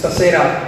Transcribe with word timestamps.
Questa 0.00 0.18
sera 0.18 0.62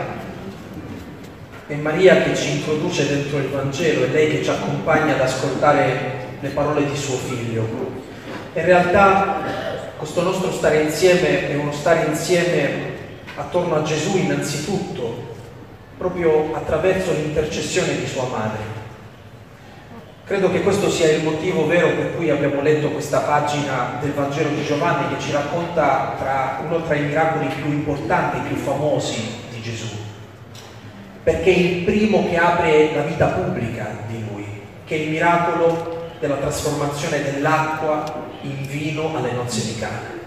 è 1.66 1.74
Maria 1.76 2.22
che 2.22 2.36
ci 2.36 2.50
introduce 2.50 3.08
dentro 3.08 3.38
il 3.38 3.48
Vangelo, 3.48 4.04
è 4.04 4.08
lei 4.08 4.28
che 4.28 4.44
ci 4.44 4.50
accompagna 4.50 5.14
ad 5.14 5.22
ascoltare 5.22 6.36
le 6.38 6.48
parole 6.50 6.84
di 6.84 6.94
suo 6.94 7.16
figlio. 7.16 7.66
In 8.52 8.62
realtà 8.62 9.40
questo 9.96 10.20
nostro 10.20 10.52
stare 10.52 10.82
insieme 10.82 11.48
è 11.48 11.54
uno 11.54 11.72
stare 11.72 12.08
insieme 12.08 12.92
attorno 13.34 13.76
a 13.76 13.82
Gesù 13.82 14.18
innanzitutto, 14.18 15.34
proprio 15.96 16.54
attraverso 16.54 17.12
l'intercessione 17.12 17.96
di 17.96 18.06
sua 18.06 18.26
madre. 18.26 18.71
Credo 20.32 20.50
che 20.50 20.62
questo 20.62 20.88
sia 20.88 21.12
il 21.12 21.22
motivo 21.24 21.66
vero 21.66 21.88
per 21.88 22.16
cui 22.16 22.30
abbiamo 22.30 22.62
letto 22.62 22.88
questa 22.88 23.18
pagina 23.18 23.98
del 24.00 24.12
Vangelo 24.12 24.48
di 24.48 24.64
Giovanni 24.64 25.14
che 25.14 25.20
ci 25.20 25.30
racconta 25.30 26.14
tra, 26.18 26.62
uno 26.64 26.82
tra 26.84 26.94
i 26.94 27.02
miracoli 27.02 27.48
più 27.48 27.70
importanti 27.70 28.38
più 28.48 28.56
famosi 28.56 29.30
di 29.50 29.60
Gesù, 29.60 29.88
perché 31.22 31.52
è 31.52 31.58
il 31.58 31.82
primo 31.84 32.26
che 32.30 32.38
apre 32.38 32.94
la 32.94 33.02
vita 33.02 33.26
pubblica 33.26 33.94
di 34.06 34.24
lui, 34.26 34.46
che 34.86 34.96
è 34.96 34.98
il 35.00 35.10
miracolo 35.10 36.08
della 36.18 36.36
trasformazione 36.36 37.22
dell'acqua 37.24 38.02
in 38.40 38.66
vino 38.66 39.14
alle 39.14 39.32
nozze 39.32 39.66
di 39.66 39.78
Cana. 39.78 40.18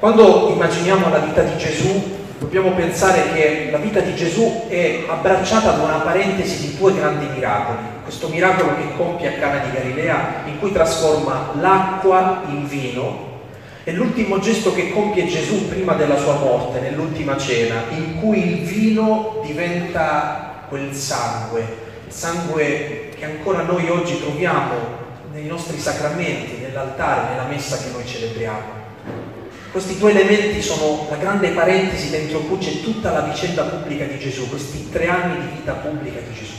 Quando 0.00 0.48
immaginiamo 0.48 1.10
la 1.10 1.18
vita 1.18 1.42
di 1.42 1.56
Gesù, 1.58 2.23
dobbiamo 2.38 2.72
pensare 2.72 3.32
che 3.32 3.68
la 3.70 3.78
vita 3.78 4.00
di 4.00 4.14
Gesù 4.14 4.66
è 4.68 5.04
abbracciata 5.08 5.72
da 5.72 5.82
una 5.82 5.98
parentesi 5.98 6.68
di 6.68 6.76
due 6.76 6.94
grandi 6.94 7.26
miracoli. 7.26 7.78
Questo 8.02 8.28
miracolo 8.28 8.76
che 8.76 8.96
compie 8.96 9.28
a 9.28 9.38
Cana 9.38 9.64
di 9.64 9.72
Galilea, 9.72 10.42
in 10.46 10.58
cui 10.58 10.72
trasforma 10.72 11.52
l'acqua 11.58 12.42
in 12.48 12.66
vino, 12.66 13.32
e 13.84 13.92
l'ultimo 13.92 14.38
gesto 14.38 14.74
che 14.74 14.92
compie 14.92 15.26
Gesù 15.26 15.68
prima 15.68 15.94
della 15.94 16.16
sua 16.16 16.34
morte, 16.34 16.80
nell'ultima 16.80 17.36
cena, 17.36 17.82
in 17.90 18.20
cui 18.20 18.38
il 18.38 18.64
vino 18.64 19.42
diventa 19.44 20.64
quel 20.68 20.94
sangue, 20.94 21.60
il 22.06 22.12
sangue 22.12 23.10
che 23.14 23.24
ancora 23.24 23.62
noi 23.62 23.88
oggi 23.90 24.18
troviamo 24.20 25.02
nei 25.32 25.46
nostri 25.46 25.78
sacramenti, 25.78 26.62
nell'altare, 26.62 27.30
nella 27.30 27.46
messa 27.48 27.76
che 27.76 27.90
noi 27.92 28.06
celebriamo. 28.06 28.83
Questi 29.74 29.98
due 29.98 30.12
elementi 30.12 30.62
sono 30.62 31.04
la 31.10 31.16
grande 31.16 31.48
parentesi 31.48 32.08
dentro 32.08 32.38
cui 32.42 32.58
c'è 32.58 32.80
tutta 32.80 33.10
la 33.10 33.22
vicenda 33.22 33.64
pubblica 33.64 34.04
di 34.04 34.20
Gesù, 34.20 34.48
questi 34.48 34.88
tre 34.88 35.08
anni 35.08 35.40
di 35.40 35.56
vita 35.56 35.72
pubblica 35.72 36.20
di 36.20 36.32
Gesù. 36.32 36.54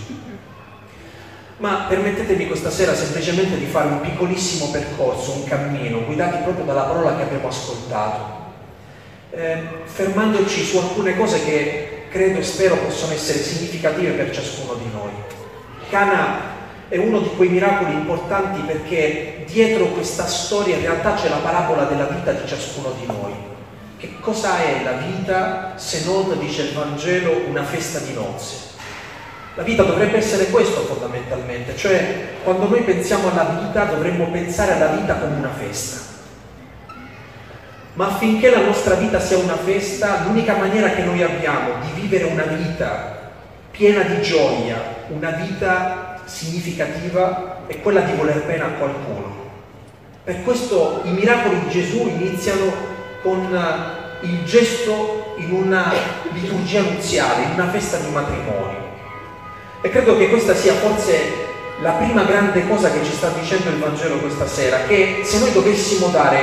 Ma 1.59 1.85
permettetemi 1.87 2.45
questa 2.45 2.69
sera 2.69 2.93
semplicemente 2.93 3.57
di 3.57 3.67
fare 3.67 3.87
un 3.87 4.01
piccolissimo 4.01 4.69
percorso, 4.69 5.31
un 5.31 5.45
cammino, 5.45 6.03
guidati 6.03 6.43
proprio 6.43 6.65
dalla 6.65 6.81
parola 6.81 7.15
che 7.15 7.21
abbiamo 7.21 7.47
ascoltato, 7.47 8.51
eh, 9.31 9.61
fermandoci 9.85 10.61
su 10.61 10.77
alcune 10.77 11.15
cose 11.15 11.41
che 11.45 12.07
credo 12.09 12.39
e 12.39 12.43
spero 12.43 12.75
possono 12.75 13.13
essere 13.13 13.39
significative 13.39 14.11
per 14.11 14.35
ciascuno 14.35 14.73
di 14.73 14.91
noi. 14.91 15.11
Cana 15.89 16.54
è 16.87 16.97
uno 16.97 17.19
di 17.19 17.29
quei 17.35 17.49
miracoli 17.49 17.93
importanti 17.93 18.61
perché 18.61 19.43
dietro 19.47 19.85
questa 19.87 20.25
storia 20.27 20.75
in 20.75 20.81
realtà 20.81 21.15
c'è 21.15 21.29
la 21.29 21.37
parabola 21.37 21.85
della 21.85 22.05
vita 22.05 22.31
di 22.31 22.47
ciascuno 22.47 22.93
di 22.99 23.05
noi. 23.07 23.33
Che 23.97 24.19
cosa 24.19 24.59
è 24.59 24.83
la 24.83 24.91
vita 24.91 25.73
se 25.77 26.03
non, 26.05 26.37
dice 26.37 26.63
il 26.63 26.73
Vangelo, 26.73 27.41
una 27.47 27.63
festa 27.63 27.99
di 27.99 28.13
nozze? 28.13 28.73
La 29.55 29.63
vita 29.63 29.83
dovrebbe 29.83 30.17
essere 30.17 30.47
questo 30.47 30.81
fondamentalmente, 30.81 31.75
cioè 31.77 32.33
quando 32.43 32.67
noi 32.67 32.81
pensiamo 32.81 33.31
alla 33.31 33.61
vita 33.61 33.85
dovremmo 33.85 34.27
pensare 34.29 34.73
alla 34.73 34.87
vita 34.87 35.15
come 35.15 35.37
una 35.37 35.53
festa. 35.57 36.13
Ma 37.93 38.07
affinché 38.07 38.49
la 38.49 38.59
nostra 38.59 38.95
vita 38.95 39.21
sia 39.21 39.37
una 39.37 39.55
festa, 39.55 40.23
l'unica 40.25 40.57
maniera 40.57 40.89
che 40.89 41.03
noi 41.03 41.23
abbiamo 41.23 41.75
di 41.81 42.01
vivere 42.01 42.25
una 42.25 42.43
vita 42.43 43.31
piena 43.71 44.01
di 44.01 44.21
gioia, 44.21 44.75
una 45.07 45.31
vita 45.31 46.14
significativa 46.25 47.63
è 47.67 47.79
quella 47.81 48.01
di 48.01 48.13
voler 48.15 48.43
bene 48.45 48.63
a 48.63 48.69
qualcuno. 48.77 49.43
Per 50.23 50.43
questo 50.43 51.01
i 51.03 51.11
miracoli 51.11 51.59
di 51.61 51.69
Gesù 51.69 52.07
iniziano 52.07 52.73
con 53.21 53.41
eh, 53.53 54.25
il 54.25 54.43
gesto 54.43 55.35
in 55.37 55.51
una 55.51 55.93
liturgia 56.31 56.81
nuziale, 56.81 57.43
in 57.43 57.51
una 57.53 57.69
festa 57.69 57.97
di 57.97 58.09
matrimonio. 58.09 58.83
E 59.81 59.89
credo 59.89 60.17
che 60.17 60.29
questa 60.29 60.55
sia 60.55 60.73
forse 60.73 61.43
la 61.81 61.91
prima 61.91 62.23
grande 62.23 62.67
cosa 62.67 62.91
che 62.91 63.03
ci 63.03 63.11
sta 63.11 63.29
dicendo 63.29 63.69
il 63.69 63.77
Vangelo 63.77 64.17
questa 64.17 64.47
sera, 64.47 64.83
che 64.87 65.21
se 65.23 65.39
noi 65.39 65.51
dovessimo 65.51 66.07
dare 66.07 66.39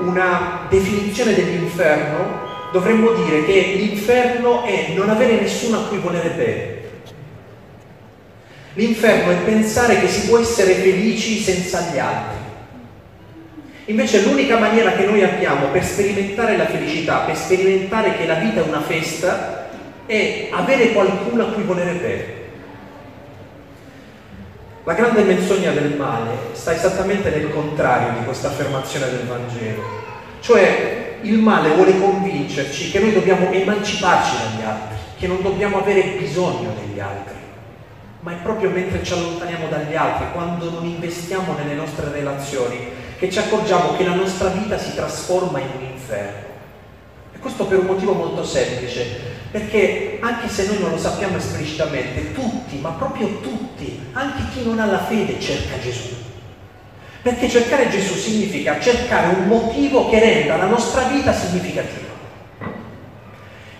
una 0.00 0.66
definizione 0.68 1.34
dell'inferno, 1.34 2.50
dovremmo 2.72 3.12
dire 3.12 3.44
che 3.44 3.74
l'inferno 3.76 4.64
è 4.64 4.92
non 4.94 5.08
avere 5.08 5.40
nessuno 5.40 5.78
a 5.78 5.82
cui 5.84 5.98
volere 5.98 6.28
bene 6.30 6.81
L'inferno 8.74 9.32
è 9.32 9.36
pensare 9.44 10.00
che 10.00 10.08
si 10.08 10.28
può 10.28 10.38
essere 10.38 10.74
felici 10.74 11.38
senza 11.38 11.90
gli 11.90 11.98
altri. 11.98 12.40
Invece 13.86 14.22
l'unica 14.22 14.58
maniera 14.58 14.92
che 14.92 15.04
noi 15.04 15.22
abbiamo 15.22 15.66
per 15.66 15.84
sperimentare 15.84 16.56
la 16.56 16.66
felicità, 16.66 17.18
per 17.18 17.36
sperimentare 17.36 18.16
che 18.16 18.26
la 18.26 18.36
vita 18.36 18.60
è 18.60 18.66
una 18.66 18.80
festa, 18.80 19.68
è 20.06 20.48
avere 20.50 20.92
qualcuno 20.92 21.42
a 21.42 21.52
cui 21.52 21.64
volere 21.64 21.92
bene. 21.92 22.24
La 24.84 24.94
grande 24.94 25.22
menzogna 25.22 25.72
del 25.72 25.94
male 25.94 26.30
sta 26.52 26.74
esattamente 26.74 27.28
nel 27.28 27.50
contrario 27.50 28.18
di 28.18 28.24
questa 28.24 28.48
affermazione 28.48 29.10
del 29.10 29.26
Vangelo. 29.26 29.82
Cioè 30.40 31.18
il 31.20 31.38
male 31.38 31.74
vuole 31.74 32.00
convincerci 32.00 32.90
che 32.90 33.00
noi 33.00 33.12
dobbiamo 33.12 33.52
emanciparci 33.52 34.32
dagli 34.36 34.64
altri, 34.64 34.96
che 35.18 35.26
non 35.26 35.42
dobbiamo 35.42 35.78
avere 35.78 36.16
bisogno 36.18 36.74
degli 36.80 36.98
altri 36.98 37.41
ma 38.22 38.32
è 38.32 38.36
proprio 38.36 38.70
mentre 38.70 39.02
ci 39.02 39.12
allontaniamo 39.12 39.66
dagli 39.68 39.94
altri, 39.94 40.26
quando 40.32 40.70
non 40.70 40.84
investiamo 40.84 41.54
nelle 41.54 41.74
nostre 41.74 42.08
relazioni, 42.10 42.78
che 43.18 43.28
ci 43.30 43.38
accorgiamo 43.38 43.96
che 43.96 44.04
la 44.04 44.14
nostra 44.14 44.48
vita 44.48 44.78
si 44.78 44.94
trasforma 44.94 45.58
in 45.58 45.66
un 45.76 45.82
inferno. 45.82 46.50
E 47.34 47.38
questo 47.38 47.66
per 47.66 47.80
un 47.80 47.86
motivo 47.86 48.12
molto 48.12 48.44
semplice, 48.44 49.30
perché 49.50 50.18
anche 50.20 50.48
se 50.48 50.68
noi 50.68 50.78
non 50.78 50.90
lo 50.90 50.98
sappiamo 50.98 51.36
esplicitamente, 51.36 52.32
tutti, 52.32 52.78
ma 52.78 52.90
proprio 52.90 53.40
tutti, 53.40 54.00
anche 54.12 54.42
chi 54.52 54.64
non 54.64 54.78
ha 54.78 54.86
la 54.86 55.02
fede 55.02 55.40
cerca 55.40 55.80
Gesù. 55.80 56.14
Perché 57.22 57.48
cercare 57.48 57.88
Gesù 57.88 58.14
significa 58.14 58.78
cercare 58.78 59.34
un 59.34 59.46
motivo 59.48 60.08
che 60.08 60.20
renda 60.20 60.56
la 60.56 60.66
nostra 60.66 61.02
vita 61.08 61.32
significativa. 61.32 62.10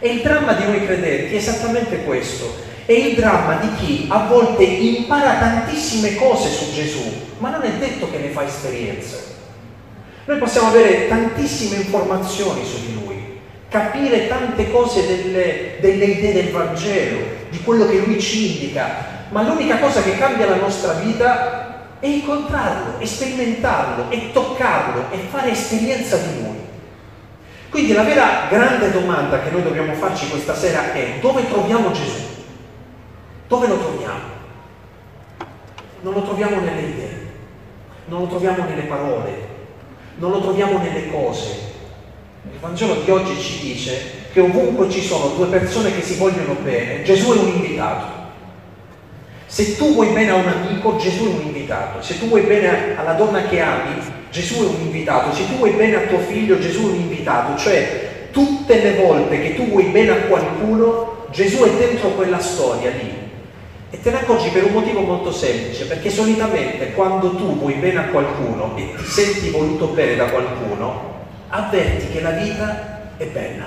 E 0.01 0.09
il 0.09 0.21
dramma 0.21 0.55
di 0.55 0.65
noi 0.65 0.85
credenti 0.85 1.35
è 1.35 1.37
esattamente 1.37 2.03
questo, 2.03 2.71
è 2.85 2.93
il 2.93 3.15
dramma 3.15 3.57
di 3.57 3.69
chi 3.77 4.07
a 4.09 4.27
volte 4.27 4.65
impara 4.65 5.35
tantissime 5.39 6.17
cose 6.17 6.49
su 6.49 6.73
Gesù, 6.73 7.03
ma 7.39 7.51
non 7.51 7.63
è 7.63 7.71
detto 7.73 8.11
che 8.11 8.19
ne 8.19 8.29
fa 8.29 8.45
esperienza. 8.45 9.17
Noi 10.25 10.39
possiamo 10.39 10.69
avere 10.69 11.09
tantissime 11.09 11.77
informazioni 11.77 12.65
su 12.65 12.87
di 12.87 12.95
lui, 12.95 13.41
capire 13.69 14.29
tante 14.29 14.71
cose 14.71 15.07
delle, 15.07 15.77
delle 15.81 16.05
idee 16.05 16.33
del 16.33 16.51
Vangelo, 16.51 17.21
di 17.51 17.61
quello 17.63 17.89
che 17.89 17.99
lui 17.99 18.21
ci 18.21 18.55
indica, 18.55 19.11
ma 19.31 19.43
l'unica 19.43 19.79
cosa 19.79 20.03
che 20.03 20.17
cambia 20.19 20.49
la 20.49 20.57
nostra 20.57 20.95
vita 20.95 21.97
è 22.01 22.07
incontrarlo, 22.07 22.99
è 22.99 23.05
sperimentarlo, 23.05 24.11
è 24.11 24.33
toccarlo, 24.33 25.11
è 25.11 25.17
fare 25.31 25.53
esperienza 25.53 26.17
di 26.17 26.41
lui. 26.41 26.61
Quindi 27.71 27.93
la 27.93 28.03
vera 28.03 28.47
grande 28.51 28.91
domanda 28.91 29.41
che 29.41 29.51
noi 29.51 29.63
dobbiamo 29.63 29.95
farci 29.95 30.29
questa 30.29 30.55
sera 30.55 30.93
è 30.93 31.19
dove 31.21 31.49
troviamo 31.49 31.91
Gesù? 31.93 32.32
Dove 33.53 33.67
lo 33.67 33.77
troviamo? 33.77 34.21
Non 36.01 36.15
lo 36.15 36.23
troviamo 36.23 36.59
nelle 36.61 36.89
idee, 36.89 37.27
non 38.07 38.21
lo 38.21 38.27
troviamo 38.29 38.65
nelle 38.65 38.85
parole, 38.85 39.31
non 40.17 40.31
lo 40.31 40.41
troviamo 40.41 40.79
nelle 40.79 41.11
cose. 41.11 41.51
Il 42.51 42.59
Vangelo 42.59 43.03
di 43.05 43.11
oggi 43.11 43.39
ci 43.39 43.61
dice 43.61 44.25
che 44.33 44.41
ovunque 44.41 44.89
ci 44.89 45.03
sono 45.03 45.35
due 45.37 45.49
persone 45.49 45.95
che 45.95 46.01
si 46.01 46.15
vogliono 46.15 46.55
bene, 46.63 47.03
Gesù 47.03 47.31
è 47.31 47.39
un 47.41 47.49
invitato. 47.49 48.07
Se 49.45 49.77
tu 49.77 49.93
vuoi 49.93 50.09
bene 50.15 50.31
a 50.31 50.37
un 50.37 50.49
amico, 50.49 50.97
Gesù 50.97 51.25
è 51.25 51.35
un 51.35 51.43
invitato. 51.43 52.01
Se 52.01 52.19
tu 52.19 52.29
vuoi 52.29 52.45
bene 52.45 52.97
alla 52.97 53.13
donna 53.13 53.43
che 53.49 53.61
ami, 53.61 54.01
Gesù 54.31 54.63
è 54.63 54.67
un 54.67 54.81
invitato. 54.81 55.31
Se 55.35 55.47
tu 55.47 55.57
vuoi 55.57 55.73
bene 55.73 55.97
a 55.97 56.07
tuo 56.07 56.21
figlio, 56.21 56.59
Gesù 56.59 56.89
è 56.89 56.93
un 56.93 57.01
invitato. 57.01 57.59
Cioè, 57.59 58.29
tutte 58.31 58.81
le 58.81 58.95
volte 58.95 59.43
che 59.43 59.55
tu 59.57 59.69
vuoi 59.69 59.89
bene 59.89 60.11
a 60.11 60.21
qualcuno, 60.23 61.27
Gesù 61.33 61.65
è 61.65 61.71
dentro 61.73 62.09
quella 62.13 62.41
storia 62.41 62.91
lì. 62.93 63.22
E 63.95 64.01
te 64.01 64.11
ne 64.11 64.21
accorgi 64.21 64.49
per 64.49 64.65
un 64.65 64.73
motivo 64.73 65.01
molto 65.03 65.31
semplice, 65.31 65.85
perché 65.85 66.09
solitamente 66.09 66.93
quando 66.93 67.37
tu 67.37 67.59
vuoi 67.59 67.75
bene 67.75 67.99
a 67.99 68.05
qualcuno 68.05 68.75
e 68.75 68.95
ti 68.97 69.05
senti 69.05 69.51
voluto 69.51 69.89
bene 69.89 70.17
da 70.17 70.31
qualcuno, 70.31 71.27
avverti 71.49 72.11
che 72.11 72.23
la 72.23 72.31
vita 72.31 73.11
è 73.19 73.27
bella, 73.27 73.67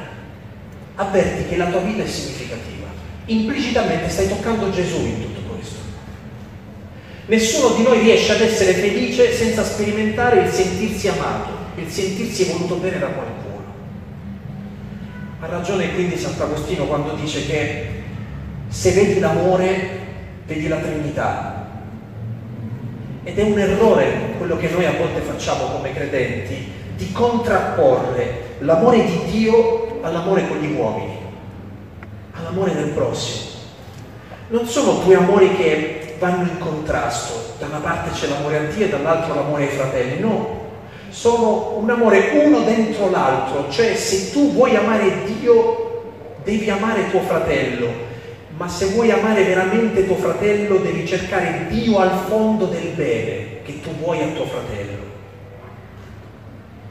avverti 0.96 1.48
che 1.48 1.58
la 1.58 1.68
tua 1.68 1.82
vita 1.82 2.02
è 2.02 2.08
significativa. 2.08 2.88
Implicitamente 3.26 4.10
stai 4.10 4.28
toccando 4.28 4.72
Gesù 4.72 4.98
in 4.98 5.22
tutto 5.22 5.54
questo. 5.54 5.78
Nessuno 7.28 7.76
di 7.76 7.84
noi 7.84 8.00
riesce 8.00 8.32
ad 8.32 8.42
essere 8.42 8.74
felice 8.74 9.32
senza 9.32 9.64
sperimentare 9.64 10.42
il 10.42 10.50
sentirsi 10.50 11.08
amato, 11.08 11.52
il 11.76 11.88
sentirsi 11.88 12.46
voluto 12.46 12.78
bene 12.78 12.98
da 12.98 13.10
qualcuno. 13.10 13.64
Ha 15.42 15.46
ragione 15.46 15.94
quindi 15.94 16.18
Sant'Agostino 16.18 16.86
quando 16.86 17.14
dice 17.14 17.46
che 17.46 17.90
se 18.70 18.90
vedi 18.90 19.20
l'amore, 19.20 20.05
vedi 20.46 20.68
la 20.68 20.78
Trinità. 20.78 21.64
Ed 23.24 23.40
è 23.40 23.44
un 23.44 23.58
errore 23.58 24.36
quello 24.38 24.58
che 24.58 24.70
noi 24.70 24.86
a 24.86 24.94
volte 24.94 25.22
facciamo 25.22 25.66
come 25.66 25.94
credenti, 25.94 26.72
di 26.96 27.12
contrapporre 27.12 28.44
l'amore 28.60 29.04
di 29.04 29.20
Dio 29.32 30.00
all'amore 30.02 30.48
con 30.48 30.58
gli 30.58 30.74
uomini, 30.76 31.18
all'amore 32.34 32.74
del 32.76 32.90
prossimo. 32.90 33.54
Non 34.50 34.68
sono 34.68 35.02
due 35.04 35.16
amori 35.16 35.56
che 35.56 36.16
vanno 36.20 36.44
in 36.44 36.60
contrasto, 36.60 37.56
da 37.60 37.66
una 37.66 37.80
parte 37.80 38.12
c'è 38.12 38.28
l'amore 38.28 38.58
a 38.58 38.64
Dio 38.72 38.86
e 38.86 38.90
dall'altra 38.90 39.34
l'amore 39.34 39.64
ai 39.64 39.76
fratelli, 39.76 40.20
no, 40.20 40.64
sono 41.10 41.78
un 41.78 41.90
amore 41.90 42.30
uno 42.44 42.60
dentro 42.60 43.10
l'altro, 43.10 43.70
cioè 43.70 43.96
se 43.96 44.32
tu 44.32 44.54
vuoi 44.54 44.76
amare 44.76 45.24
Dio 45.26 46.04
devi 46.44 46.70
amare 46.70 47.10
tuo 47.10 47.22
fratello, 47.22 47.88
ma 48.58 48.70
se 48.70 48.88
vuoi 48.88 49.12
amare 49.12 49.44
veramente 49.44 50.06
tuo 50.06 50.16
fratello 50.16 50.78
devi 50.78 51.06
cercare 51.06 51.68
Dio 51.68 52.00
al 52.00 52.26
fondo 52.28 52.66
del 52.66 52.94
bene 52.96 53.62
che 53.64 53.82
tu 53.82 53.90
vuoi 53.96 54.22
a 54.22 54.28
tuo 54.28 54.46
fratello. 54.46 55.04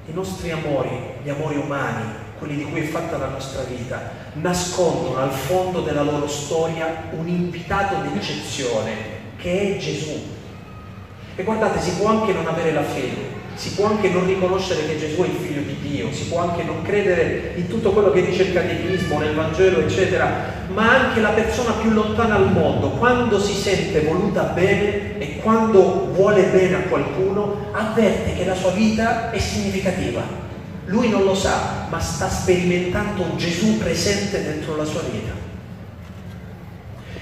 I 0.06 0.12
nostri 0.12 0.50
amori, 0.50 0.90
gli 1.22 1.31
amori 1.31 1.56
umani, 1.56 2.05
quelli 2.38 2.56
di 2.56 2.64
cui 2.64 2.81
è 2.81 2.84
fatta 2.84 3.16
la 3.16 3.28
nostra 3.28 3.62
vita, 3.62 4.11
nascondono 4.34 5.16
al 5.16 5.31
fondo 5.31 5.81
della 5.81 6.02
loro 6.02 6.28
storia 6.28 7.05
un 7.16 7.26
invitato 7.26 7.96
d'eccezione 8.02 8.93
che 9.38 9.76
è 9.76 9.78
Gesù. 9.78 10.20
E 11.37 11.43
guardate, 11.43 11.81
si 11.81 11.96
può 11.96 12.08
anche 12.08 12.32
non 12.34 12.46
avere 12.46 12.72
la 12.72 12.82
fede, 12.82 13.33
si 13.54 13.72
può 13.74 13.86
anche 13.86 14.10
non 14.10 14.26
riconoscere 14.26 14.86
che 14.86 14.98
Gesù 14.98 15.22
è 15.22 15.26
il 15.26 15.36
figlio 15.36 15.62
di 15.62 15.76
Dio, 15.80 16.12
si 16.12 16.24
può 16.26 16.40
anche 16.40 16.62
non 16.62 16.82
credere 16.82 17.52
in 17.56 17.68
tutto 17.68 17.92
quello 17.92 18.10
che 18.10 18.24
dice 18.24 18.42
il 18.44 18.52
catechismo, 18.52 19.18
nel 19.18 19.34
Vangelo, 19.34 19.80
eccetera, 19.80 20.52
ma 20.68 21.06
anche 21.06 21.20
la 21.20 21.30
persona 21.30 21.72
più 21.72 21.90
lontana 21.90 22.34
al 22.34 22.52
mondo, 22.52 22.90
quando 22.90 23.40
si 23.40 23.54
sente 23.54 24.00
voluta 24.00 24.42
bene 24.42 25.18
e 25.18 25.36
quando 25.36 26.10
vuole 26.12 26.42
bene 26.44 26.76
a 26.76 26.88
qualcuno, 26.88 27.68
avverte 27.72 28.34
che 28.34 28.44
la 28.44 28.54
sua 28.54 28.70
vita 28.70 29.30
è 29.30 29.38
significativa. 29.38 30.42
Lui 30.86 31.08
non 31.08 31.24
lo 31.24 31.34
sa, 31.34 31.86
ma 31.88 31.98
sta 32.00 32.28
sperimentando 32.28 33.36
Gesù 33.36 33.78
presente 33.78 34.42
dentro 34.42 34.76
la 34.76 34.84
sua 34.84 35.00
vita. 35.10 35.32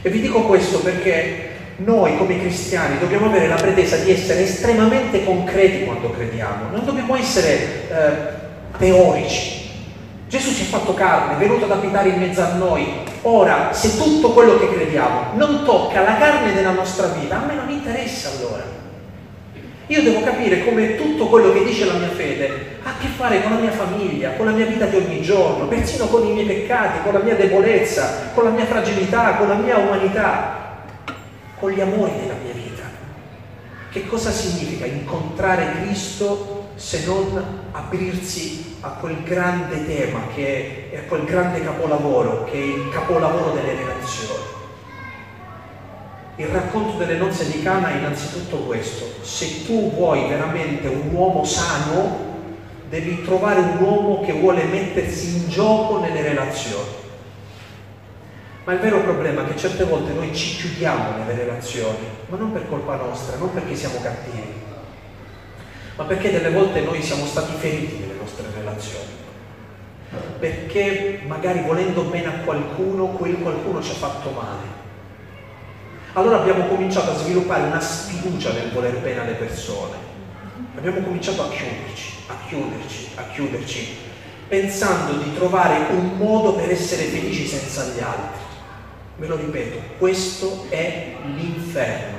E 0.03 0.11
vi 0.11 0.21
dico 0.21 0.43
questo 0.43 0.81
perché 0.81 1.52
noi 1.77 2.17
come 2.19 2.39
cristiani 2.39 2.99
dobbiamo 2.99 3.27
avere 3.27 3.49
la 3.49 3.55
pretesa 3.55 3.97
di 3.97 4.11
essere 4.11 4.43
estremamente 4.43 5.25
concreti 5.25 5.85
quando 5.85 6.11
crediamo, 6.11 6.71
non 6.71 6.85
dobbiamo 6.85 7.17
essere 7.17 7.89
eh, 7.89 8.13
teorici. 8.79 9.61
Gesù 10.29 10.51
si 10.51 10.63
è 10.63 10.67
fatto 10.67 10.95
carne, 10.95 11.35
è 11.35 11.37
venuto 11.37 11.65
ad 11.65 11.73
abitare 11.73 12.09
in 12.09 12.19
mezzo 12.19 12.43
a 12.43 12.55
noi. 12.55 12.87
Ora, 13.23 13.73
se 13.73 13.97
tutto 13.97 14.31
quello 14.31 14.59
che 14.59 14.73
crediamo 14.73 15.35
non 15.35 15.65
tocca 15.65 16.03
la 16.03 16.17
carne 16.17 16.55
della 16.55 16.71
nostra 16.71 17.09
vita, 17.09 17.43
a 17.43 17.45
me 17.45 17.55
non 17.55 17.69
interessa 17.69 18.31
allora. 18.37 18.81
Io 19.89 20.03
devo 20.03 20.23
capire 20.23 20.65
come 20.65 20.97
tutto 20.97 21.27
quello 21.27 21.53
che 21.53 21.65
dice 21.65 21.85
la 21.85 21.95
mia 21.95 22.09
fede 22.09 22.79
ha 22.83 22.91
a 22.91 22.93
che 22.99 23.09
fare 23.09 23.43
con 23.43 23.53
la 23.53 23.59
mia 23.59 23.73
famiglia, 23.73 24.31
con 24.31 24.47
la 24.47 24.53
mia 24.53 24.65
vita 24.65 24.87
di 24.87 24.97
ogni 24.97 25.21
giorno, 25.21 25.67
persino 25.67 26.07
con 26.07 26.27
i 26.27 26.33
miei 26.33 26.47
peccati, 26.47 27.03
con 27.03 27.13
la 27.13 27.19
mia 27.19 27.35
debolezza, 27.35 28.31
con 28.33 28.45
la 28.45 28.51
mia 28.51 28.65
fragilità, 28.65 29.35
con 29.35 29.49
la 29.49 29.55
mia 29.55 29.77
umanità 29.77 30.63
con 31.63 31.71
gli 31.71 31.81
amori 31.81 32.11
della 32.21 32.35
mia 32.43 32.53
vita. 32.53 32.83
Che 33.89 34.07
cosa 34.09 34.33
significa 34.33 34.85
incontrare 34.85 35.81
Cristo 35.81 36.71
se 36.75 37.05
non 37.07 37.41
aprirsi 37.71 38.79
a 38.81 38.89
quel 38.89 39.23
grande 39.23 39.87
tema, 39.87 40.23
che 40.35 40.91
è 40.91 40.97
a 40.97 41.03
quel 41.03 41.23
grande 41.23 41.63
capolavoro, 41.63 42.43
che 42.51 42.55
è 42.55 42.57
il 42.57 42.89
capolavoro 42.91 43.53
delle 43.53 43.77
relazioni? 43.77 44.43
Il 46.35 46.47
racconto 46.47 46.97
delle 46.97 47.17
nozze 47.17 47.49
di 47.49 47.63
Cana 47.63 47.91
è 47.91 47.99
innanzitutto 47.99 48.57
questo. 48.65 49.23
Se 49.25 49.65
tu 49.65 49.93
vuoi 49.93 50.27
veramente 50.29 50.89
un 50.89 51.15
uomo 51.15 51.45
sano, 51.45 52.31
devi 52.89 53.23
trovare 53.23 53.61
un 53.61 53.77
uomo 53.79 54.21
che 54.23 54.33
vuole 54.33 54.65
mettersi 54.65 55.37
in 55.37 55.49
gioco 55.49 56.01
nelle 56.01 56.23
relazioni. 56.23 57.02
Ma 58.65 58.75
il 58.75 58.79
vero 58.79 59.01
problema 59.01 59.43
è 59.43 59.49
che 59.49 59.59
certe 59.59 59.83
volte 59.83 60.13
noi 60.13 60.33
ci 60.33 60.57
chiudiamo 60.57 61.17
nelle 61.17 61.35
relazioni, 61.35 62.07
ma 62.29 62.37
non 62.37 62.53
per 62.53 62.69
colpa 62.69 62.95
nostra, 62.95 63.37
non 63.37 63.53
perché 63.53 63.75
siamo 63.75 64.01
cattivi, 64.01 64.55
ma 65.97 66.05
perché 66.05 66.31
delle 66.31 66.51
volte 66.51 66.81
noi 66.83 67.03
siamo 67.03 67.27
stati 67.27 67.55
feriti 67.59 67.97
nelle 67.99 68.21
nostre 68.21 68.47
relazioni. 68.57 69.21
Perché 70.39 71.23
magari 71.27 71.63
volendo 71.63 72.03
bene 72.03 72.27
a 72.27 72.39
qualcuno, 72.45 73.07
quel 73.07 73.39
qualcuno 73.39 73.83
ci 73.83 73.91
ha 73.91 73.95
fatto 73.95 74.31
male. 74.31 74.81
Allora 76.13 76.41
abbiamo 76.41 76.67
cominciato 76.67 77.11
a 77.11 77.17
sviluppare 77.17 77.63
una 77.63 77.81
sfiducia 77.81 78.53
nel 78.53 78.71
voler 78.71 78.99
bene 78.99 79.23
alle 79.23 79.33
persone. 79.33 79.97
Abbiamo 80.77 81.01
cominciato 81.01 81.43
a 81.43 81.49
chiuderci, 81.49 82.13
a 82.29 82.35
chiuderci, 82.47 83.09
a 83.17 83.23
chiuderci, 83.33 83.97
pensando 84.47 85.21
di 85.21 85.35
trovare 85.35 85.87
un 85.91 86.17
modo 86.17 86.55
per 86.55 86.71
essere 86.71 87.05
felici 87.05 87.47
senza 87.47 87.85
gli 87.87 88.01
altri. 88.01 88.51
Ve 89.23 89.29
lo 89.29 89.37
ripeto, 89.37 89.79
questo 89.99 90.67
è 90.69 91.15
l'inferno. 91.37 92.19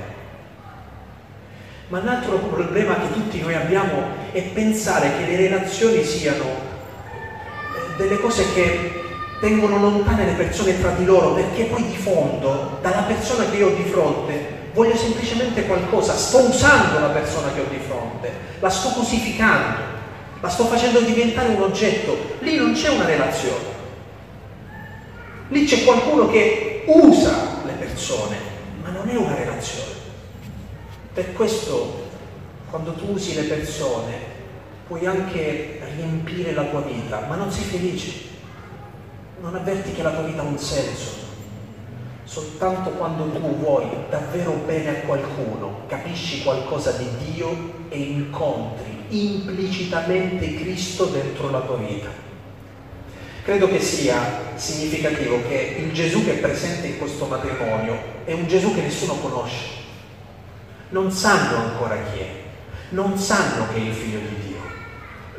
Ma 1.90 2.00
un 2.00 2.08
altro 2.08 2.38
problema 2.38 2.96
che 2.96 3.12
tutti 3.12 3.42
noi 3.42 3.54
abbiamo 3.56 4.04
è 4.32 4.42
pensare 4.42 5.12
che 5.18 5.26
le 5.30 5.36
relazioni 5.36 6.02
siano 6.06 6.46
eh, 6.46 7.98
delle 7.98 8.18
cose 8.22 8.46
che 8.54 9.04
tengono 9.42 9.80
lontane 9.80 10.28
le 10.28 10.32
persone 10.32 10.80
tra 10.80 10.92
di 10.92 11.04
loro, 11.04 11.34
perché 11.34 11.66
poi 11.66 11.86
di 11.90 11.98
fondo, 11.98 12.78
dalla 12.82 13.02
persona 13.02 13.50
che 13.50 13.58
io 13.58 13.68
ho 13.68 13.76
di 13.76 13.84
fronte, 13.84 14.70
voglio 14.72 14.96
semplicemente 14.96 15.66
qualcosa, 15.66 16.16
sto 16.16 16.40
usando 16.48 17.00
la 17.00 17.10
persona 17.10 17.52
che 17.52 17.60
ho 17.60 17.68
di 17.70 17.80
fronte, 17.86 18.32
la 18.62 18.70
sto 18.70 18.92
cosificando, 18.92 19.78
la 20.40 20.48
sto 20.48 20.64
facendo 20.68 21.02
diventare 21.02 21.50
un 21.50 21.64
oggetto, 21.64 22.18
lì 22.40 22.56
non 22.56 22.72
c'è 22.72 22.88
una 22.88 23.04
relazione. 23.04 23.72
Lì 25.50 25.66
c'è 25.66 25.84
qualcuno 25.84 26.30
che 26.30 26.73
usa 26.86 27.64
le 27.66 27.74
persone, 27.74 28.38
ma 28.82 28.90
non 28.90 29.10
è 29.10 29.16
una 29.16 29.36
relazione. 29.36 29.92
Per 31.14 31.34
questo, 31.34 32.08
quando 32.70 32.94
tu 32.94 33.12
usi 33.12 33.36
le 33.36 33.44
persone, 33.44 34.14
puoi 34.88 35.06
anche 35.06 35.80
riempire 35.96 36.54
la 36.54 36.64
tua 36.66 36.82
vita, 36.82 37.26
ma 37.28 37.36
non 37.36 37.52
sei 37.52 37.64
felice. 37.64 38.32
Non 39.42 39.56
avverti 39.56 39.94
che 39.94 40.04
la 40.04 40.12
tua 40.12 40.24
vita 40.24 40.42
ha 40.42 40.46
un 40.46 40.58
senso. 40.58 41.22
Soltanto 42.24 42.92
quando 42.92 43.30
tu 43.30 43.58
vuoi 43.58 43.86
davvero 44.10 44.54
bene 44.66 44.90
a 44.90 45.06
qualcuno, 45.06 45.82
capisci 45.88 46.42
qualcosa 46.44 46.92
di 46.92 47.08
Dio 47.32 47.86
e 47.90 48.00
incontri 48.00 48.94
implicitamente 49.10 50.56
Cristo 50.56 51.06
dentro 51.06 51.50
la 51.50 51.62
tua 51.62 51.78
vita. 51.78 52.23
Credo 53.44 53.68
che 53.68 53.82
sia 53.82 54.22
significativo 54.56 55.42
che 55.50 55.76
il 55.80 55.92
Gesù 55.92 56.24
che 56.24 56.36
è 56.36 56.38
presente 56.38 56.88
in 56.88 56.98
questo 56.98 57.26
matrimonio 57.26 58.00
è 58.24 58.32
un 58.32 58.48
Gesù 58.48 58.74
che 58.74 58.80
nessuno 58.80 59.16
conosce. 59.16 59.82
Non 60.92 61.12
sanno 61.12 61.58
ancora 61.58 61.98
chi 62.10 62.20
è, 62.20 62.28
non 62.92 63.18
sanno 63.18 63.68
che 63.74 63.80
è 63.80 63.84
il 63.84 63.94
figlio 63.94 64.20
di 64.20 64.48
Dio. 64.48 64.62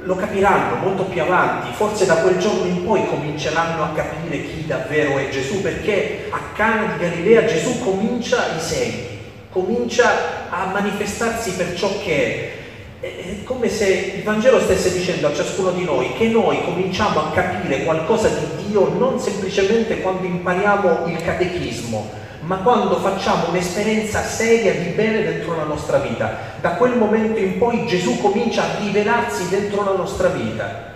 Lo 0.05 0.17
capiranno 0.17 0.77
molto 0.87 1.05
più 1.05 1.23
avanti, 1.23 1.73
forse 1.73 2.05
da 2.05 2.17
quel 2.17 2.37
giorno 2.37 2.67
in 2.67 2.85
poi 2.85 3.07
cominceranno 3.07 3.85
a 3.85 3.93
capire 3.95 4.45
chi 4.49 4.67
davvero 4.67 5.17
è 5.17 5.31
Gesù, 5.31 5.63
perché 5.63 6.27
a 6.29 6.41
Cana 6.55 6.93
di 6.93 6.99
Galilea 6.99 7.47
Gesù 7.47 7.79
comincia 7.79 8.55
i 8.55 8.61
segni, 8.61 9.19
comincia 9.49 10.51
a 10.51 10.67
manifestarsi 10.67 11.53
per 11.53 11.75
ciò 11.75 11.89
che 12.03 12.17
è 12.17 12.63
è 13.05 13.43
come 13.45 13.69
se 13.69 14.15
il 14.17 14.23
Vangelo 14.23 14.59
stesse 14.61 14.91
dicendo 14.91 15.27
a 15.27 15.35
ciascuno 15.35 15.73
di 15.73 15.85
noi 15.85 16.15
che 16.15 16.29
noi 16.29 16.65
cominciamo 16.65 17.21
a 17.21 17.31
capire 17.33 17.85
qualcosa 17.85 18.29
di 18.29 18.67
Dio 18.67 18.89
non 18.97 19.21
semplicemente 19.21 20.01
quando 20.01 20.27
impariamo 20.27 21.07
il 21.09 21.23
catechismo, 21.23 22.11
ma 22.41 22.57
quando 22.57 22.97
facciamo 23.01 23.51
un'esperienza 23.51 24.23
seria 24.23 24.73
di 24.73 24.89
bene 24.91 25.23
dentro 25.23 25.55
la 25.55 25.65
nostra 25.65 25.99
vita. 25.99 26.39
Da 26.63 26.77
quel 26.77 26.97
momento 26.97 27.39
in 27.39 27.59
poi 27.59 27.87
Gesù 27.87 28.19
comincia 28.21 28.63
a 28.63 28.79
rivelarsi 28.81 29.51
dentro 29.51 29.85
la 29.85 29.97
nostra 29.97 30.29
vita. 30.29 30.93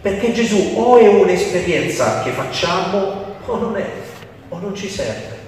Perché 0.00 0.32
Gesù 0.32 0.74
o 0.76 0.98
è 0.98 1.08
un'esperienza 1.08 2.22
che 2.22 2.30
facciamo 2.30 3.24
o 3.44 3.56
non 3.56 3.76
è, 3.76 3.90
o 4.50 4.58
non 4.60 4.74
ci 4.76 4.88
serve. 4.88 5.39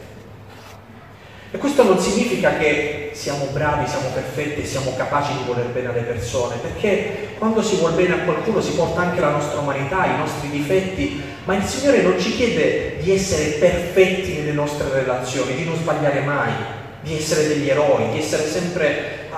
E 1.55 1.59
questo 1.59 1.83
non 1.83 1.99
significa 1.99 2.57
che 2.57 3.11
siamo 3.13 3.45
bravi, 3.53 3.87
siamo 3.87 4.09
perfetti, 4.15 4.65
siamo 4.65 4.95
capaci 4.97 5.35
di 5.37 5.43
voler 5.47 5.67
bene 5.67 5.89
alle 5.89 6.01
persone, 6.01 6.57
perché 6.57 7.35
quando 7.37 7.61
si 7.61 7.77
vuole 7.77 7.95
bene 7.95 8.15
a 8.15 8.25
qualcuno 8.25 8.63
si 8.63 8.73
porta 8.73 9.03
anche 9.03 9.21
la 9.21 9.33
nostra 9.33 9.61
umanità, 9.61 10.07
i 10.07 10.17
nostri 10.17 10.49
difetti, 10.49 11.23
ma 11.45 11.55
il 11.55 11.63
Signore 11.63 12.01
non 12.01 12.19
ci 12.19 12.35
chiede 12.35 12.97
di 13.03 13.13
essere 13.13 13.59
perfetti 13.59 14.33
nelle 14.39 14.53
nostre 14.53 14.89
relazioni, 14.95 15.55
di 15.55 15.65
non 15.65 15.77
sbagliare 15.77 16.21
mai, 16.21 16.53
di 17.03 17.19
essere 17.19 17.47
degli 17.47 17.69
eroi, 17.69 18.13
di 18.13 18.19
essere 18.19 18.47
sempre 18.49 19.29
uh, 19.31 19.35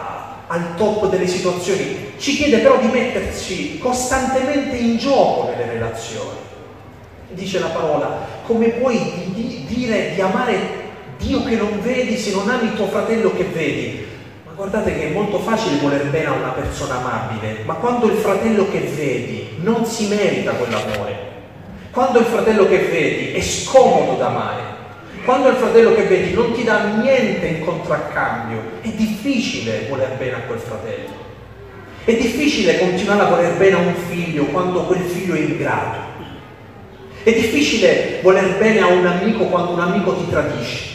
al 0.47 0.77
top 0.77 1.09
delle 1.09 1.27
situazioni, 1.27 2.13
ci 2.17 2.37
chiede 2.37 2.59
però 2.59 2.79
di 2.79 2.87
metterci 2.87 3.79
costantemente 3.79 4.77
in 4.77 4.99
gioco 4.99 5.51
nelle 5.51 5.73
relazioni. 5.73 6.39
dice 7.31 7.59
la 7.59 7.71
parola, 7.71 8.25
come 8.47 8.69
puoi 8.69 9.33
di, 9.35 9.65
di, 9.65 9.65
dire 9.67 10.15
di 10.15 10.21
amare 10.21 10.83
Dio 11.25 11.43
che 11.43 11.57
non 11.57 11.81
vedi 11.81 12.19
se 12.19 12.33
non 12.33 12.51
ami 12.51 12.75
tuo 12.75 12.87
fratello 12.87 13.35
che 13.35 13.45
vedi? 13.45 14.05
Ma 14.45 14.53
guardate 14.53 14.95
che 14.95 15.09
è 15.09 15.13
molto 15.13 15.39
facile 15.39 15.79
voler 15.79 16.05
bene 16.09 16.27
a 16.27 16.33
una 16.33 16.51
persona 16.51 16.97
amabile, 16.97 17.61
ma 17.65 17.75
quando 17.75 18.07
il 18.09 18.19
fratello 18.19 18.71
che 18.71 18.81
vedi 18.81 19.49
non 19.63 19.87
si 19.87 20.09
merita 20.09 20.53
quell'amore, 20.53 21.17
quando 21.93 22.19
il 22.19 22.27
fratello 22.27 22.69
che 22.69 22.77
vedi 22.77 23.33
è 23.33 23.41
scomodo 23.41 24.19
da 24.19 24.27
amare, 24.27 24.63
quando 25.25 25.49
il 25.49 25.57
fratello 25.57 25.95
che 25.95 26.03
vedi 26.03 26.35
non 26.35 26.53
ti 26.53 26.63
dà 26.63 26.93
niente 26.97 27.47
in 27.47 27.65
contraccambio, 27.65 28.61
è 28.83 28.89
difficile 28.89 29.87
voler 29.89 30.17
bene 30.19 30.35
a 30.35 30.41
quel 30.41 30.59
fratello. 30.59 31.23
È 32.05 32.13
difficile 32.13 32.79
continuare 32.79 33.23
a 33.23 33.31
voler 33.31 33.55
bene 33.55 33.77
a 33.77 33.79
un 33.79 33.95
figlio 34.11 34.45
quando 34.45 34.83
quel 34.83 35.01
figlio 35.01 35.33
è 35.33 35.39
ingrato. 35.39 35.99
È 37.23 37.33
difficile 37.33 38.19
voler 38.21 38.59
bene 38.59 38.81
a 38.81 38.89
un 38.89 39.07
amico 39.07 39.45
quando 39.45 39.71
un 39.71 39.81
amico 39.81 40.15
ti 40.17 40.29
tradisce. 40.29 40.94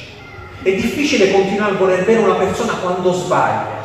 È 0.61 0.71
difficile 0.73 1.31
continuare 1.31 1.73
a 1.73 1.77
voler 1.77 2.03
bene 2.03 2.23
una 2.23 2.35
persona 2.35 2.73
quando 2.73 3.13
sbaglia. 3.13 3.77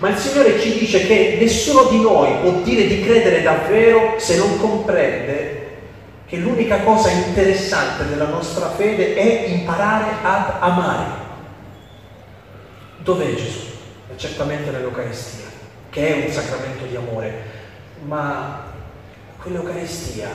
Ma 0.00 0.10
il 0.10 0.16
Signore 0.16 0.60
ci 0.60 0.78
dice 0.78 1.06
che 1.06 1.38
nessuno 1.40 1.84
di 1.84 2.00
noi 2.00 2.36
può 2.40 2.60
dire 2.62 2.86
di 2.86 3.02
credere 3.02 3.42
davvero 3.42 4.14
se 4.18 4.36
non 4.36 4.58
comprende 4.58 5.66
che 6.26 6.36
l'unica 6.36 6.80
cosa 6.80 7.10
interessante 7.10 8.06
della 8.06 8.26
nostra 8.26 8.68
fede 8.70 9.14
è 9.14 9.46
imparare 9.48 10.10
ad 10.22 10.52
amare. 10.60 11.26
Dov'è 12.98 13.34
Gesù? 13.34 13.60
È 14.12 14.16
certamente 14.16 14.70
nell'Eucaristia 14.70 15.46
che 15.90 16.06
è 16.06 16.26
un 16.26 16.32
sacramento 16.32 16.84
di 16.84 16.96
amore, 16.96 17.42
ma 18.04 18.66
quell'Eucaristia 19.40 20.28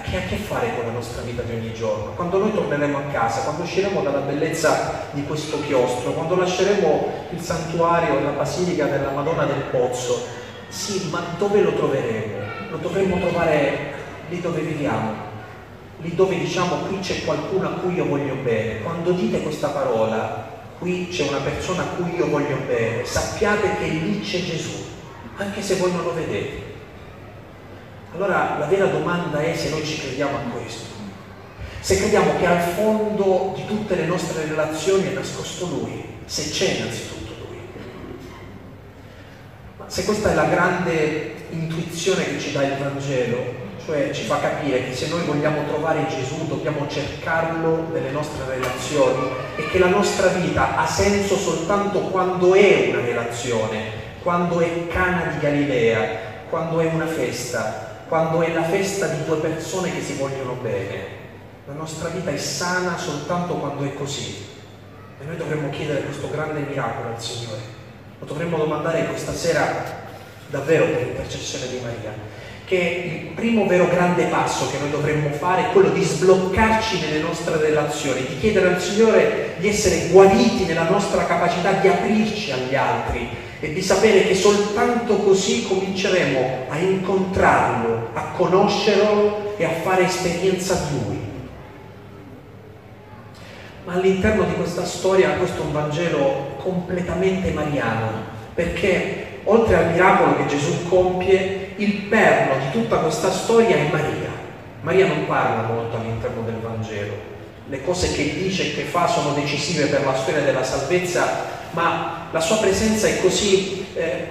che 0.00 0.16
ha 0.16 0.20
a 0.20 0.26
che 0.26 0.36
fare 0.36 0.74
con 0.74 0.86
la 0.86 0.92
nostra 0.92 1.22
vita 1.22 1.42
di 1.42 1.52
ogni 1.54 1.72
giorno? 1.72 2.12
Quando 2.14 2.38
noi 2.38 2.52
torneremo 2.52 2.98
a 2.98 3.12
casa, 3.12 3.40
quando 3.40 3.62
usciremo 3.62 4.02
dalla 4.02 4.20
bellezza 4.20 5.06
di 5.12 5.24
questo 5.24 5.60
chiostro, 5.62 6.12
quando 6.12 6.36
lasceremo 6.36 7.12
il 7.30 7.40
santuario, 7.40 8.20
la 8.20 8.30
basilica 8.30 8.86
della 8.86 9.10
Madonna 9.10 9.44
del 9.44 9.62
Pozzo, 9.70 10.26
sì, 10.68 11.08
ma 11.10 11.22
dove 11.38 11.62
lo 11.62 11.72
troveremo? 11.72 12.34
Lo 12.70 12.76
dovremmo 12.78 13.18
trovare 13.18 13.94
lì 14.28 14.40
dove 14.40 14.60
viviamo, 14.60 15.14
lì 16.00 16.14
dove 16.14 16.38
diciamo 16.38 16.76
qui 16.86 16.98
c'è 16.98 17.24
qualcuno 17.24 17.68
a 17.68 17.72
cui 17.72 17.94
io 17.94 18.06
voglio 18.06 18.34
bene. 18.42 18.82
Quando 18.82 19.12
dite 19.12 19.40
questa 19.40 19.68
parola, 19.68 20.54
qui 20.78 21.08
c'è 21.08 21.26
una 21.28 21.40
persona 21.40 21.82
a 21.82 21.86
cui 21.96 22.14
io 22.16 22.28
voglio 22.28 22.58
bene, 22.66 23.04
sappiate 23.04 23.76
che 23.78 23.86
lì 23.86 24.20
c'è 24.20 24.42
Gesù, 24.42 24.84
anche 25.36 25.62
se 25.62 25.76
voi 25.76 25.92
non 25.92 26.02
lo 26.02 26.12
vedete. 26.12 26.65
Allora 28.16 28.56
la 28.58 28.64
vera 28.64 28.86
domanda 28.86 29.40
è 29.40 29.54
se 29.54 29.68
noi 29.68 29.84
ci 29.84 30.00
crediamo 30.00 30.38
a 30.38 30.50
questo, 30.50 30.86
se 31.80 31.98
crediamo 31.98 32.38
che 32.38 32.46
al 32.46 32.62
fondo 32.62 33.52
di 33.54 33.66
tutte 33.66 33.94
le 33.94 34.06
nostre 34.06 34.46
relazioni 34.46 35.08
è 35.08 35.12
nascosto 35.12 35.66
Lui, 35.66 36.02
se 36.24 36.48
c'è 36.48 36.78
innanzitutto 36.78 37.34
Lui. 37.46 37.58
Ma 39.76 39.84
se 39.86 40.06
questa 40.06 40.30
è 40.30 40.34
la 40.34 40.46
grande 40.46 41.34
intuizione 41.50 42.24
che 42.24 42.40
ci 42.40 42.52
dà 42.52 42.64
il 42.64 42.78
Vangelo, 42.78 43.64
cioè 43.84 44.10
ci 44.12 44.24
fa 44.24 44.40
capire 44.40 44.88
che 44.88 44.94
se 44.94 45.08
noi 45.08 45.26
vogliamo 45.26 45.66
trovare 45.66 46.06
Gesù 46.08 46.46
dobbiamo 46.46 46.88
cercarlo 46.88 47.88
nelle 47.92 48.12
nostre 48.12 48.46
relazioni 48.48 49.28
e 49.56 49.68
che 49.68 49.78
la 49.78 49.88
nostra 49.88 50.28
vita 50.28 50.78
ha 50.78 50.86
senso 50.86 51.36
soltanto 51.36 52.00
quando 52.00 52.54
è 52.54 52.88
una 52.88 53.04
relazione, 53.04 53.90
quando 54.22 54.60
è 54.60 54.86
Cana 54.86 55.32
di 55.32 55.38
Galilea, 55.38 56.08
quando 56.48 56.80
è 56.80 56.86
una 56.86 57.06
festa, 57.06 57.85
quando 58.08 58.42
è 58.42 58.52
la 58.52 58.64
festa 58.64 59.06
di 59.06 59.24
due 59.24 59.36
persone 59.38 59.92
che 59.92 60.00
si 60.00 60.14
vogliono 60.14 60.54
bene. 60.54 61.24
La 61.66 61.74
nostra 61.74 62.08
vita 62.08 62.30
è 62.30 62.36
sana 62.36 62.96
soltanto 62.96 63.54
quando 63.54 63.84
è 63.84 63.94
così. 63.94 64.44
E 65.20 65.24
noi 65.24 65.36
dovremmo 65.36 65.70
chiedere 65.70 66.02
questo 66.02 66.30
grande 66.30 66.60
miracolo 66.60 67.14
al 67.14 67.20
Signore. 67.20 67.60
Lo 68.18 68.26
dovremmo 68.26 68.56
domandare 68.56 69.06
questa 69.06 69.32
sera 69.32 70.04
davvero 70.48 70.86
per 70.86 71.02
l'intercessione 71.02 71.68
di 71.68 71.80
Maria 71.82 72.34
che 72.66 73.26
il 73.28 73.34
primo 73.34 73.64
vero 73.66 73.88
grande 73.88 74.24
passo 74.24 74.68
che 74.68 74.78
noi 74.78 74.90
dovremmo 74.90 75.30
fare 75.30 75.68
è 75.68 75.72
quello 75.72 75.90
di 75.90 76.02
sbloccarci 76.02 76.98
nelle 76.98 77.20
nostre 77.20 77.58
relazioni, 77.58 78.26
di 78.26 78.40
chiedere 78.40 78.74
al 78.74 78.82
Signore 78.82 79.54
di 79.58 79.68
essere 79.68 80.08
guariti 80.08 80.64
nella 80.64 80.88
nostra 80.88 81.26
capacità 81.26 81.72
di 81.74 81.86
aprirci 81.86 82.50
agli 82.50 82.74
altri 82.74 83.45
e 83.60 83.72
di 83.72 83.80
sapere 83.80 84.22
che 84.24 84.34
soltanto 84.34 85.16
così 85.16 85.66
cominceremo 85.66 86.66
a 86.68 86.78
incontrarlo, 86.78 88.10
a 88.12 88.32
conoscerlo 88.36 89.54
e 89.56 89.64
a 89.64 89.70
fare 89.82 90.04
esperienza 90.04 90.74
di 90.74 90.98
Lui. 91.04 91.20
Ma 93.84 93.94
all'interno 93.94 94.44
di 94.44 94.54
questa 94.54 94.84
storia 94.84 95.36
questo 95.36 95.62
è 95.62 95.64
un 95.64 95.72
Vangelo 95.72 96.56
completamente 96.58 97.50
mariano, 97.52 98.34
perché 98.54 99.40
oltre 99.44 99.76
al 99.76 99.92
miracolo 99.92 100.36
che 100.36 100.46
Gesù 100.46 100.88
compie, 100.88 101.74
il 101.76 101.92
perno 102.08 102.54
di 102.64 102.70
tutta 102.72 102.98
questa 102.98 103.30
storia 103.30 103.76
è 103.76 103.88
Maria. 103.90 104.34
Maria 104.82 105.06
non 105.06 105.26
parla 105.26 105.68
molto 105.68 105.96
all'interno 105.96 106.42
del 106.42 106.56
Vangelo. 106.60 107.35
Le 107.68 107.82
cose 107.82 108.12
che 108.12 108.34
dice 108.38 108.62
e 108.62 108.74
che 108.74 108.82
fa 108.82 109.08
sono 109.08 109.32
decisive 109.34 109.86
per 109.86 110.04
la 110.04 110.14
storia 110.14 110.42
della 110.42 110.62
salvezza, 110.62 111.54
ma 111.72 112.28
la 112.30 112.40
sua 112.40 112.58
presenza 112.58 113.08
è 113.08 113.20
così 113.20 113.86
eh, 113.94 114.28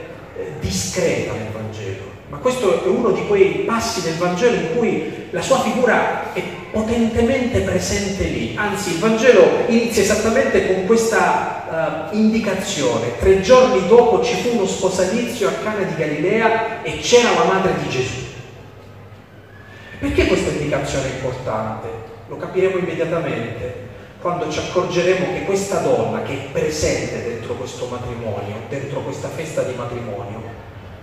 discreta 0.60 1.34
nel 1.34 1.52
Vangelo. 1.52 2.14
Ma 2.30 2.38
questo 2.38 2.84
è 2.84 2.88
uno 2.88 3.12
di 3.12 3.28
quei 3.28 3.64
passi 3.66 4.02
del 4.02 4.16
Vangelo 4.16 4.56
in 4.56 4.76
cui 4.76 5.28
la 5.32 5.42
sua 5.42 5.60
figura 5.60 6.34
è 6.34 6.42
potentemente 6.72 7.60
presente 7.60 8.24
lì. 8.24 8.56
Anzi, 8.58 8.94
il 8.94 9.00
Vangelo 9.00 9.66
inizia 9.68 10.02
esattamente 10.02 10.68
con 10.68 10.86
questa 10.86 12.10
uh, 12.12 12.16
indicazione. 12.16 13.18
Tre 13.20 13.42
giorni 13.42 13.88
dopo 13.88 14.24
ci 14.24 14.34
fu 14.36 14.56
uno 14.56 14.66
sposalizio 14.66 15.50
a 15.50 15.54
Cana 15.64 15.84
di 15.84 15.96
Galilea 15.96 16.84
e 16.84 17.00
c'era 17.00 17.32
la 17.32 17.44
madre 17.44 17.74
di 17.82 17.90
Gesù. 17.90 18.24
Perché 20.00 20.28
questa 20.28 20.52
indicazione 20.52 21.06
è 21.06 21.16
importante? 21.16 22.05
Lo 22.28 22.38
capiremo 22.38 22.78
immediatamente 22.78 23.84
quando 24.20 24.50
ci 24.50 24.58
accorgeremo 24.58 25.34
che 25.34 25.44
questa 25.44 25.80
donna 25.80 26.24
che 26.24 26.34
è 26.34 26.52
presente 26.52 27.24
dentro 27.24 27.54
questo 27.54 27.88
matrimonio, 27.88 28.56
dentro 28.70 29.02
questa 29.02 29.28
festa 29.28 29.62
di 29.62 29.76
matrimonio, 29.76 30.42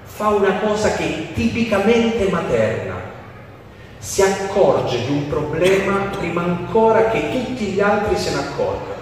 fa 0.03 0.29
una 0.29 0.59
cosa 0.59 0.93
che 0.95 1.05
è 1.05 1.33
tipicamente 1.33 2.29
materna, 2.29 2.95
si 3.99 4.23
accorge 4.23 5.05
di 5.07 5.13
un 5.13 5.29
problema 5.29 6.09
prima 6.19 6.43
ancora 6.43 7.11
che 7.11 7.31
tutti 7.31 7.67
gli 7.67 7.81
altri 7.81 8.17
se 8.17 8.33
ne 8.33 8.39
accorgano. 8.39 9.01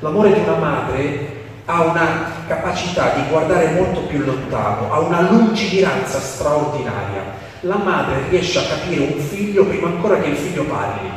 L'amore 0.00 0.34
di 0.34 0.40
una 0.40 0.56
madre 0.56 1.38
ha 1.64 1.82
una 1.84 2.32
capacità 2.46 3.14
di 3.14 3.22
guardare 3.30 3.70
molto 3.72 4.00
più 4.02 4.18
lontano, 4.18 4.92
ha 4.92 4.98
una 4.98 5.22
lungimiranza 5.22 6.20
straordinaria. 6.20 7.39
La 7.64 7.76
madre 7.76 8.22
riesce 8.30 8.58
a 8.58 8.62
capire 8.62 9.02
un 9.02 9.20
figlio 9.20 9.66
prima 9.66 9.88
ancora 9.88 10.18
che 10.18 10.28
il 10.28 10.36
figlio 10.36 10.64
parli. 10.64 11.10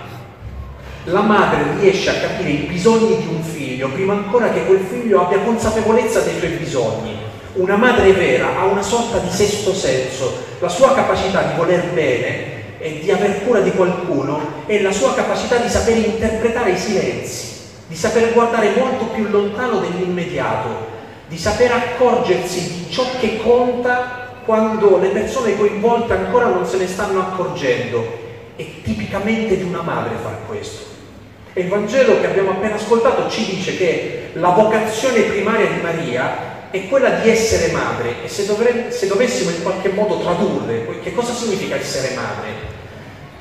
La 1.06 1.22
madre 1.22 1.80
riesce 1.80 2.10
a 2.10 2.16
capire 2.16 2.50
i 2.50 2.66
bisogni 2.68 3.18
di 3.18 3.28
un 3.28 3.42
figlio 3.42 3.88
prima 3.88 4.12
ancora 4.12 4.50
che 4.50 4.66
quel 4.66 4.82
figlio 4.82 5.22
abbia 5.22 5.40
consapevolezza 5.40 6.20
dei 6.20 6.38
suoi 6.38 6.52
bisogni. 6.52 7.16
Una 7.54 7.78
madre 7.78 8.12
vera 8.12 8.60
ha 8.60 8.66
una 8.66 8.82
sorta 8.82 9.20
di 9.20 9.30
sesto 9.30 9.74
senso, 9.74 10.34
la 10.60 10.68
sua 10.68 10.94
capacità 10.94 11.44
di 11.44 11.56
voler 11.56 11.82
bene 11.94 12.78
e 12.78 13.00
di 13.02 13.10
aver 13.10 13.46
cura 13.46 13.62
di 13.62 13.72
qualcuno 13.72 14.66
è 14.66 14.82
la 14.82 14.92
sua 14.92 15.14
capacità 15.14 15.56
di 15.58 15.70
sapere 15.70 16.00
interpretare 16.00 16.72
i 16.72 16.78
silenzi, 16.78 17.52
di 17.88 17.96
saper 17.96 18.34
guardare 18.34 18.72
molto 18.76 19.06
più 19.06 19.30
lontano 19.30 19.80
dell'immediato, 19.80 20.88
di 21.30 21.38
saper 21.38 21.72
accorgersi 21.72 22.60
di 22.60 22.92
ciò 22.92 23.06
che 23.18 23.38
conta 23.38 24.24
quando 24.46 24.98
le 24.98 25.10
persone 25.10 25.58
coinvolte 25.58 26.14
ancora 26.14 26.48
non 26.48 26.66
se 26.66 26.78
ne 26.78 26.88
stanno 26.88 27.20
accorgendo. 27.20 28.22
È 28.56 28.66
tipicamente 28.84 29.58
di 29.58 29.64
una 29.64 29.82
madre 29.82 30.16
far 30.22 30.46
questo. 30.48 30.92
E 31.54 31.62
il 31.62 31.70
Vangelo 31.70 32.20
che 32.20 32.28
abbiamo 32.28 32.52
appena 32.52 32.76
ascoltato 32.76 33.30
ci 33.30 33.46
dice 33.46 33.78
che 33.78 34.30
la 34.34 34.50
vocazione 34.50 35.22
primaria 35.22 35.68
di 35.68 35.82
Maria 35.82 36.52
è 36.72 36.88
quella 36.88 37.10
di 37.20 37.30
essere 37.30 37.72
madre 37.72 38.24
e 38.24 38.28
se, 38.28 38.48
dovre, 38.48 38.92
se 38.92 39.08
dovessimo 39.08 39.52
in 39.52 39.62
qualche 39.62 39.90
modo 39.90 40.20
tradurre 40.20 41.00
che 41.04 41.14
cosa 41.14 41.32
significa 41.32 41.76
essere 41.76 42.16
madre, 42.16 42.50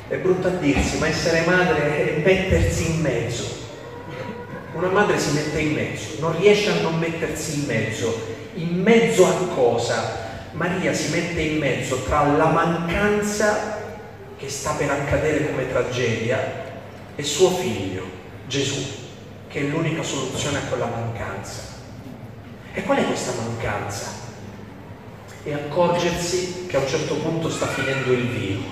è 0.09 0.17
brutto 0.17 0.49
a 0.49 0.51
dirsi, 0.51 0.99
ma 0.99 1.07
essere 1.07 1.43
madre 1.47 2.17
è 2.17 2.21
mettersi 2.23 2.91
in 2.91 3.01
mezzo. 3.01 3.61
Una 4.75 4.89
madre 4.89 5.19
si 5.19 5.33
mette 5.33 5.59
in 5.61 5.73
mezzo, 5.73 6.17
non 6.19 6.39
riesce 6.39 6.71
a 6.71 6.83
non 6.83 6.99
mettersi 6.99 7.61
in 7.61 7.67
mezzo. 7.67 8.21
In 8.55 8.83
mezzo 8.83 9.27
a 9.27 9.33
cosa? 9.55 10.22
Maria 10.53 10.93
si 10.93 11.11
mette 11.11 11.41
in 11.41 11.59
mezzo 11.59 12.03
tra 12.03 12.27
la 12.27 12.47
mancanza 12.47 13.81
che 14.37 14.49
sta 14.51 14.73
per 14.73 14.91
accadere 14.91 15.51
come 15.51 15.69
tragedia 15.69 16.71
e 17.15 17.23
suo 17.23 17.51
figlio, 17.51 18.05
Gesù, 18.47 18.85
che 19.49 19.61
è 19.61 19.63
l'unica 19.63 20.03
soluzione 20.03 20.59
a 20.59 20.63
quella 20.69 20.87
mancanza. 20.87 21.61
E 22.75 22.83
qual 22.83 22.99
è 22.99 23.05
questa 23.07 23.33
mancanza? 23.41 24.11
È 25.43 25.53
accorgersi 25.53 26.67
che 26.67 26.77
a 26.77 26.81
un 26.81 26.89
certo 26.89 27.15
punto 27.15 27.49
sta 27.49 27.67
finendo 27.67 28.13
il 28.13 28.29
vino. 28.29 28.63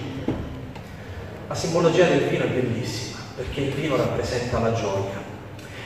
La 1.48 1.54
simbologia 1.54 2.06
del 2.06 2.28
vino 2.28 2.44
è 2.44 2.48
bellissima, 2.48 3.18
perché 3.36 3.62
il 3.62 3.72
vino 3.72 3.96
rappresenta 3.96 4.58
la 4.58 4.72
gioia. 4.74 5.28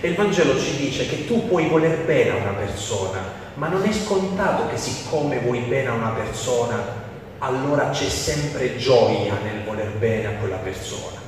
E 0.00 0.08
il 0.08 0.16
Vangelo 0.16 0.58
ci 0.58 0.76
dice 0.76 1.06
che 1.06 1.24
tu 1.26 1.46
puoi 1.46 1.68
voler 1.68 2.04
bene 2.04 2.30
a 2.30 2.36
una 2.36 2.52
persona, 2.52 3.43
ma 3.54 3.68
non 3.68 3.84
è 3.84 3.92
scontato 3.92 4.68
che 4.68 4.76
siccome 4.76 5.38
vuoi 5.38 5.60
bene 5.60 5.88
a 5.88 5.94
una 5.94 6.10
persona, 6.10 7.02
allora 7.38 7.90
c'è 7.90 8.08
sempre 8.08 8.76
gioia 8.76 9.34
nel 9.42 9.62
voler 9.64 9.90
bene 9.92 10.26
a 10.26 10.38
quella 10.38 10.56
persona. 10.56 11.22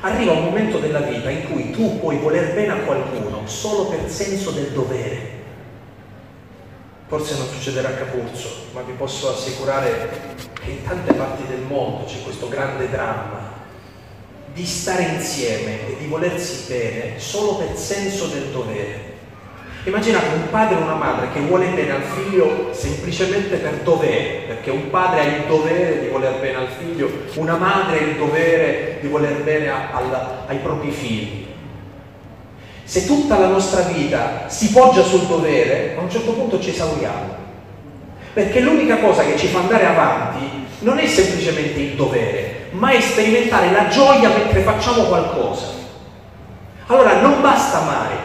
Arriva 0.00 0.32
un 0.32 0.44
momento 0.44 0.78
della 0.78 1.00
vita 1.00 1.30
in 1.30 1.50
cui 1.50 1.70
tu 1.70 1.98
puoi 1.98 2.18
voler 2.18 2.52
bene 2.54 2.72
a 2.72 2.84
qualcuno 2.84 3.46
solo 3.46 3.86
per 3.86 4.10
senso 4.10 4.50
del 4.50 4.70
dovere. 4.72 5.32
Forse 7.06 7.36
non 7.36 7.46
succederà 7.46 7.88
a 7.88 7.92
Capuzzo, 7.92 8.48
ma 8.72 8.82
vi 8.82 8.92
posso 8.92 9.30
assicurare 9.30 10.34
che 10.52 10.70
in 10.70 10.82
tante 10.82 11.12
parti 11.12 11.46
del 11.46 11.60
mondo 11.60 12.04
c'è 12.04 12.22
questo 12.22 12.48
grande 12.48 12.90
dramma 12.90 13.52
di 14.52 14.64
stare 14.64 15.02
insieme 15.02 15.88
e 15.88 15.96
di 15.98 16.06
volersi 16.06 16.72
bene 16.72 17.18
solo 17.18 17.56
per 17.56 17.76
senso 17.76 18.26
del 18.26 18.50
dovere. 18.50 19.13
Immaginate 19.86 20.36
un 20.36 20.48
padre 20.48 20.78
e 20.78 20.82
una 20.82 20.94
madre 20.94 21.28
che 21.34 21.40
vuole 21.40 21.66
bene 21.66 21.90
al 21.90 22.02
figlio 22.02 22.70
semplicemente 22.72 23.56
per 23.56 23.80
dovere, 23.82 24.44
perché 24.46 24.70
un 24.70 24.88
padre 24.88 25.20
ha 25.20 25.24
il 25.24 25.42
dovere 25.46 26.00
di 26.00 26.08
voler 26.08 26.40
bene 26.40 26.56
al 26.56 26.68
figlio, 26.68 27.10
una 27.34 27.56
madre 27.56 27.98
ha 27.98 28.02
il 28.02 28.16
dovere 28.16 28.96
di 29.02 29.08
voler 29.08 29.42
bene 29.42 29.68
a, 29.68 29.90
a, 29.92 30.44
ai 30.46 30.56
propri 30.58 30.90
figli. 30.90 31.46
Se 32.82 33.04
tutta 33.04 33.38
la 33.38 33.48
nostra 33.48 33.82
vita 33.82 34.44
si 34.46 34.70
poggia 34.70 35.02
sul 35.02 35.26
dovere, 35.26 35.94
a 35.98 36.00
un 36.00 36.10
certo 36.10 36.32
punto 36.32 36.58
ci 36.58 36.70
esauriamo. 36.70 37.42
Perché 38.32 38.60
l'unica 38.60 38.96
cosa 38.96 39.22
che 39.22 39.36
ci 39.36 39.48
fa 39.48 39.58
andare 39.58 39.84
avanti 39.84 40.64
non 40.78 40.98
è 40.98 41.06
semplicemente 41.06 41.78
il 41.80 41.94
dovere, 41.94 42.68
ma 42.70 42.90
è 42.90 43.00
sperimentare 43.00 43.70
la 43.70 43.88
gioia 43.88 44.30
mentre 44.30 44.60
facciamo 44.62 45.02
qualcosa. 45.04 45.66
Allora 46.86 47.20
non 47.20 47.42
basta 47.42 47.82
amare, 47.82 48.23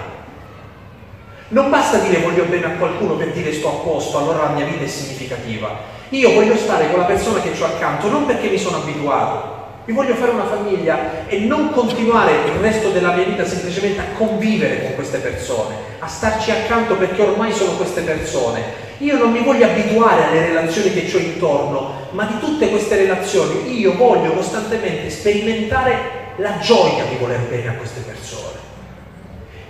non 1.49 1.69
basta 1.69 1.97
dire 1.99 2.21
voglio 2.21 2.45
bene 2.45 2.65
a 2.65 2.77
qualcuno 2.77 3.15
per 3.15 3.31
dire 3.31 3.53
sto 3.53 3.69
a 3.69 3.83
posto, 3.83 4.17
allora 4.17 4.43
la 4.43 4.49
mia 4.49 4.65
vita 4.65 4.83
è 4.83 4.87
significativa. 4.87 5.97
Io 6.09 6.33
voglio 6.33 6.55
stare 6.55 6.89
con 6.89 6.99
la 6.99 7.05
persona 7.05 7.41
che 7.41 7.51
ho 7.59 7.65
accanto 7.65 8.09
non 8.09 8.25
perché 8.25 8.49
mi 8.49 8.57
sono 8.57 8.77
abituato, 8.77 9.57
mi 9.85 9.93
voglio 9.93 10.13
fare 10.13 10.31
una 10.31 10.45
famiglia 10.45 11.27
e 11.27 11.39
non 11.39 11.71
continuare 11.71 12.31
il 12.45 12.59
resto 12.61 12.89
della 12.89 13.13
mia 13.13 13.25
vita 13.25 13.45
semplicemente 13.45 13.99
a 13.99 14.15
convivere 14.15 14.83
con 14.83 14.93
queste 14.93 15.17
persone, 15.17 15.73
a 15.97 16.07
starci 16.07 16.51
accanto 16.51 16.95
perché 16.95 17.23
ormai 17.23 17.51
sono 17.51 17.71
queste 17.71 18.01
persone. 18.01 18.87
Io 18.99 19.17
non 19.17 19.31
mi 19.31 19.43
voglio 19.43 19.65
abituare 19.65 20.25
alle 20.25 20.47
relazioni 20.47 20.93
che 20.93 21.15
ho 21.15 21.19
intorno, 21.19 22.07
ma 22.11 22.25
di 22.25 22.37
tutte 22.39 22.69
queste 22.69 22.97
relazioni 22.97 23.79
io 23.79 23.95
voglio 23.95 24.33
costantemente 24.33 25.09
sperimentare 25.09 26.33
la 26.35 26.59
gioia 26.59 27.05
di 27.05 27.15
voler 27.17 27.39
bene 27.49 27.69
a 27.69 27.73
queste 27.73 28.01
persone, 28.01 28.57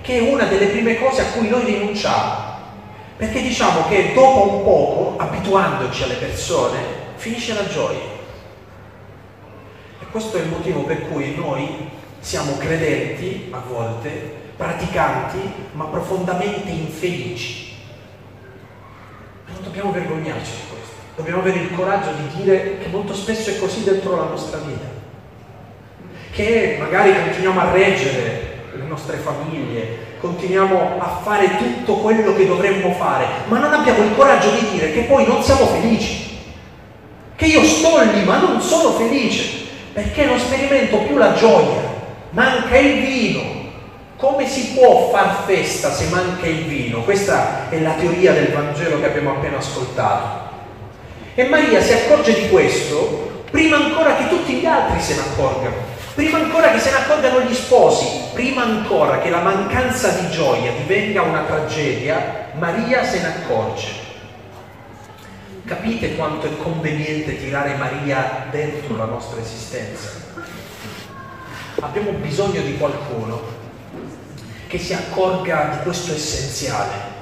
che 0.02 0.18
è 0.18 0.32
una 0.32 0.46
delle 0.46 0.68
prime 0.68 0.98
cose 0.98 1.22
a 1.22 1.26
cui 1.26 1.50
noi 1.50 1.66
rinunciamo. 1.66 2.48
Perché 3.18 3.42
diciamo 3.42 3.88
che 3.88 4.14
dopo 4.14 4.56
un 4.56 4.64
poco, 4.64 5.14
abituandoci 5.18 6.04
alle 6.04 6.16
persone, 6.16 6.78
finisce 7.16 7.54
la 7.54 7.68
gioia. 7.68 8.18
E 10.02 10.06
questo 10.12 10.38
è 10.38 10.42
il 10.42 10.48
motivo 10.48 10.84
per 10.84 11.10
cui 11.10 11.36
noi 11.36 11.90
siamo 12.20 12.58
credenti 12.58 13.50
a 13.52 13.62
volte, 13.68 14.38
praticanti, 14.56 15.40
ma 15.74 15.86
profondamente 15.86 16.70
infelici 16.70 17.70
non 19.54 19.64
dobbiamo 19.64 19.92
vergognarci 19.92 20.52
di 20.52 20.68
questo, 20.70 20.96
dobbiamo 21.16 21.40
avere 21.42 21.60
il 21.60 21.74
coraggio 21.76 22.12
di 22.14 22.44
dire 22.44 22.78
che 22.78 22.88
molto 22.88 23.14
spesso 23.14 23.50
è 23.50 23.60
così 23.60 23.84
dentro 23.84 24.16
la 24.16 24.24
nostra 24.24 24.60
vita, 24.60 24.86
che 26.32 26.78
magari 26.80 27.14
continuiamo 27.14 27.60
a 27.60 27.72
reggere 27.72 28.49
nostre 28.90 29.18
famiglie, 29.18 30.18
continuiamo 30.20 30.98
a 31.00 31.22
fare 31.24 31.58
tutto 31.58 31.96
quello 31.98 32.36
che 32.36 32.46
dovremmo 32.46 32.92
fare, 32.94 33.26
ma 33.48 33.60
non 33.60 33.74
abbiamo 33.74 34.04
il 34.04 34.16
coraggio 34.16 34.50
di 34.50 34.72
dire 34.72 34.92
che 34.92 35.02
poi 35.02 35.26
non 35.26 35.42
siamo 35.42 35.66
felici, 35.68 36.38
che 37.36 37.46
io 37.46 37.64
sto 37.64 38.02
lì 38.12 38.24
ma 38.26 38.40
non 38.40 38.60
sono 38.60 38.92
felice, 38.98 39.68
perché 39.94 40.26
non 40.26 40.38
sperimento 40.38 40.98
più 40.98 41.16
la 41.16 41.34
gioia, 41.34 41.82
manca 42.32 42.78
il 42.78 43.06
vino, 43.06 43.42
come 44.18 44.46
si 44.46 44.74
può 44.74 45.10
far 45.12 45.44
festa 45.46 45.94
se 45.94 46.08
manca 46.08 46.46
il 46.46 46.66
vino? 46.66 47.04
Questa 47.04 47.70
è 47.70 47.80
la 47.80 47.94
teoria 47.94 48.34
del 48.34 48.52
Vangelo 48.52 49.00
che 49.00 49.06
abbiamo 49.06 49.32
appena 49.32 49.58
ascoltato. 49.58 50.48
E 51.36 51.46
Maria 51.46 51.82
si 51.82 51.94
accorge 51.94 52.34
di 52.34 52.50
questo 52.50 53.44
prima 53.50 53.78
ancora 53.78 54.18
che 54.18 54.28
tutti 54.28 54.54
gli 54.56 54.66
altri 54.66 55.00
se 55.00 55.16
ne 55.16 55.22
accorgano, 55.22 55.76
prima 56.16 56.38
ancora 56.38 56.72
che 56.72 56.80
se 56.80 56.92
ne 56.92 56.98
accorgano 56.98 57.42
gli 57.42 57.54
sposi, 57.54 58.06
prima 58.34 58.64
ancora 58.64 59.20
che 59.20 59.30
la 59.30 59.42
mancanza 59.42 60.10
di 60.10 60.30
gioia 60.30 60.72
divenga 60.72 61.22
una 61.22 61.44
tragedia, 61.44 62.52
Maria 62.54 63.04
se 63.04 63.22
ne 63.22 63.28
accorge. 63.28 64.08
Capite 65.66 66.16
quanto 66.16 66.48
è 66.48 66.58
conveniente 66.58 67.38
tirare 67.38 67.76
Maria 67.76 68.48
dentro 68.50 68.96
la 68.96 69.06
nostra 69.06 69.40
esistenza? 69.40 70.10
Abbiamo 71.82 72.12
bisogno 72.12 72.62
di 72.62 72.78
qualcuno 72.78 73.42
che 74.68 74.78
si 74.78 74.94
accorga 74.94 75.70
di 75.72 75.84
questo 75.84 76.14
essenziale 76.14 77.19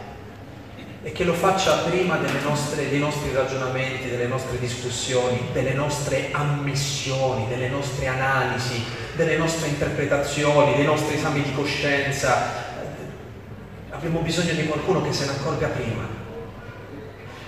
e 1.08 1.14
che 1.14 1.24
lo 1.24 1.32
faccia 1.32 1.84
prima 1.90 2.18
nostre, 2.44 2.90
dei 2.90 3.00
nostri 3.00 3.32
ragionamenti, 3.32 4.10
delle 4.10 4.28
nostre 4.28 4.60
discussioni, 4.60 5.40
delle 5.54 5.72
nostre 5.72 6.32
ammissioni, 6.34 7.48
delle 7.48 7.70
nostre 7.70 8.08
analisi, 8.08 8.84
delle 9.16 9.38
nostre 9.38 9.70
interpretazioni, 9.70 10.76
dei 10.76 10.84
nostri 10.84 11.16
esami 11.16 11.44
di 11.44 11.54
coscienza. 11.54 12.66
Abbiamo 13.90 14.20
bisogno 14.20 14.52
di 14.52 14.66
qualcuno 14.66 15.02
che 15.02 15.14
se 15.14 15.28
ne 15.28 15.32
accorga 15.32 15.68
prima. 15.68 16.06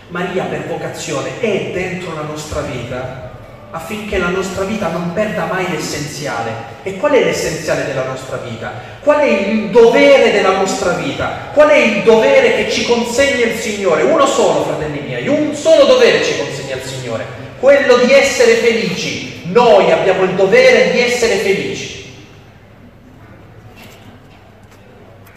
Maria 0.07 0.45
per 0.45 0.65
vocazione 0.65 1.41
è 1.41 1.71
dentro 1.73 2.15
la 2.15 2.21
nostra 2.21 2.61
vita 2.61 3.28
affinché 3.71 4.17
la 4.17 4.29
nostra 4.29 4.63
vita 4.63 4.89
non 4.89 5.13
perda 5.13 5.45
mai 5.45 5.69
l'essenziale. 5.69 6.77
E 6.83 6.97
qual 6.97 7.11
è 7.11 7.23
l'essenziale 7.23 7.85
della 7.85 8.03
nostra 8.03 8.37
vita? 8.37 8.71
Qual 9.01 9.19
è 9.19 9.25
il 9.25 9.69
dovere 9.69 10.31
della 10.31 10.57
nostra 10.57 10.93
vita? 10.93 11.49
Qual 11.53 11.69
è 11.69 11.77
il 11.77 12.03
dovere 12.03 12.55
che 12.55 12.71
ci 12.71 12.85
consegna 12.85 13.45
il 13.45 13.59
Signore? 13.59 14.03
Uno 14.03 14.25
solo, 14.25 14.63
fratelli 14.63 15.01
miei, 15.01 15.27
un 15.27 15.53
solo 15.53 15.85
dovere 15.85 16.23
ci 16.23 16.37
consegna 16.37 16.75
il 16.75 16.83
Signore, 16.83 17.25
quello 17.59 17.97
di 17.97 18.11
essere 18.11 18.53
felici. 18.55 19.41
Noi 19.51 19.91
abbiamo 19.91 20.23
il 20.23 20.33
dovere 20.33 20.91
di 20.91 20.99
essere 20.99 21.35
felici. 21.35 21.97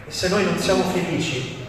E 0.07 0.11
se 0.11 0.27
noi 0.29 0.43
non 0.43 0.57
siamo 0.57 0.83
felici, 0.83 1.61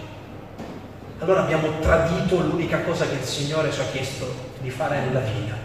allora 1.20 1.40
abbiamo 1.40 1.78
tradito 1.80 2.36
l'unica 2.40 2.80
cosa 2.80 3.06
che 3.06 3.16
il 3.20 3.26
Signore 3.26 3.70
ci 3.72 3.80
ha 3.80 3.86
chiesto 3.92 4.52
di 4.60 4.70
fare 4.70 5.00
nella 5.00 5.20
vita 5.20 5.64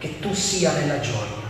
che 0.00 0.18
tu 0.18 0.32
sia 0.32 0.72
nella 0.72 0.98
gioia, 0.98 1.44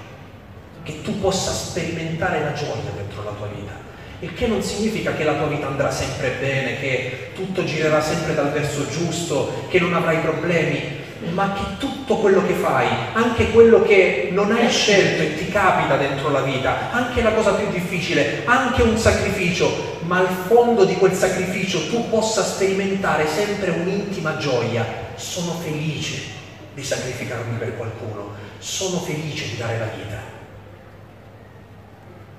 che 0.82 1.02
tu 1.02 1.20
possa 1.20 1.52
sperimentare 1.52 2.40
la 2.40 2.52
gioia 2.52 2.90
dentro 2.96 3.22
la 3.22 3.30
tua 3.30 3.46
vita. 3.46 3.70
Il 4.18 4.34
che 4.34 4.48
non 4.48 4.60
significa 4.60 5.14
che 5.14 5.22
la 5.22 5.34
tua 5.34 5.46
vita 5.46 5.68
andrà 5.68 5.90
sempre 5.92 6.34
bene, 6.40 6.80
che 6.80 7.30
tutto 7.32 7.64
girerà 7.64 8.02
sempre 8.02 8.34
dal 8.34 8.50
verso 8.50 8.88
giusto, 8.88 9.66
che 9.68 9.78
non 9.78 9.94
avrai 9.94 10.18
problemi, 10.18 10.98
ma 11.32 11.52
che 11.52 11.76
tutto 11.78 12.16
quello 12.16 12.44
che 12.44 12.54
fai, 12.54 12.88
anche 13.12 13.52
quello 13.52 13.82
che 13.82 14.30
non 14.32 14.50
hai 14.50 14.68
scelto 14.68 15.22
e 15.22 15.36
ti 15.36 15.48
capita 15.48 15.96
dentro 15.96 16.30
la 16.30 16.40
vita, 16.40 16.90
anche 16.90 17.22
la 17.22 17.32
cosa 17.32 17.52
più 17.52 17.70
difficile, 17.70 18.42
anche 18.46 18.82
un 18.82 18.98
sacrificio, 18.98 19.98
ma 20.06 20.18
al 20.18 20.28
fondo 20.48 20.84
di 20.84 20.96
quel 20.96 21.12
sacrificio 21.12 21.88
tu 21.88 22.08
possa 22.08 22.42
sperimentare 22.42 23.28
sempre 23.28 23.70
un'intima 23.70 24.36
gioia. 24.38 24.84
Sono 25.14 25.52
felice 25.52 26.39
di 26.80 26.86
sacrificarmi 26.86 27.58
per 27.58 27.76
qualcuno, 27.76 28.32
sono 28.58 28.98
felice 29.00 29.50
di 29.50 29.56
dare 29.58 29.78
la 29.78 29.86
vita. 29.86 30.18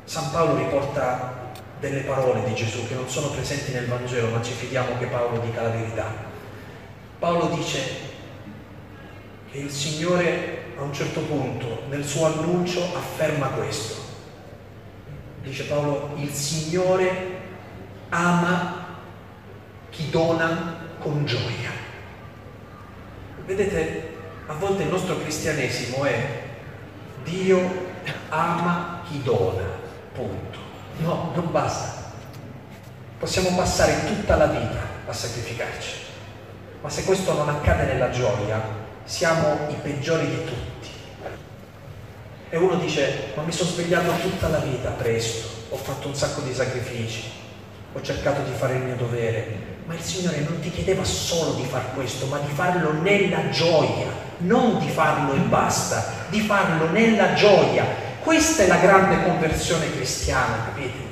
San 0.03 0.31
Paolo 0.31 0.57
riporta 0.57 1.51
delle 1.79 2.01
parole 2.01 2.43
di 2.43 2.55
Gesù 2.55 2.87
che 2.87 2.95
non 2.95 3.07
sono 3.07 3.29
presenti 3.29 3.71
nel 3.71 3.85
Vangelo, 3.85 4.29
ma 4.29 4.41
ci 4.41 4.53
fidiamo 4.53 4.97
che 4.97 5.05
Paolo 5.05 5.39
dica 5.39 5.61
la 5.61 5.69
verità. 5.69 6.11
Paolo 7.19 7.55
dice 7.55 8.09
che 9.51 9.59
il 9.59 9.69
Signore 9.69 10.73
a 10.75 10.81
un 10.81 10.93
certo 10.93 11.21
punto 11.21 11.83
nel 11.89 12.03
suo 12.03 12.25
annuncio 12.25 12.81
afferma 12.95 13.47
questo. 13.49 14.09
Dice 15.43 15.65
Paolo, 15.65 16.15
il 16.17 16.31
Signore 16.31 17.39
ama 18.09 18.97
chi 19.91 20.09
dona 20.09 20.77
con 20.99 21.25
gioia. 21.25 21.69
Vedete, 23.45 24.10
a 24.47 24.53
volte 24.53 24.83
il 24.83 24.89
nostro 24.89 25.19
cristianesimo 25.19 26.03
è 26.03 26.41
Dio 27.23 27.89
ama 28.29 29.03
chi 29.07 29.21
dona, 29.21 29.63
punto. 30.13 30.59
No, 30.97 31.31
non 31.33 31.51
basta. 31.51 32.09
Possiamo 33.19 33.55
passare 33.55 34.05
tutta 34.05 34.35
la 34.35 34.47
vita 34.47 34.79
a 35.05 35.13
sacrificarci, 35.13 35.95
ma 36.81 36.89
se 36.89 37.03
questo 37.03 37.33
non 37.33 37.49
accade 37.49 37.85
nella 37.85 38.09
gioia, 38.09 38.61
siamo 39.03 39.69
i 39.69 39.75
peggiori 39.75 40.27
di 40.27 40.45
tutti. 40.45 40.89
E 42.49 42.57
uno 42.57 42.75
dice, 42.75 43.31
ma 43.35 43.43
mi 43.43 43.51
sono 43.51 43.69
svegliato 43.69 44.11
tutta 44.21 44.47
la 44.47 44.57
vita 44.57 44.89
presto, 44.89 45.47
ho 45.69 45.77
fatto 45.77 46.07
un 46.07 46.15
sacco 46.15 46.41
di 46.41 46.53
sacrifici, 46.53 47.29
ho 47.93 48.01
cercato 48.01 48.41
di 48.41 48.51
fare 48.57 48.75
il 48.75 48.81
mio 48.81 48.95
dovere, 48.95 49.70
ma 49.91 49.97
il 49.97 50.03
Signore 50.03 50.39
non 50.39 50.57
ti 50.61 50.71
chiedeva 50.71 51.03
solo 51.03 51.51
di 51.55 51.65
far 51.69 51.93
questo, 51.93 52.25
ma 52.27 52.37
di 52.37 52.53
farlo 52.53 52.93
nella 53.01 53.49
gioia, 53.49 54.07
non 54.37 54.79
di 54.79 54.87
farlo 54.87 55.33
e 55.33 55.39
basta, 55.39 56.13
di 56.29 56.39
farlo 56.39 56.89
nella 56.91 57.33
gioia. 57.33 57.83
Questa 58.21 58.63
è 58.63 58.67
la 58.67 58.77
grande 58.77 59.21
conversione 59.21 59.91
cristiana, 59.91 60.63
capite? 60.63 61.09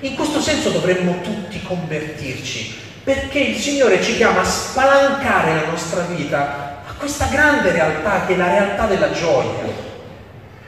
In 0.00 0.16
questo 0.16 0.42
senso 0.42 0.68
dovremmo 0.68 1.22
tutti 1.22 1.62
convertirci, 1.62 2.78
perché 3.02 3.38
il 3.38 3.56
Signore 3.56 4.02
ci 4.02 4.16
chiama 4.16 4.40
a 4.40 4.44
spalancare 4.44 5.54
la 5.54 5.70
nostra 5.70 6.02
vita 6.02 6.82
a 6.86 6.92
questa 6.98 7.28
grande 7.28 7.72
realtà 7.72 8.26
che 8.26 8.34
è 8.34 8.36
la 8.36 8.48
realtà 8.48 8.84
della 8.84 9.12
gioia. 9.12 9.64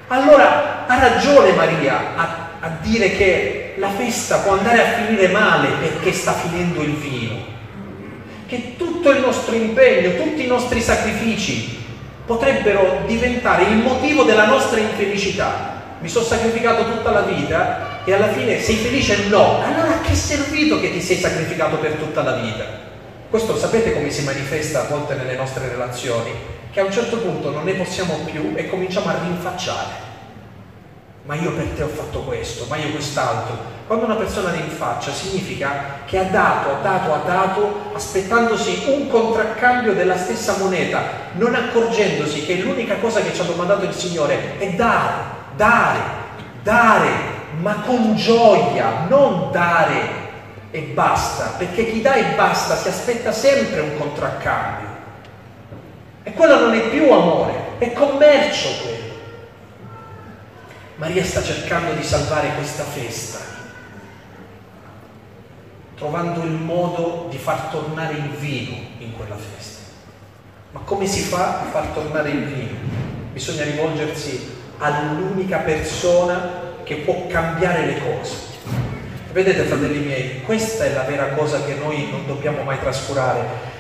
Allora 0.07 0.87
ha 0.87 0.99
ragione 0.99 1.53
Maria 1.53 2.17
a, 2.17 2.49
a 2.61 2.69
dire 2.81 3.15
che 3.15 3.66
la 3.77 3.91
festa 3.91 4.39
può 4.39 4.53
andare 4.53 4.81
a 4.81 5.05
finire 5.05 5.29
male 5.29 5.69
perché 5.81 6.13
sta 6.13 6.33
finendo 6.33 6.83
il 6.83 6.95
vino, 6.95 7.35
che 8.47 8.77
tutto 8.77 9.11
il 9.11 9.21
nostro 9.21 9.55
impegno, 9.55 10.23
tutti 10.23 10.45
i 10.45 10.47
nostri 10.47 10.81
sacrifici 10.81 11.85
potrebbero 12.25 13.03
diventare 13.07 13.65
il 13.65 13.77
motivo 13.77 14.25
della 14.25 14.47
nostra 14.47 14.81
infelicità. 14.81 15.75
Mi 16.01 16.09
sono 16.09 16.25
sacrificato 16.25 16.85
tutta 16.85 17.11
la 17.11 17.23
vita 17.23 18.05
e 18.05 18.13
alla 18.13 18.29
fine 18.29 18.61
sei 18.61 18.77
felice? 18.77 19.29
No. 19.29 19.63
Allora 19.63 19.95
a 19.95 20.01
che 20.01 20.13
è 20.13 20.15
servito 20.15 20.81
che 20.81 20.93
ti 20.93 21.01
sei 21.01 21.17
sacrificato 21.17 21.77
per 21.77 21.93
tutta 21.93 22.23
la 22.23 22.33
vita? 22.33 22.65
Questo 23.31 23.57
sapete 23.57 23.93
come 23.93 24.11
si 24.11 24.23
manifesta 24.23 24.83
a 24.83 24.89
volte 24.89 25.15
nelle 25.15 25.37
nostre 25.37 25.69
relazioni? 25.69 26.55
che 26.77 26.83
a 26.83 26.85
un 26.85 26.93
certo 26.93 27.17
punto 27.17 27.51
non 27.51 27.65
ne 27.65 27.73
possiamo 27.73 28.19
più 28.27 28.53
e 28.55 28.69
cominciamo 28.69 29.09
a 29.09 29.19
rinfacciare. 29.23 30.06
Ma 31.27 31.35
io 31.35 31.51
per 31.53 31.67
te 31.75 31.83
ho 31.83 31.89
fatto 31.89 32.21
questo, 32.21 32.67
ma 32.69 32.77
io 32.77 32.91
quest'altro. 32.91 33.75
Quando 33.89 34.05
una 34.05 34.15
persona 34.15 34.53
rinfaccia 34.53 35.13
significa 35.13 36.01
che 36.07 36.19
ha 36.19 36.25
dato, 36.25 36.71
ha 36.71 36.79
dato, 36.81 37.13
ha 37.13 37.23
dato, 37.27 37.91
aspettandosi 37.95 38.85
un 38.87 39.09
contraccambio 39.09 39.93
della 39.93 40.17
stessa 40.17 40.57
moneta, 40.59 41.03
non 41.33 41.55
accorgendosi 41.55 42.47
che 42.47 42.57
l'unica 42.57 42.97
cosa 42.97 43.21
che 43.21 43.35
ci 43.35 43.41
ha 43.41 43.45
domandato 43.45 43.85
il 43.85 43.93
Signore 43.93 44.57
è 44.59 44.71
dare, 44.71 45.13
dare, 45.57 45.99
dare, 46.63 47.11
ma 47.61 47.83
con 47.85 48.15
gioia, 48.15 49.07
non 49.09 49.51
dare 49.51 50.25
e 50.71 50.81
basta, 50.81 51.55
perché 51.59 51.91
chi 51.91 52.03
dà 52.03 52.15
e 52.15 52.35
basta 52.37 52.77
si 52.77 52.89
aspetta 52.89 53.33
sempre 53.33 53.81
un 53.81 53.99
contraccambio. 53.99 54.89
E 56.23 56.33
quello 56.33 56.61
non 56.61 56.75
è 56.75 56.89
più 56.89 57.11
amore, 57.11 57.55
è 57.79 57.93
commercio 57.93 58.69
quello. 58.83 58.96
Maria 60.97 61.23
sta 61.25 61.43
cercando 61.43 61.93
di 61.93 62.03
salvare 62.03 62.55
questa 62.55 62.83
festa, 62.83 63.39
trovando 65.95 66.43
il 66.43 66.53
modo 66.53 67.27
di 67.29 67.37
far 67.37 67.69
tornare 67.71 68.15
il 68.15 68.31
vino 68.31 68.77
in 68.99 69.15
quella 69.15 69.37
festa. 69.37 69.83
Ma 70.71 70.81
come 70.81 71.07
si 71.07 71.21
fa 71.21 71.61
a 71.61 71.65
far 71.65 71.89
tornare 71.89 72.31
il 72.31 72.45
vino? 72.47 72.79
Bisogna 73.31 73.65
rivolgersi 73.65 74.55
all'unica 74.79 75.59
persona 75.59 76.51
che 76.83 76.97
può 76.97 77.27
cambiare 77.27 77.85
le 77.85 77.99
cose. 78.01 78.35
Vedete, 79.33 79.65
fratelli 79.65 79.99
miei, 79.99 80.43
questa 80.45 80.85
è 80.87 80.95
la 80.95 81.03
vera 81.03 81.35
cosa 81.35 81.63
che 81.63 81.75
noi 81.75 82.09
non 82.11 82.27
dobbiamo 82.27 82.63
mai 82.63 82.81
trascurare. 82.81 83.75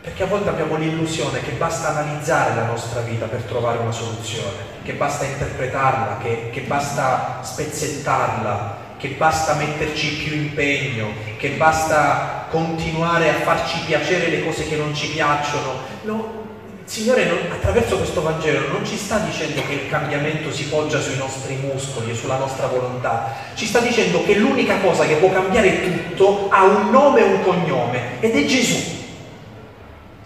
Perché 0.00 0.22
a 0.22 0.26
volte 0.26 0.48
abbiamo 0.48 0.76
l'illusione 0.76 1.40
che 1.40 1.50
basta 1.52 1.88
analizzare 1.88 2.54
la 2.54 2.66
nostra 2.66 3.00
vita 3.00 3.26
per 3.26 3.42
trovare 3.42 3.78
una 3.78 3.92
soluzione, 3.92 4.76
che 4.82 4.92
basta 4.92 5.24
interpretarla, 5.24 6.18
che, 6.22 6.50
che 6.52 6.60
basta 6.60 7.40
spezzettarla, 7.42 8.86
che 8.96 9.08
basta 9.10 9.54
metterci 9.54 10.24
più 10.24 10.36
impegno, 10.36 11.08
che 11.36 11.50
basta 11.50 12.46
continuare 12.50 13.28
a 13.28 13.40
farci 13.40 13.80
piacere 13.86 14.28
le 14.28 14.44
cose 14.44 14.68
che 14.68 14.76
non 14.76 14.94
ci 14.94 15.08
piacciono. 15.08 15.72
No, 16.02 16.46
il 16.84 16.90
Signore 16.90 17.26
non, 17.26 17.38
attraverso 17.50 17.96
questo 17.98 18.22
Vangelo 18.22 18.68
non 18.68 18.84
ci 18.86 18.96
sta 18.96 19.18
dicendo 19.18 19.62
che 19.66 19.74
il 19.74 19.88
cambiamento 19.90 20.50
si 20.50 20.68
poggia 20.68 21.00
sui 21.00 21.16
nostri 21.16 21.56
muscoli 21.56 22.12
e 22.12 22.14
sulla 22.14 22.38
nostra 22.38 22.66
volontà, 22.66 23.34
ci 23.54 23.66
sta 23.66 23.80
dicendo 23.80 24.24
che 24.24 24.34
l'unica 24.34 24.78
cosa 24.78 25.04
che 25.04 25.16
può 25.16 25.30
cambiare 25.30 25.82
tutto 25.82 26.48
ha 26.50 26.64
un 26.64 26.90
nome 26.90 27.20
e 27.20 27.24
un 27.24 27.42
cognome 27.42 28.20
ed 28.20 28.34
è 28.34 28.44
Gesù. 28.46 28.97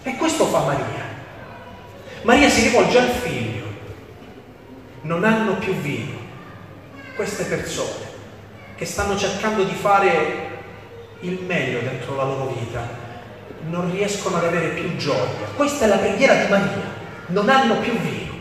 E 0.03 0.17
questo 0.17 0.47
fa 0.47 0.61
Maria. 0.61 1.11
Maria 2.23 2.49
si 2.49 2.63
rivolge 2.63 2.99
al 2.99 3.11
figlio. 3.11 3.65
Non 5.03 5.25
hanno 5.25 5.57
più 5.57 5.75
vino. 5.75 6.19
Queste 7.15 7.45
persone 7.45 8.11
che 8.77 8.85
stanno 8.85 9.17
cercando 9.17 9.65
di 9.65 9.75
fare 9.75 10.51
il 11.21 11.41
meglio 11.45 11.81
dentro 11.81 12.17
la 12.17 12.25
loro 12.25 12.53
vita 12.59 13.11
non 13.69 13.93
riescono 13.93 14.39
ad 14.39 14.45
avere 14.45 14.69
più 14.69 14.97
gioia. 14.97 15.47
Questa 15.55 15.85
è 15.85 15.89
la 15.89 15.99
preghiera 15.99 16.35
di 16.35 16.51
Maria. 16.51 17.01
Non 17.27 17.49
hanno 17.49 17.79
più 17.79 17.97
vino. 17.99 18.33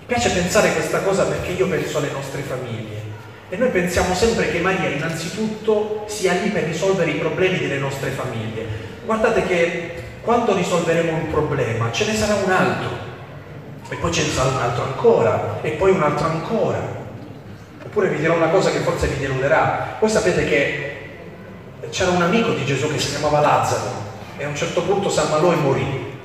Mi 0.00 0.06
piace 0.06 0.30
pensare 0.30 0.72
questa 0.72 1.02
cosa 1.02 1.24
perché 1.24 1.52
io 1.52 1.68
penso 1.68 1.98
alle 1.98 2.10
nostre 2.10 2.42
famiglie 2.42 3.07
e 3.50 3.56
noi 3.56 3.70
pensiamo 3.70 4.14
sempre 4.14 4.50
che 4.50 4.58
Maria 4.60 4.90
innanzitutto 4.90 6.04
sia 6.06 6.34
lì 6.34 6.50
per 6.50 6.64
risolvere 6.64 7.10
i 7.12 7.18
problemi 7.18 7.58
delle 7.58 7.78
nostre 7.78 8.10
famiglie. 8.10 8.66
Guardate 9.04 9.42
che 9.46 10.02
quando 10.20 10.54
risolveremo 10.54 11.12
un 11.12 11.30
problema 11.30 11.90
ce 11.90 12.04
ne 12.04 12.14
sarà 12.14 12.34
un 12.34 12.50
altro, 12.50 12.88
e 13.88 13.96
poi 13.96 14.12
ce 14.12 14.22
ne 14.22 14.28
sarà 14.28 14.50
un 14.50 14.58
altro 14.58 14.84
ancora, 14.84 15.58
e 15.62 15.70
poi 15.70 15.92
un 15.92 16.02
altro 16.02 16.26
ancora. 16.26 16.96
Oppure 17.82 18.08
vi 18.08 18.18
dirò 18.18 18.34
una 18.34 18.48
cosa 18.48 18.70
che 18.70 18.80
forse 18.80 19.06
vi 19.06 19.18
deluderà. 19.18 19.96
Voi 19.98 20.10
sapete 20.10 20.44
che 20.46 20.96
c'era 21.90 22.10
un 22.10 22.20
amico 22.20 22.52
di 22.52 22.66
Gesù 22.66 22.92
che 22.92 22.98
si 22.98 23.08
chiamava 23.08 23.40
Lazzaro 23.40 24.06
e 24.36 24.44
a 24.44 24.48
un 24.48 24.56
certo 24.56 24.82
punto 24.82 25.08
ammalò 25.18 25.52
e 25.52 25.56
morì. 25.56 26.16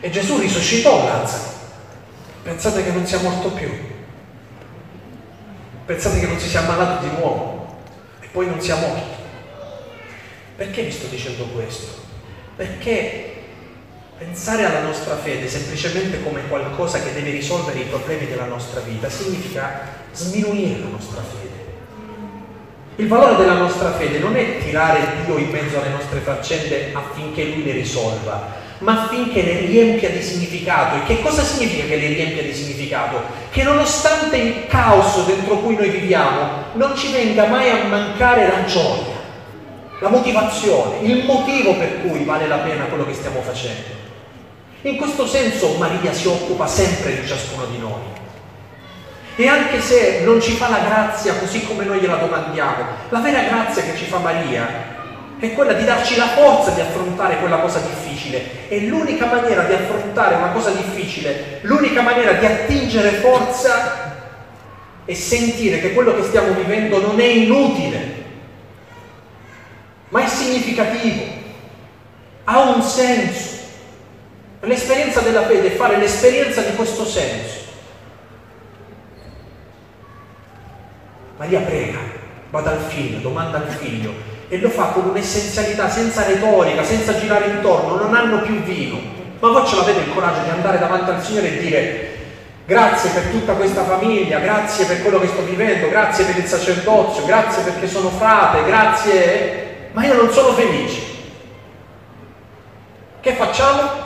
E 0.00 0.10
Gesù 0.10 0.38
risuscitò 0.38 1.02
Lazzaro. 1.02 1.54
Pensate 2.42 2.84
che 2.84 2.90
non 2.90 3.06
sia 3.06 3.20
morto 3.20 3.48
più. 3.52 3.94
Pensate 5.86 6.18
che 6.18 6.26
non 6.26 6.38
si 6.40 6.48
sia 6.48 6.60
ammalato 6.60 7.06
di 7.06 7.14
nuovo 7.16 7.76
e 8.20 8.26
poi 8.32 8.46
non 8.46 8.60
sia 8.60 8.74
morto. 8.74 9.24
Perché 10.56 10.82
vi 10.82 10.90
sto 10.90 11.06
dicendo 11.06 11.44
questo? 11.44 12.02
Perché 12.56 13.34
pensare 14.18 14.64
alla 14.64 14.80
nostra 14.80 15.16
fede 15.16 15.46
semplicemente 15.46 16.24
come 16.24 16.48
qualcosa 16.48 17.00
che 17.00 17.12
deve 17.12 17.30
risolvere 17.30 17.78
i 17.78 17.84
problemi 17.84 18.26
della 18.26 18.46
nostra 18.46 18.80
vita 18.80 19.08
significa 19.08 19.82
sminuire 20.12 20.80
la 20.80 20.88
nostra 20.88 21.22
fede. 21.22 21.64
Il 22.96 23.06
valore 23.06 23.36
della 23.36 23.58
nostra 23.58 23.92
fede 23.92 24.18
non 24.18 24.34
è 24.34 24.58
tirare 24.58 25.22
Dio 25.24 25.36
in 25.36 25.50
mezzo 25.50 25.78
alle 25.78 25.90
nostre 25.90 26.18
faccende 26.18 26.90
affinché 26.94 27.44
Lui 27.44 27.62
le 27.62 27.72
risolva, 27.72 28.54
ma 28.78 29.04
affinché 29.04 29.42
le 29.42 29.60
riempia 29.60 30.10
di 30.10 30.22
significato. 30.22 30.96
E 30.96 31.04
che 31.04 31.22
cosa 31.22 31.42
significa 31.42 31.86
che 31.86 31.96
le 31.96 32.08
riempia 32.08 32.42
di 32.42 32.52
significato? 32.52 33.20
Che 33.50 33.62
nonostante 33.62 34.36
il 34.36 34.66
caos 34.66 35.24
dentro 35.24 35.58
cui 35.58 35.76
noi 35.76 35.88
viviamo, 35.88 36.64
non 36.74 36.96
ci 36.96 37.10
venga 37.12 37.46
mai 37.46 37.70
a 37.70 37.84
mancare 37.84 38.48
la 38.48 38.64
gioia, 38.64 39.14
la 40.00 40.08
motivazione, 40.08 40.98
il 41.00 41.24
motivo 41.24 41.74
per 41.74 42.02
cui 42.02 42.24
vale 42.24 42.46
la 42.46 42.58
pena 42.58 42.84
quello 42.84 43.06
che 43.06 43.14
stiamo 43.14 43.40
facendo. 43.40 44.04
In 44.82 44.96
questo 44.96 45.26
senso 45.26 45.76
Maria 45.78 46.12
si 46.12 46.28
occupa 46.28 46.66
sempre 46.66 47.20
di 47.20 47.26
ciascuno 47.26 47.64
di 47.66 47.78
noi. 47.78 48.14
E 49.38 49.48
anche 49.48 49.80
se 49.80 50.22
non 50.24 50.40
ci 50.40 50.52
fa 50.52 50.68
la 50.68 50.78
grazia 50.78 51.34
così 51.34 51.66
come 51.66 51.84
noi 51.84 52.00
gliela 52.00 52.16
domandiamo, 52.16 52.84
la 53.10 53.18
vera 53.18 53.42
grazia 53.42 53.82
che 53.82 53.96
ci 53.96 54.04
fa 54.04 54.18
Maria 54.18 54.94
è 55.38 55.52
quella 55.52 55.74
di 55.74 55.84
darci 55.84 56.16
la 56.16 56.28
forza 56.28 56.70
di 56.70 56.80
affrontare 56.80 57.38
quella 57.38 57.58
cosa 57.58 57.80
difficile. 57.80 58.68
E 58.68 58.86
l'unica 58.86 59.26
maniera 59.26 59.62
di 59.64 59.72
affrontare 59.72 60.36
una 60.36 60.50
cosa 60.50 60.70
difficile, 60.70 61.60
l'unica 61.62 62.00
maniera 62.00 62.32
di 62.32 62.46
attingere 62.46 63.10
forza 63.10 64.14
è 65.04 65.14
sentire 65.14 65.80
che 65.80 65.92
quello 65.92 66.14
che 66.14 66.24
stiamo 66.24 66.52
vivendo 66.54 67.00
non 67.00 67.20
è 67.20 67.24
inutile, 67.24 68.14
ma 70.08 70.24
è 70.24 70.28
significativo, 70.28 71.24
ha 72.44 72.60
un 72.60 72.82
senso. 72.82 73.54
L'esperienza 74.60 75.20
della 75.20 75.42
fede 75.42 75.68
è 75.68 75.76
fare 75.76 75.96
l'esperienza 75.96 76.62
di 76.62 76.74
questo 76.74 77.04
senso. 77.04 77.64
Maria 81.36 81.60
prega, 81.60 81.98
va 82.50 82.60
dal 82.62 82.80
figlio, 82.88 83.18
domanda 83.18 83.58
al 83.58 83.68
figlio, 83.68 84.12
e 84.48 84.58
lo 84.58 84.68
fa 84.68 84.86
con 84.86 85.08
un'essenzialità 85.08 85.88
senza 85.88 86.24
retorica, 86.24 86.84
senza 86.84 87.18
girare 87.18 87.46
intorno, 87.46 87.96
non 87.96 88.14
hanno 88.14 88.42
più 88.42 88.62
vino. 88.62 88.98
Ma 89.40 89.48
voi 89.48 89.66
ce 89.66 89.76
l'avete 89.76 90.00
il 90.00 90.12
coraggio 90.12 90.42
di 90.42 90.50
andare 90.50 90.78
davanti 90.78 91.10
al 91.10 91.22
Signore 91.22 91.54
e 91.54 91.58
dire 91.58 92.14
grazie 92.64 93.10
per 93.10 93.24
tutta 93.24 93.54
questa 93.54 93.84
famiglia, 93.84 94.38
grazie 94.38 94.86
per 94.86 95.02
quello 95.02 95.20
che 95.20 95.28
sto 95.28 95.42
vivendo, 95.42 95.88
grazie 95.88 96.24
per 96.24 96.36
il 96.36 96.46
sacerdozio, 96.46 97.24
grazie 97.24 97.62
perché 97.62 97.88
sono 97.88 98.08
frate, 98.10 98.64
grazie, 98.64 99.90
ma 99.92 100.04
io 100.04 100.14
non 100.14 100.32
sono 100.32 100.52
felice. 100.52 101.14
Che 103.20 103.32
facciamo? 103.32 104.04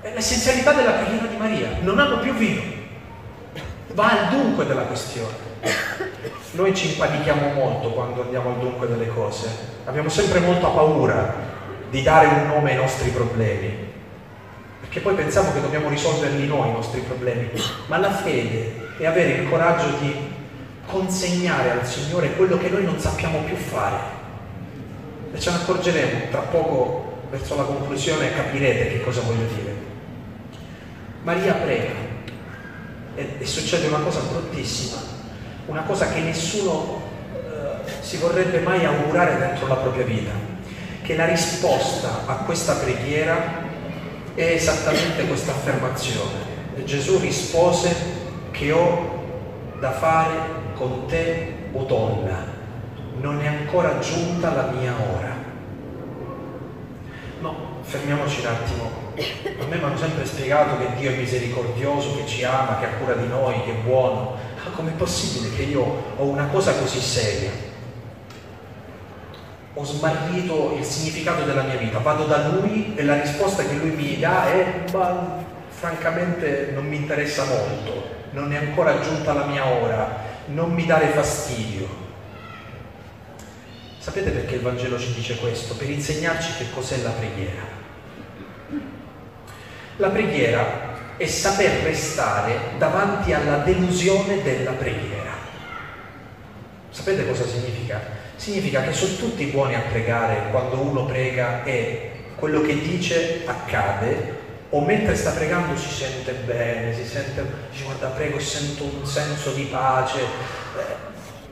È 0.00 0.12
l'essenzialità 0.14 0.72
della 0.72 0.92
preghiera 0.92 1.26
di 1.26 1.36
Maria. 1.36 1.68
Non 1.80 1.98
hanno 1.98 2.18
più 2.20 2.32
vino. 2.34 2.62
Va 3.94 4.10
al 4.10 4.28
dunque 4.28 4.64
della 4.64 4.82
questione. 4.82 5.47
Noi 6.52 6.74
ci 6.74 6.90
impanichiamo 6.90 7.52
molto 7.52 7.90
quando 7.90 8.22
andiamo 8.22 8.50
al 8.50 8.58
dunque 8.58 8.86
delle 8.86 9.08
cose. 9.08 9.48
Abbiamo 9.84 10.08
sempre 10.08 10.40
molta 10.40 10.68
paura 10.68 11.34
di 11.90 12.02
dare 12.02 12.26
un 12.26 12.46
nome 12.48 12.72
ai 12.72 12.76
nostri 12.76 13.10
problemi. 13.10 13.86
Perché 14.80 15.00
poi 15.00 15.14
pensiamo 15.14 15.52
che 15.52 15.60
dobbiamo 15.60 15.88
risolverli 15.88 16.46
noi 16.46 16.68
i 16.68 16.72
nostri 16.72 17.00
problemi. 17.00 17.50
Ma 17.86 17.98
la 17.98 18.12
fede 18.12 18.88
è 18.98 19.06
avere 19.06 19.42
il 19.42 19.48
coraggio 19.48 19.88
di 20.00 20.14
consegnare 20.86 21.72
al 21.72 21.86
Signore 21.86 22.34
quello 22.34 22.56
che 22.56 22.68
noi 22.68 22.84
non 22.84 22.98
sappiamo 22.98 23.40
più 23.40 23.56
fare. 23.56 24.16
E 25.32 25.38
ce 25.38 25.50
ne 25.50 25.56
accorgeremo 25.56 26.30
tra 26.30 26.40
poco, 26.40 27.20
verso 27.30 27.56
la 27.56 27.64
conclusione, 27.64 28.32
capirete 28.32 28.88
che 28.88 29.02
cosa 29.02 29.20
voglio 29.20 29.46
dire. 29.54 29.76
Maria 31.22 31.52
prega 31.54 31.92
e, 33.14 33.34
e 33.38 33.46
succede 33.46 33.88
una 33.88 33.98
cosa 33.98 34.20
bruttissima, 34.20 35.00
una 35.68 35.82
cosa 35.82 36.08
che 36.08 36.20
nessuno 36.20 37.00
eh, 37.32 37.90
si 38.00 38.16
vorrebbe 38.16 38.60
mai 38.60 38.84
augurare 38.84 39.38
dentro 39.38 39.66
la 39.66 39.76
propria 39.76 40.04
vita, 40.04 40.32
che 41.02 41.14
la 41.14 41.26
risposta 41.26 42.24
a 42.26 42.34
questa 42.36 42.74
preghiera 42.74 43.66
è 44.34 44.42
esattamente 44.42 45.26
questa 45.26 45.52
affermazione. 45.52 46.46
Gesù 46.84 47.18
rispose 47.18 47.94
che 48.50 48.72
ho 48.72 49.16
da 49.78 49.92
fare 49.92 50.36
con 50.74 51.06
te, 51.06 51.54
o 51.72 51.82
donna, 51.84 52.46
non 53.20 53.40
è 53.40 53.46
ancora 53.46 53.98
giunta 53.98 54.54
la 54.54 54.70
mia 54.70 54.94
ora. 55.16 55.36
No, 57.40 57.54
fermiamoci 57.82 58.40
un 58.40 58.46
attimo. 58.46 58.90
A 59.60 59.66
me 59.68 59.76
mi 59.76 59.82
hanno 59.82 59.96
sempre 59.98 60.24
spiegato 60.24 60.78
che 60.78 60.94
Dio 60.98 61.10
è 61.10 61.16
misericordioso, 61.16 62.16
che 62.16 62.26
ci 62.26 62.42
ama, 62.44 62.78
che 62.78 62.86
ha 62.86 62.94
cura 63.00 63.14
di 63.14 63.26
noi, 63.26 63.62
che 63.64 63.72
è 63.72 63.82
buono. 63.84 64.36
Ma 64.68 64.74
com'è 64.74 64.92
possibile 64.92 65.54
che 65.56 65.62
io 65.62 65.80
ho 66.16 66.24
una 66.24 66.46
cosa 66.46 66.74
così 66.74 67.00
seria? 67.00 67.50
Ho 69.74 69.84
smarrito 69.84 70.74
il 70.76 70.84
significato 70.84 71.44
della 71.44 71.62
mia 71.62 71.76
vita, 71.76 71.98
vado 71.98 72.24
da 72.24 72.48
lui 72.48 72.94
e 72.94 73.02
la 73.04 73.20
risposta 73.20 73.64
che 73.64 73.74
lui 73.74 73.90
mi 73.90 74.18
dà 74.18 74.52
è 74.52 74.84
ma 74.92 75.42
francamente 75.68 76.72
non 76.74 76.86
mi 76.86 76.96
interessa 76.96 77.44
molto, 77.44 78.08
non 78.32 78.52
è 78.52 78.56
ancora 78.56 79.00
giunta 79.00 79.32
la 79.32 79.46
mia 79.46 79.66
ora, 79.66 80.24
non 80.46 80.72
mi 80.72 80.84
dare 80.84 81.08
fastidio. 81.08 82.06
Sapete 83.98 84.30
perché 84.30 84.56
il 84.56 84.62
Vangelo 84.62 84.98
ci 84.98 85.14
dice 85.14 85.36
questo? 85.38 85.76
Per 85.76 85.88
insegnarci 85.88 86.52
che 86.58 86.70
cos'è 86.74 87.00
la 87.02 87.10
preghiera. 87.10 87.62
La 89.96 90.08
preghiera 90.08 90.87
è 91.18 91.26
saper 91.26 91.82
restare 91.82 92.56
davanti 92.78 93.32
alla 93.32 93.58
delusione 93.58 94.40
della 94.42 94.70
preghiera. 94.70 95.32
Sapete 96.90 97.26
cosa 97.26 97.44
significa? 97.44 98.00
Significa 98.36 98.82
che 98.82 98.92
sono 98.92 99.16
tutti 99.16 99.44
buoni 99.46 99.74
a 99.74 99.82
pregare 99.90 100.50
quando 100.50 100.78
uno 100.80 101.04
prega 101.06 101.64
e 101.64 102.12
quello 102.36 102.62
che 102.62 102.80
dice 102.80 103.42
accade 103.44 104.36
o 104.70 104.80
mentre 104.80 105.16
sta 105.16 105.32
pregando 105.32 105.76
si 105.76 105.88
sente 105.88 106.32
bene, 106.32 106.94
si 106.94 107.04
sente, 107.04 107.44
dice 107.70 107.84
guarda 107.84 108.08
prego 108.08 108.38
sento 108.38 108.84
un 108.84 109.04
senso 109.04 109.50
di 109.52 109.64
pace. 109.64 110.20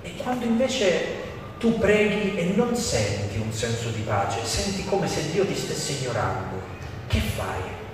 E 0.02 0.14
quando 0.16 0.44
invece 0.44 1.24
tu 1.58 1.76
preghi 1.78 2.36
e 2.36 2.52
non 2.54 2.76
senti 2.76 3.38
un 3.38 3.52
senso 3.52 3.88
di 3.88 4.02
pace, 4.02 4.44
senti 4.44 4.84
come 4.84 5.08
se 5.08 5.30
Dio 5.32 5.44
ti 5.44 5.56
stesse 5.56 5.92
ignorando, 5.92 6.62
che 7.08 7.18
fai? 7.18 7.84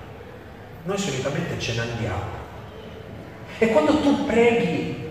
Noi 0.84 0.98
solitamente 0.98 1.58
ce 1.60 1.74
ne 1.74 1.80
andiamo. 1.80 2.40
E 3.58 3.68
quando 3.68 4.00
tu 4.00 4.26
preghi 4.26 5.10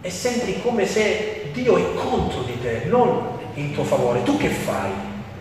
e 0.00 0.10
senti 0.10 0.60
come 0.62 0.86
se 0.86 1.50
Dio 1.52 1.76
è 1.76 1.94
contro 1.94 2.42
di 2.42 2.58
te, 2.60 2.84
non 2.86 3.38
in 3.54 3.74
tuo 3.74 3.84
favore, 3.84 4.22
tu 4.22 4.38
che 4.38 4.48
fai? 4.48 4.90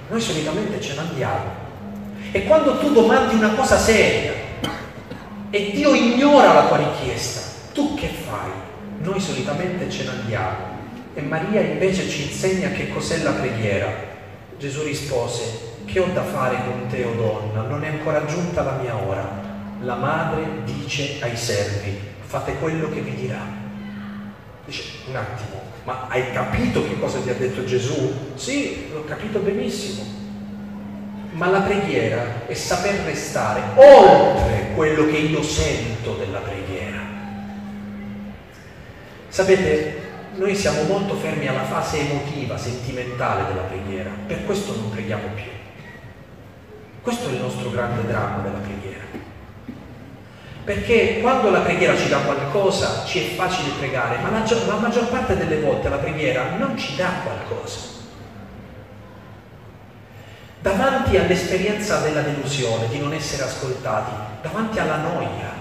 Noi 0.10 0.20
solitamente 0.20 0.82
ce 0.82 0.96
ne 0.96 1.00
andiamo. 1.00 1.68
E 2.32 2.44
quando 2.44 2.78
tu 2.80 2.92
domandi 2.92 3.36
una 3.36 3.54
cosa 3.54 3.78
seria 3.78 4.34
e 5.50 5.72
Dio 5.74 5.94
ignora 5.94 6.54
la 6.54 6.68
tua 6.68 6.78
richiesta, 6.78 7.42
tu 7.74 7.96
che 7.96 8.08
fai? 8.08 8.52
Noi 9.02 9.20
solitamente 9.22 9.90
ce 9.90 10.04
ne 10.04 10.10
andiamo. 10.10 10.78
E 11.14 11.22
Maria 11.22 11.62
invece 11.62 12.10
ci 12.10 12.24
insegna 12.24 12.70
che 12.70 12.90
cos'è 12.90 13.24
la 13.24 13.32
preghiera. 13.32 13.88
Gesù 14.58 14.84
rispose, 14.84 15.69
che 15.92 16.00
ho 16.00 16.08
da 16.14 16.24
fare 16.24 16.58
con 16.66 16.88
te, 16.88 17.04
o 17.04 17.14
donna? 17.14 17.62
Non 17.62 17.84
è 17.84 17.88
ancora 17.88 18.26
giunta 18.26 18.62
la 18.62 18.78
mia 18.82 18.96
ora. 18.96 19.48
La 19.82 19.96
madre 19.96 20.64
dice 20.64 21.18
ai 21.22 21.36
servi, 21.36 21.98
fate 22.22 22.56
quello 22.56 22.90
che 22.90 23.02
vi 23.02 23.16
dirà. 23.16 23.42
Dice, 24.66 24.84
un 25.08 25.16
attimo, 25.16 25.62
ma 25.84 26.06
hai 26.10 26.32
capito 26.32 26.88
che 26.88 27.00
cosa 27.00 27.20
ti 27.20 27.30
ha 27.30 27.34
detto 27.34 27.66
Gesù? 27.66 28.34
Sì, 28.36 28.90
l'ho 28.92 29.04
capito 29.06 29.40
benissimo. 29.40 30.18
Ma 31.32 31.50
la 31.50 31.62
preghiera 31.62 32.46
è 32.46 32.54
saper 32.54 33.06
restare 33.06 33.62
oltre 33.76 34.72
quello 34.76 35.08
che 35.08 35.18
io 35.18 35.42
sento 35.42 36.16
della 36.16 36.40
preghiera. 36.40 36.98
Sapete, 39.30 40.02
noi 40.36 40.56
siamo 40.56 40.84
molto 40.84 41.16
fermi 41.16 41.48
alla 41.48 41.64
fase 41.64 42.00
emotiva, 42.00 42.58
sentimentale 42.58 43.46
della 43.48 43.62
preghiera, 43.62 44.10
per 44.28 44.46
questo 44.46 44.76
non 44.76 44.90
preghiamo 44.90 45.28
più. 45.34 45.59
Questo 47.02 47.30
è 47.30 47.32
il 47.32 47.42
nostro 47.42 47.70
grande 47.70 48.06
dramma 48.06 48.42
della 48.42 48.58
preghiera. 48.58 49.04
Perché 50.64 51.20
quando 51.22 51.50
la 51.50 51.62
preghiera 51.62 51.98
ci 51.98 52.10
dà 52.10 52.18
qualcosa 52.18 53.04
ci 53.06 53.20
è 53.20 53.36
facile 53.36 53.72
pregare, 53.80 54.18
ma 54.18 54.30
la, 54.30 54.44
la 54.68 54.76
maggior 54.76 55.08
parte 55.08 55.36
delle 55.36 55.62
volte 55.62 55.90
la 55.90 55.98
preghiera 55.98 56.56
non 56.58 56.78
ci 56.78 56.96
dà 56.96 57.10
qualcosa. 57.24 57.98
Davanti 60.62 61.18
all'esperienza 61.18 62.02
della 62.02 62.22
delusione, 62.22 62.88
di 62.90 63.00
non 63.00 63.14
essere 63.14 63.44
ascoltati, 63.44 64.12
davanti 64.42 64.78
alla 64.78 64.98
noia, 64.98 65.54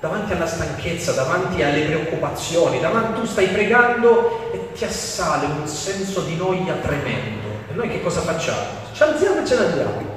davanti 0.00 0.32
alla 0.32 0.46
stanchezza, 0.46 1.12
davanti 1.12 1.62
alle 1.62 1.82
preoccupazioni, 1.82 2.80
davanti 2.80 3.20
tu 3.20 3.26
stai 3.26 3.48
pregando 3.48 4.50
e 4.52 4.72
ti 4.72 4.84
assale 4.84 5.46
un 5.46 5.66
senso 5.68 6.22
di 6.22 6.34
noia 6.36 6.74
tremendo. 6.74 7.48
E 7.70 7.74
noi 7.74 7.88
che 7.88 8.02
cosa 8.02 8.22
facciamo? 8.22 8.82
Ci 8.92 9.02
alziamo 9.02 9.42
e 9.42 9.46
ce 9.46 9.58
ne 9.58 9.64
andiamo. 9.66 10.13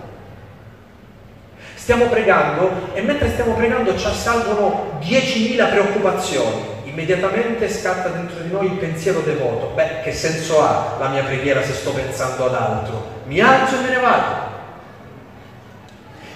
Stiamo 1.87 2.07
pregando 2.07 2.89
e 2.95 3.01
mentre 3.01 3.29
stiamo 3.29 3.53
pregando 3.53 3.97
ci 3.97 4.07
assalgono 4.07 4.99
10.000 5.01 5.69
preoccupazioni. 5.69 6.65
Immediatamente 6.83 7.69
scatta 7.69 8.09
dentro 8.09 8.41
di 8.41 8.51
noi 8.51 8.65
il 8.65 8.73
pensiero 8.73 9.21
devoto. 9.21 9.71
Beh, 9.73 10.01
che 10.03 10.11
senso 10.11 10.61
ha 10.61 10.97
la 10.99 11.07
mia 11.07 11.23
preghiera 11.23 11.63
se 11.63 11.71
sto 11.71 11.91
pensando 11.91 12.47
ad 12.47 12.55
altro? 12.55 13.21
Mi 13.27 13.39
alzo 13.39 13.75
e 13.75 13.83
me 13.83 13.89
ne 13.89 14.01
vado. 14.01 14.35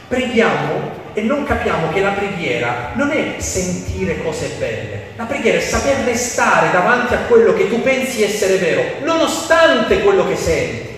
Preghiamo 0.07 0.89
e 1.11 1.21
non 1.21 1.43
capiamo 1.43 1.91
che 1.91 1.99
la 1.99 2.11
preghiera 2.11 2.91
non 2.93 3.11
è 3.11 3.41
sentire 3.41 4.23
cose 4.23 4.55
belle, 4.57 5.01
la 5.17 5.25
preghiera 5.25 5.57
è 5.57 5.61
saper 5.61 6.05
restare 6.05 6.71
davanti 6.71 7.13
a 7.13 7.23
quello 7.27 7.53
che 7.53 7.67
tu 7.67 7.81
pensi 7.81 8.23
essere 8.23 8.55
vero, 8.55 9.03
nonostante 9.03 9.99
quello 10.01 10.25
che 10.25 10.37
senti. 10.37 10.90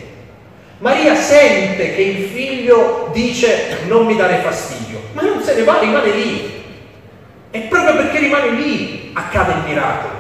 Maria 0.83 1.15
sente 1.15 1.95
che 1.95 2.01
il 2.01 2.27
figlio 2.27 3.09
dice 3.13 3.77
non 3.87 4.05
mi 4.05 4.17
dare 4.17 4.41
fastidio, 4.41 4.99
ma 5.13 5.21
non 5.21 5.41
se 5.41 5.55
ne 5.55 5.63
va, 5.63 5.79
rimane 5.79 6.11
lì. 6.11 6.61
E 7.51 7.59
proprio 7.61 7.95
perché 7.95 8.19
rimane 8.19 8.49
lì 8.49 9.11
accade 9.13 9.53
il 9.53 9.63
miracolo. 9.65 10.13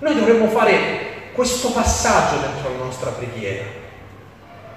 Noi 0.00 0.12
dovremmo 0.12 0.48
fare 0.48 1.30
questo 1.34 1.70
passaggio 1.70 2.40
dentro 2.40 2.76
la 2.76 2.84
nostra 2.84 3.10
preghiera. 3.10 3.62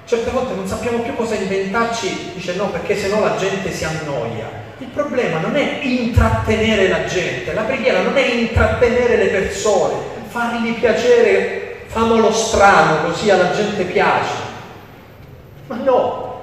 Certe 0.05 0.29
volte 0.29 0.53
non 0.53 0.67
sappiamo 0.67 0.99
più 0.99 1.15
cosa 1.15 1.33
inventarci, 1.33 2.33
dice 2.35 2.53
no, 2.53 2.69
perché 2.69 2.95
sennò 2.95 3.19
la 3.19 3.35
gente 3.35 3.71
si 3.71 3.83
annoia. 3.83 4.47
Il 4.77 4.89
problema 4.89 5.39
non 5.39 5.55
è 5.55 5.79
intrattenere 5.81 6.87
la 6.87 7.05
gente, 7.05 7.51
la 7.51 7.63
preghiera 7.63 8.03
non 8.03 8.15
è 8.15 8.25
intrattenere 8.27 9.15
le 9.15 9.27
persone, 9.29 9.95
fargli 10.27 10.75
piacere, 10.75 11.60
famolo 11.91 12.31
strano 12.31 13.03
così 13.03 13.29
alla 13.29 13.51
gente 13.51 13.83
piace. 13.83 14.49
Ma 15.67 15.75
no, 15.75 16.41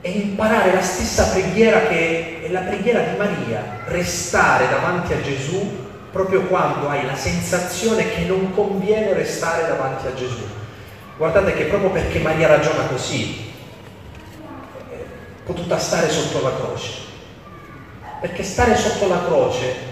è 0.00 0.08
imparare 0.08 0.74
la 0.74 0.82
stessa 0.82 1.30
preghiera 1.30 1.80
che 1.86 2.42
è 2.42 2.50
la 2.50 2.60
preghiera 2.60 3.00
di 3.00 3.16
Maria, 3.16 3.80
restare 3.86 4.68
davanti 4.68 5.12
a 5.12 5.20
Gesù 5.22 5.88
proprio 6.12 6.42
quando 6.42 6.88
hai 6.88 7.06
la 7.06 7.14
sensazione 7.14 8.10
che 8.10 8.24
non 8.24 8.52
conviene 8.52 9.12
restare 9.12 9.68
davanti 9.68 10.08
a 10.08 10.14
Gesù 10.14 10.44
Guardate 11.20 11.52
che 11.52 11.64
proprio 11.64 11.90
perché 11.90 12.18
Maria 12.18 12.48
ragiona 12.48 12.84
così, 12.84 13.52
è 14.88 14.96
potuta 15.44 15.78
stare 15.78 16.08
sotto 16.08 16.40
la 16.42 16.54
croce. 16.54 16.92
Perché 18.22 18.42
stare 18.42 18.74
sotto 18.74 19.06
la 19.06 19.22
croce 19.26 19.89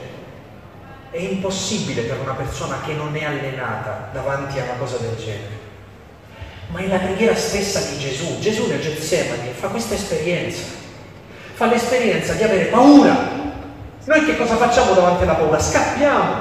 è 1.18 1.22
impossibile 1.22 2.02
per 2.02 2.20
una 2.20 2.34
persona 2.34 2.78
che 2.86 2.92
non 2.92 3.14
è 3.16 3.24
allenata 3.24 4.08
davanti 4.12 4.60
a 4.60 4.62
una 4.62 4.74
cosa 4.78 4.98
del 4.98 5.16
genere. 5.16 5.66
ma 6.68 6.80
è 6.80 6.86
la 6.86 6.98
preghiera 6.98 7.34
stessa 7.34 7.80
di 7.80 7.98
Gesù. 7.98 8.38
Gesù 8.38 8.68
nel 8.68 8.80
Getsemani 8.80 9.52
fa 9.52 9.68
questa 9.68 9.94
esperienza, 9.94 10.62
fa 11.54 11.66
l'esperienza 11.66 12.34
di 12.34 12.42
avere 12.44 12.66
paura. 12.66 13.16
Noi 14.04 14.24
che 14.24 14.36
cosa 14.36 14.56
facciamo 14.56 14.92
davanti 14.92 15.24
alla 15.24 15.34
paura? 15.34 15.58
Scappiamo, 15.58 16.34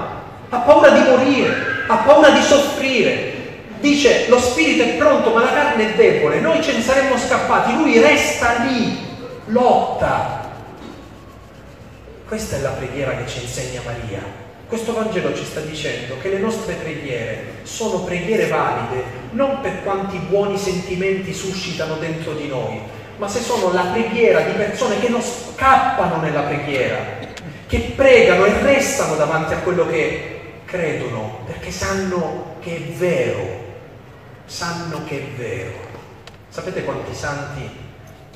ha 0.50 0.58
paura 0.60 0.90
di 0.90 1.10
morire, 1.10 1.56
ha 1.88 1.96
paura 1.98 2.30
di 2.30 2.42
soffrire. 2.42 3.36
Dice 3.80 4.28
lo 4.28 4.40
spirito 4.40 4.84
è 4.84 4.96
pronto 4.96 5.34
ma 5.34 5.44
la 5.44 5.54
carne 5.54 5.94
è 5.94 5.96
debole, 5.96 6.40
noi 6.40 6.62
ce 6.62 6.74
ne 6.74 6.82
saremmo 6.82 7.18
scappati, 7.18 7.74
lui 7.74 8.00
resta 8.00 8.64
lì, 8.66 9.00
lotta. 9.46 10.52
Questa 12.28 12.58
è 12.58 12.60
la 12.60 12.72
preghiera 12.72 13.16
che 13.16 13.28
ci 13.28 13.42
insegna 13.42 13.82
Maria. 13.84 14.46
Questo 14.68 14.94
Vangelo 14.94 15.34
ci 15.34 15.46
sta 15.46 15.62
dicendo 15.62 16.18
che 16.18 16.28
le 16.28 16.40
nostre 16.40 16.74
preghiere 16.74 17.60
sono 17.64 18.04
preghiere 18.04 18.48
valide 18.48 19.02
non 19.32 19.62
per 19.62 19.82
quanti 19.82 20.18
buoni 20.18 20.58
sentimenti 20.58 21.34
suscitano 21.34 21.96
dentro 21.96 22.34
di 22.34 22.50
noi, 22.50 22.82
ma 23.16 23.30
se 23.30 23.40
sono 23.40 23.72
la 23.72 23.84
preghiera 23.94 24.42
di 24.42 24.52
persone 24.58 25.00
che 25.00 25.08
non 25.08 25.22
scappano 25.22 26.20
nella 26.20 26.42
preghiera, 26.42 26.98
che 27.66 27.94
pregano 27.96 28.44
e 28.44 28.62
restano 28.62 29.16
davanti 29.16 29.54
a 29.54 29.60
quello 29.60 29.88
che 29.88 30.42
credono, 30.66 31.44
perché 31.46 31.72
sanno 31.72 32.56
che 32.60 32.76
è 32.76 32.82
vero, 32.92 33.64
sanno 34.44 35.02
che 35.06 35.18
è 35.18 35.38
vero. 35.38 35.78
Sapete 36.50 36.84
quanti 36.84 37.14
santi 37.14 37.70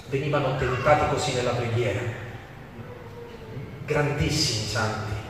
venivano 0.08 0.56
tentati 0.56 1.14
così 1.14 1.34
nella 1.34 1.52
preghiera? 1.52 2.00
Grandissimi 3.86 4.66
santi 4.66 5.21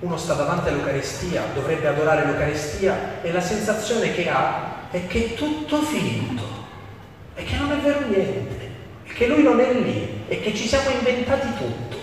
uno 0.00 0.16
sta 0.18 0.34
davanti 0.34 0.68
all'Eucaristia, 0.68 1.44
dovrebbe 1.54 1.86
adorare 1.86 2.26
l'Eucaristia 2.26 3.22
e 3.22 3.32
la 3.32 3.40
sensazione 3.40 4.12
che 4.12 4.28
ha 4.28 4.90
è 4.90 5.06
che 5.06 5.24
è 5.24 5.34
tutto 5.34 5.80
finito 5.82 6.44
e 7.34 7.44
che 7.44 7.56
non 7.56 7.72
è 7.72 7.76
vero 7.76 8.00
niente, 8.06 8.70
e 9.04 9.12
che 9.12 9.26
lui 9.26 9.42
non 9.42 9.58
è 9.58 9.72
lì 9.72 10.24
e 10.28 10.40
che 10.40 10.54
ci 10.54 10.66
siamo 10.68 10.90
inventati 10.90 11.48
tutto. 11.56 11.96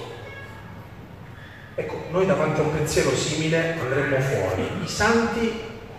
Ecco, 1.76 2.06
noi 2.10 2.26
davanti 2.26 2.60
a 2.60 2.64
un 2.64 2.74
pensiero 2.74 3.16
simile 3.16 3.78
andremmo 3.80 4.20
fuori, 4.20 4.68
i 4.84 4.88
santi 4.88 5.52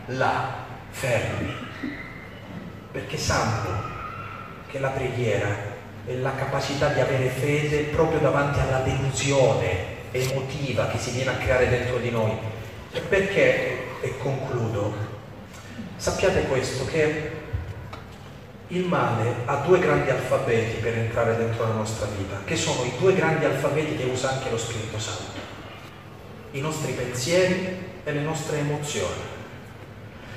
là, 0.07 0.63
fermi, 0.91 1.53
perché 2.93 3.17
sanno 3.17 3.93
che 4.69 4.79
la 4.79 4.91
preghiera 4.91 5.73
è 6.07 6.15
la 6.15 6.35
capacità 6.35 6.89
di 6.89 7.01
avere 7.01 7.29
fede 7.29 7.85
proprio 7.85 8.19
davanti 8.19 8.61
alla 8.61 8.81
delusione 8.81 9.94
emotiva 10.15 10.87
che 10.87 10.99
si 10.99 11.11
viene 11.11 11.31
a 11.31 11.37
creare 11.37 11.69
dentro 11.69 11.99
di 11.99 12.11
noi. 12.11 12.33
Perché, 13.09 14.01
e 14.01 14.19
concludo, 14.19 14.95
sappiate 15.97 16.43
questo, 16.43 16.85
che 16.87 17.31
il 18.69 18.87
male 18.87 19.35
ha 19.45 19.57
due 19.57 19.79
grandi 19.79 20.11
alfabeti 20.11 20.81
per 20.81 20.97
entrare 20.97 21.37
dentro 21.37 21.67
la 21.67 21.75
nostra 21.75 22.07
vita, 22.17 22.41
che 22.45 22.57
sono 22.57 22.85
i 22.85 22.93
due 22.99 23.15
grandi 23.15 23.45
alfabeti 23.45 23.97
che 23.97 24.05
usa 24.05 24.31
anche 24.31 24.51
lo 24.51 24.59
Spirito 24.59 24.99
Santo, 24.99 25.41
i 26.53 26.61
nostri 26.61 26.93
pensieri 26.93 27.93
e 28.05 28.13
le 28.13 28.21
nostre 28.21 28.59
emozioni. 28.59 29.33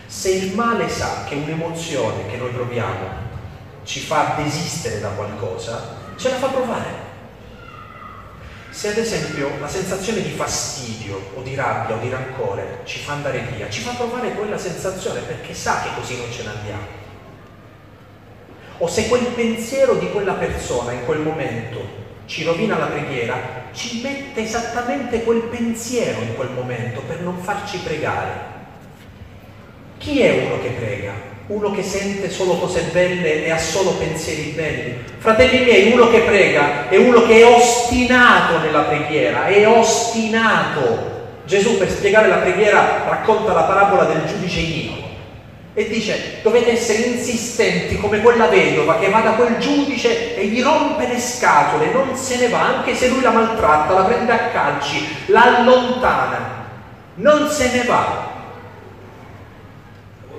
Se 0.08 0.32
il 0.32 0.56
male 0.56 0.90
sa 0.90 1.26
che 1.26 1.36
un'emozione 1.36 2.28
che 2.28 2.38
noi 2.38 2.52
proviamo 2.52 3.26
ci 3.84 4.00
fa 4.00 4.34
desistere 4.38 5.00
da 5.00 5.10
qualcosa, 5.10 5.96
ce 6.18 6.30
la 6.30 6.38
fa 6.38 6.48
provare. 6.48 7.07
Se 8.78 8.90
ad 8.90 8.98
esempio 9.00 9.58
la 9.60 9.68
sensazione 9.68 10.22
di 10.22 10.30
fastidio 10.30 11.32
o 11.34 11.42
di 11.42 11.56
rabbia 11.56 11.96
o 11.96 12.00
di 12.00 12.12
rancore 12.12 12.82
ci 12.84 13.00
fa 13.00 13.13
andare 13.13 13.40
via, 13.56 13.68
ci 13.72 13.82
fa 13.82 13.94
provare 13.94 14.34
quella 14.34 14.60
sensazione 14.60 15.22
perché 15.22 15.56
sa 15.56 15.82
che 15.82 16.00
così 16.00 16.16
non 16.16 16.32
ce 16.32 16.44
ne 16.44 16.50
andiamo. 16.50 16.86
O 18.78 18.88
se 18.88 19.08
quel 19.08 19.26
pensiero 19.34 19.96
di 19.96 20.12
quella 20.12 20.34
persona 20.34 20.92
in 20.92 21.06
quel 21.06 21.22
momento 21.22 21.80
ci 22.28 22.44
rovina 22.44 22.78
la 22.78 22.86
preghiera, 22.86 23.63
ci 23.74 24.02
mette 24.04 24.42
esattamente 24.44 25.24
quel 25.24 25.42
pensiero 25.46 26.22
in 26.22 26.36
quel 26.36 26.52
momento 26.52 27.02
per 27.02 27.22
non 27.22 27.40
farci 27.40 27.80
pregare. 27.80 28.32
Chi 29.98 30.22
è 30.22 30.46
uno 30.46 30.62
che 30.62 30.70
prega? 30.70 31.37
Uno 31.48 31.72
che 31.72 31.82
sente 31.82 32.30
solo 32.30 32.56
cose 32.56 32.90
belle 32.92 33.46
e 33.46 33.52
ha 33.52 33.58
solo 33.58 33.92
pensieri 33.92 34.52
belli. 34.54 34.98
Fratelli 35.18 35.64
miei, 35.64 35.92
uno 35.94 36.10
che 36.10 36.20
prega 36.20 36.90
è 36.90 36.98
uno 36.98 37.26
che 37.26 37.40
è 37.40 37.46
ostinato 37.46 38.60
nella 38.60 38.82
preghiera, 38.82 39.46
è 39.46 39.66
ostinato. 39.68 41.16
Gesù 41.46 41.78
per 41.78 41.90
spiegare 41.90 42.28
la 42.28 42.38
preghiera 42.38 43.04
racconta 43.08 43.54
la 43.54 43.64
parabola 43.64 44.04
del 44.04 44.26
giudice 44.26 44.60
iniquo 44.60 45.06
e 45.74 45.88
dice 45.88 46.40
dovete 46.42 46.72
essere 46.72 47.04
insistenti 47.04 47.98
come 47.98 48.20
quella 48.20 48.48
vedova 48.48 48.98
che 48.98 49.10
va 49.10 49.20
da 49.20 49.34
quel 49.34 49.58
giudice 49.60 50.36
e 50.36 50.48
gli 50.48 50.62
rompe 50.62 51.08
le 51.08 51.20
scatole, 51.20 51.92
non 51.94 52.18
se 52.18 52.38
ne 52.40 52.50
va, 52.50 52.78
anche 52.78 52.94
se 52.94 53.08
lui 53.08 53.22
la 53.22 53.30
maltratta, 53.30 53.94
la 53.94 54.04
prende 54.04 54.32
a 54.34 54.50
calci, 54.52 55.08
la 55.28 55.60
allontana, 55.60 56.66
non 57.14 57.48
se 57.50 57.72
ne 57.72 57.84
va 57.84 58.37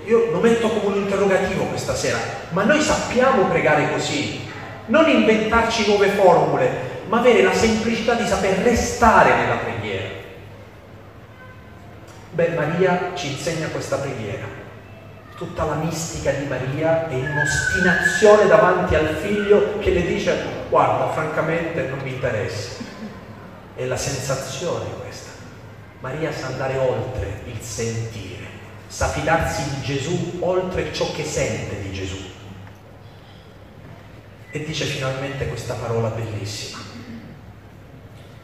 io 0.08 0.30
lo 0.30 0.40
metto 0.40 0.68
come 0.68 0.96
un 0.96 1.02
interrogativo 1.02 1.64
questa 1.64 1.94
sera, 1.94 2.18
ma 2.50 2.64
noi 2.64 2.80
sappiamo 2.80 3.44
pregare 3.44 3.92
così, 3.92 4.40
non 4.86 5.06
inventarci 5.06 5.86
nuove 5.86 6.08
formule, 6.08 6.96
ma 7.08 7.18
avere 7.18 7.42
la 7.42 7.52
semplicità 7.52 8.14
di 8.14 8.26
saper 8.26 8.60
restare 8.60 9.34
nella 9.34 9.56
preghiera. 9.56 10.08
Beh, 12.30 12.48
Maria 12.54 13.10
ci 13.14 13.32
insegna 13.32 13.66
questa 13.66 13.96
preghiera. 13.96 14.46
Tutta 15.36 15.64
la 15.64 15.74
mistica 15.74 16.30
di 16.30 16.46
Maria 16.46 17.06
è 17.08 17.14
un'ostinazione 17.14 18.46
davanti 18.46 18.94
al 18.94 19.08
figlio 19.08 19.78
che 19.78 19.90
le 19.90 20.06
dice 20.06 20.36
guarda, 20.70 21.12
francamente 21.12 21.82
non 21.82 21.98
mi 21.98 22.14
interessa. 22.14 22.82
È 23.74 23.84
la 23.84 23.96
sensazione 23.96 24.86
questa. 25.02 25.30
Maria 26.00 26.32
sa 26.32 26.46
andare 26.46 26.78
oltre 26.78 27.42
il 27.44 27.60
sentire 27.60 28.28
sa 28.88 29.08
fidarsi 29.08 29.68
di 29.74 29.82
Gesù 29.82 30.38
oltre 30.40 30.92
ciò 30.92 31.12
che 31.12 31.24
sente 31.24 31.80
di 31.82 31.92
Gesù. 31.92 32.16
E 34.50 34.64
dice 34.64 34.86
finalmente 34.86 35.46
questa 35.46 35.74
parola 35.74 36.08
bellissima. 36.08 36.78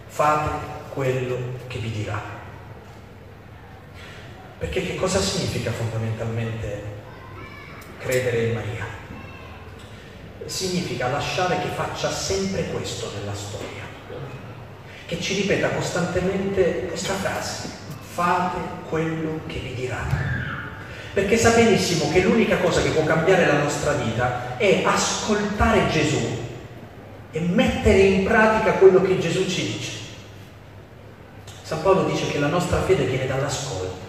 Fate 0.06 0.50
quello 0.92 1.38
che 1.66 1.78
vi 1.78 1.90
dirà. 1.90 2.20
Perché 4.58 4.86
che 4.86 4.94
cosa 4.96 5.18
significa 5.18 5.72
fondamentalmente 5.72 6.82
credere 7.98 8.44
in 8.44 8.54
Maria? 8.54 8.86
Significa 10.44 11.08
lasciare 11.08 11.58
che 11.60 11.68
faccia 11.68 12.10
sempre 12.10 12.66
questo 12.66 13.10
nella 13.18 13.34
storia, 13.34 13.82
che 15.06 15.20
ci 15.20 15.34
ripeta 15.40 15.70
costantemente 15.70 16.86
questa 16.86 17.14
frase 17.14 17.82
fate 18.14 18.60
quello 18.88 19.40
che 19.48 19.58
vi 19.58 19.74
dirà. 19.74 20.33
Perché 21.14 21.38
sa 21.38 21.50
benissimo 21.50 22.10
che 22.10 22.22
l'unica 22.22 22.58
cosa 22.58 22.82
che 22.82 22.90
può 22.90 23.04
cambiare 23.04 23.46
la 23.46 23.62
nostra 23.62 23.92
vita 23.92 24.56
è 24.56 24.82
ascoltare 24.84 25.88
Gesù 25.88 26.42
e 27.30 27.40
mettere 27.40 27.98
in 27.98 28.24
pratica 28.24 28.72
quello 28.72 29.00
che 29.00 29.20
Gesù 29.20 29.46
ci 29.48 29.72
dice. 29.72 29.92
San 31.62 31.82
Paolo 31.82 32.04
dice 32.04 32.26
che 32.26 32.40
la 32.40 32.48
nostra 32.48 32.82
fede 32.82 33.04
viene 33.04 33.28
dall'ascolto. 33.28 34.02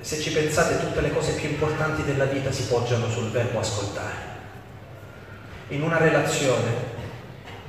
Se 0.00 0.18
ci 0.20 0.32
pensate, 0.32 0.80
tutte 0.80 1.02
le 1.02 1.12
cose 1.12 1.32
più 1.32 1.48
importanti 1.48 2.02
della 2.02 2.24
vita 2.24 2.50
si 2.50 2.64
poggiano 2.64 3.08
sul 3.08 3.30
verbo 3.30 3.60
ascoltare. 3.60 4.36
In 5.68 5.82
una 5.82 5.98
relazione 5.98 6.96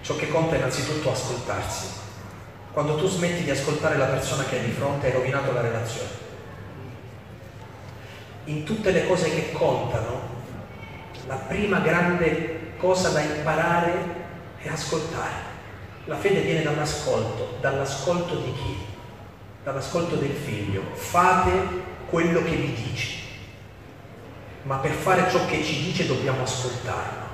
ciò 0.02 0.16
che 0.16 0.28
conta 0.28 0.56
è 0.56 0.58
innanzitutto 0.58 1.12
ascoltarsi 1.12 1.88
quando 2.72 2.96
tu 2.96 3.08
smetti 3.08 3.44
di 3.44 3.52
ascoltare 3.52 3.98
la 3.98 4.06
persona 4.06 4.44
che 4.46 4.58
hai 4.58 4.66
di 4.66 4.72
fronte 4.72 5.08
hai 5.08 5.14
rovinato 5.14 5.52
la 5.52 5.62
relazione. 5.62 6.19
In 8.50 8.64
tutte 8.64 8.90
le 8.90 9.06
cose 9.06 9.30
che 9.30 9.52
contano, 9.52 10.22
la 11.28 11.36
prima 11.36 11.78
grande 11.82 12.72
cosa 12.78 13.10
da 13.10 13.22
imparare 13.22 13.94
è 14.58 14.68
ascoltare. 14.70 15.36
La 16.06 16.16
fede 16.16 16.42
viene 16.42 16.64
dall'ascolto, 16.64 17.58
dall'ascolto 17.62 18.38
di 18.38 18.52
chi? 18.54 18.78
Dall'ascolto 19.64 20.16
del 20.16 20.32
figlio. 20.32 20.82
Fate 20.94 21.52
quello 22.10 22.42
che 22.42 22.56
vi 22.56 22.74
dice. 22.74 23.18
Ma 24.64 24.78
per 24.78 24.94
fare 24.94 25.30
ciò 25.30 25.46
che 25.46 25.64
ci 25.64 25.84
dice 25.84 26.08
dobbiamo 26.08 26.42
ascoltarlo. 26.42 27.28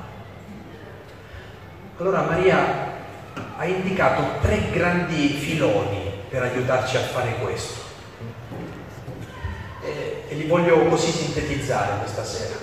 Allora 1.98 2.24
Maria 2.24 2.92
ha 3.56 3.66
indicato 3.66 4.42
tre 4.42 4.70
grandi 4.70 5.30
filoni 5.30 6.12
per 6.28 6.42
aiutarci 6.42 6.98
a 6.98 7.04
fare 7.04 7.36
questo. 7.38 7.85
E, 10.36 10.38
li 10.38 10.48
voglio 10.48 10.84
così 10.86 11.12
sintetizzare 11.12 12.00
questa 12.00 12.26
sera. 12.26 12.56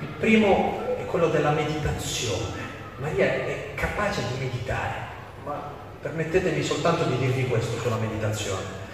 Il 0.00 0.08
primo 0.18 0.82
è 0.98 1.04
quello 1.04 1.28
della 1.28 1.52
meditazione. 1.52 2.64
Maria 2.98 3.26
è 3.26 3.74
capace 3.74 4.22
di 4.32 4.44
meditare, 4.44 4.94
ma 5.44 5.70
permettetemi 6.00 6.62
soltanto 6.62 7.04
di 7.04 7.18
dirvi 7.18 7.46
questo 7.46 7.78
sulla 7.78 7.96
meditazione. 7.96 8.84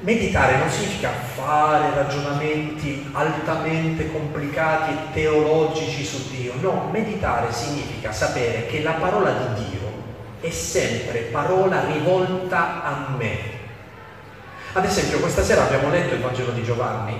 meditare 0.00 0.56
non 0.56 0.70
significa 0.70 1.10
fare 1.10 1.94
ragionamenti 1.94 3.10
altamente 3.12 4.10
complicati 4.10 4.92
e 4.92 5.12
teologici 5.12 6.02
su 6.02 6.30
Dio, 6.30 6.54
no, 6.58 6.88
meditare 6.90 7.52
significa 7.52 8.10
sapere 8.10 8.64
che 8.64 8.82
la 8.82 8.92
parola 8.92 9.30
di 9.30 9.64
Dio 9.64 9.92
è 10.40 10.48
sempre 10.50 11.18
parola 11.30 11.84
rivolta 11.84 12.82
a 12.82 13.14
me. 13.14 13.59
Ad 14.72 14.84
esempio, 14.84 15.18
questa 15.18 15.42
sera 15.42 15.64
abbiamo 15.64 15.90
letto 15.90 16.14
il 16.14 16.20
Vangelo 16.20 16.52
di 16.52 16.62
Giovanni. 16.62 17.18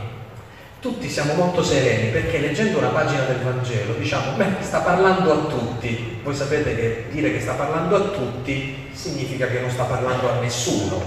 Tutti 0.80 1.10
siamo 1.10 1.34
molto 1.34 1.64
sereni 1.64 2.10
perché 2.10 2.38
leggendo 2.38 2.78
una 2.78 2.88
pagina 2.88 3.22
del 3.24 3.38
Vangelo 3.38 3.94
diciamo, 3.94 4.32
beh, 4.36 4.46
sta 4.60 4.78
parlando 4.78 5.32
a 5.32 5.36
tutti. 5.46 6.20
Voi 6.22 6.34
sapete 6.34 6.76
che 6.76 7.06
dire 7.10 7.32
che 7.32 7.40
sta 7.40 7.54
parlando 7.54 7.96
a 7.96 8.00
tutti 8.00 8.90
significa 8.92 9.48
che 9.48 9.58
non 9.60 9.68
sta 9.68 9.82
parlando 9.82 10.30
a 10.30 10.38
nessuno. 10.38 11.02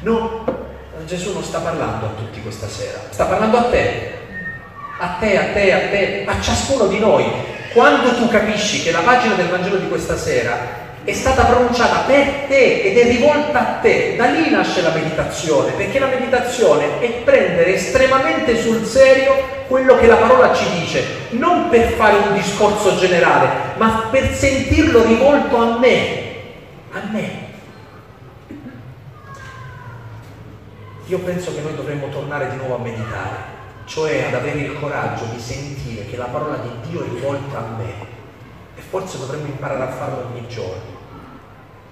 No, 0.00 0.44
Gesù 1.04 1.34
non 1.34 1.42
sta 1.42 1.58
parlando 1.58 2.06
a 2.06 2.10
tutti 2.10 2.40
questa 2.40 2.68
sera, 2.68 2.98
sta 3.10 3.26
parlando 3.26 3.58
a 3.58 3.64
te, 3.64 4.12
a 5.00 5.08
te, 5.20 5.38
a 5.38 5.52
te, 5.52 5.72
a 5.72 5.78
te, 5.90 6.24
a 6.26 6.40
ciascuno 6.40 6.86
di 6.86 6.98
noi. 6.98 7.24
Quando 7.74 8.14
tu 8.14 8.28
capisci 8.28 8.82
che 8.82 8.90
la 8.90 9.00
pagina 9.00 9.34
del 9.34 9.48
Vangelo 9.48 9.76
di 9.76 9.88
questa 9.88 10.16
sera 10.16 10.86
è 11.08 11.14
stata 11.14 11.44
pronunciata 11.44 12.00
per 12.00 12.44
te 12.48 12.82
ed 12.82 12.98
è 12.98 13.04
rivolta 13.04 13.60
a 13.60 13.80
te. 13.80 14.14
Da 14.14 14.26
lì 14.26 14.50
nasce 14.50 14.82
la 14.82 14.92
meditazione, 14.92 15.72
perché 15.72 15.98
la 15.98 16.08
meditazione 16.08 17.00
è 17.00 17.08
prendere 17.22 17.76
estremamente 17.76 18.60
sul 18.60 18.84
serio 18.84 19.56
quello 19.68 19.96
che 19.96 20.06
la 20.06 20.16
parola 20.16 20.54
ci 20.54 20.68
dice, 20.78 21.02
non 21.30 21.70
per 21.70 21.92
fare 21.92 22.18
un 22.28 22.34
discorso 22.34 22.94
generale, 22.96 23.48
ma 23.78 24.08
per 24.10 24.34
sentirlo 24.34 25.02
rivolto 25.02 25.56
a 25.56 25.78
me, 25.78 26.22
a 26.92 27.00
me. 27.10 27.46
Io 31.06 31.18
penso 31.20 31.54
che 31.54 31.62
noi 31.62 31.74
dovremmo 31.74 32.08
tornare 32.10 32.50
di 32.50 32.56
nuovo 32.56 32.74
a 32.74 32.80
meditare, 32.80 33.36
cioè 33.86 34.24
ad 34.26 34.34
avere 34.34 34.58
il 34.58 34.78
coraggio 34.78 35.24
di 35.32 35.40
sentire 35.40 36.04
che 36.04 36.18
la 36.18 36.26
parola 36.26 36.56
di 36.56 36.90
Dio 36.90 37.02
è 37.02 37.08
rivolta 37.08 37.56
a 37.56 37.76
me 37.78 38.06
e 38.76 38.82
forse 38.90 39.16
dovremmo 39.16 39.46
imparare 39.46 39.84
a 39.84 39.92
farlo 39.92 40.28
ogni 40.30 40.46
giorno. 40.48 40.97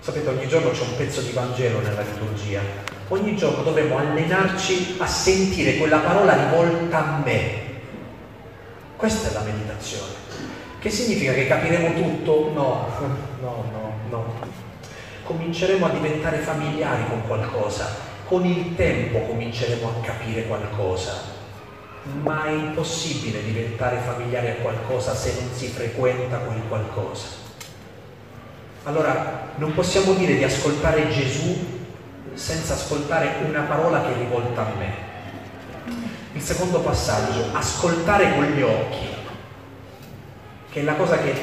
Sapete, 0.07 0.29
ogni 0.29 0.47
giorno 0.47 0.71
c'è 0.71 0.83
un 0.83 0.97
pezzo 0.97 1.21
di 1.21 1.33
Vangelo 1.33 1.81
nella 1.81 2.03
liturgia. 2.03 2.61
Ogni 3.09 3.37
giorno 3.37 3.65
dovremmo 3.65 3.99
allenarci 3.99 4.95
a 4.99 5.07
sentire 5.09 5.79
quella 5.79 5.99
parola 5.99 6.45
rivolta 6.45 6.99
a 6.99 7.23
me. 7.25 7.81
Questa 8.95 9.31
è 9.31 9.33
la 9.33 9.41
meditazione. 9.41 10.13
Che 10.79 10.91
significa 10.91 11.33
che 11.33 11.49
capiremo 11.49 12.01
tutto? 12.01 12.53
No, 12.55 12.87
no, 13.43 13.65
no, 13.73 13.95
no. 14.09 14.35
Cominceremo 15.25 15.87
a 15.87 15.91
diventare 15.91 16.39
familiari 16.39 17.03
con 17.09 17.27
qualcosa. 17.27 17.89
Con 18.27 18.47
il 18.47 18.77
tempo 18.77 19.23
cominceremo 19.23 19.89
a 19.89 20.05
capire 20.07 20.47
qualcosa. 20.47 21.15
Ma 22.23 22.45
è 22.45 22.53
impossibile 22.53 23.43
diventare 23.43 23.99
familiari 23.99 24.51
a 24.51 24.55
qualcosa 24.63 25.17
se 25.17 25.35
non 25.41 25.53
si 25.53 25.67
frequenta 25.67 26.37
quel 26.37 26.63
qualcosa. 26.69 27.46
Allora 28.87 29.51
non 29.57 29.75
possiamo 29.75 30.13
dire 30.13 30.37
di 30.37 30.45
ascoltare 30.45 31.09
Gesù 31.11 31.57
senza 32.35 32.75
ascoltare 32.75 33.39
una 33.45 33.63
parola 33.63 34.03
che 34.03 34.15
è 34.15 34.17
rivolta 34.17 34.61
a 34.61 34.73
me. 34.79 34.93
Il 36.35 36.41
secondo 36.41 36.79
passaggio, 36.79 37.47
ascoltare 37.51 38.37
con 38.37 38.45
gli 38.45 38.63
occhi, 38.63 39.09
che 40.71 40.81
è 40.81 40.85
la 40.85 40.95
cosa 40.95 41.19
che 41.19 41.35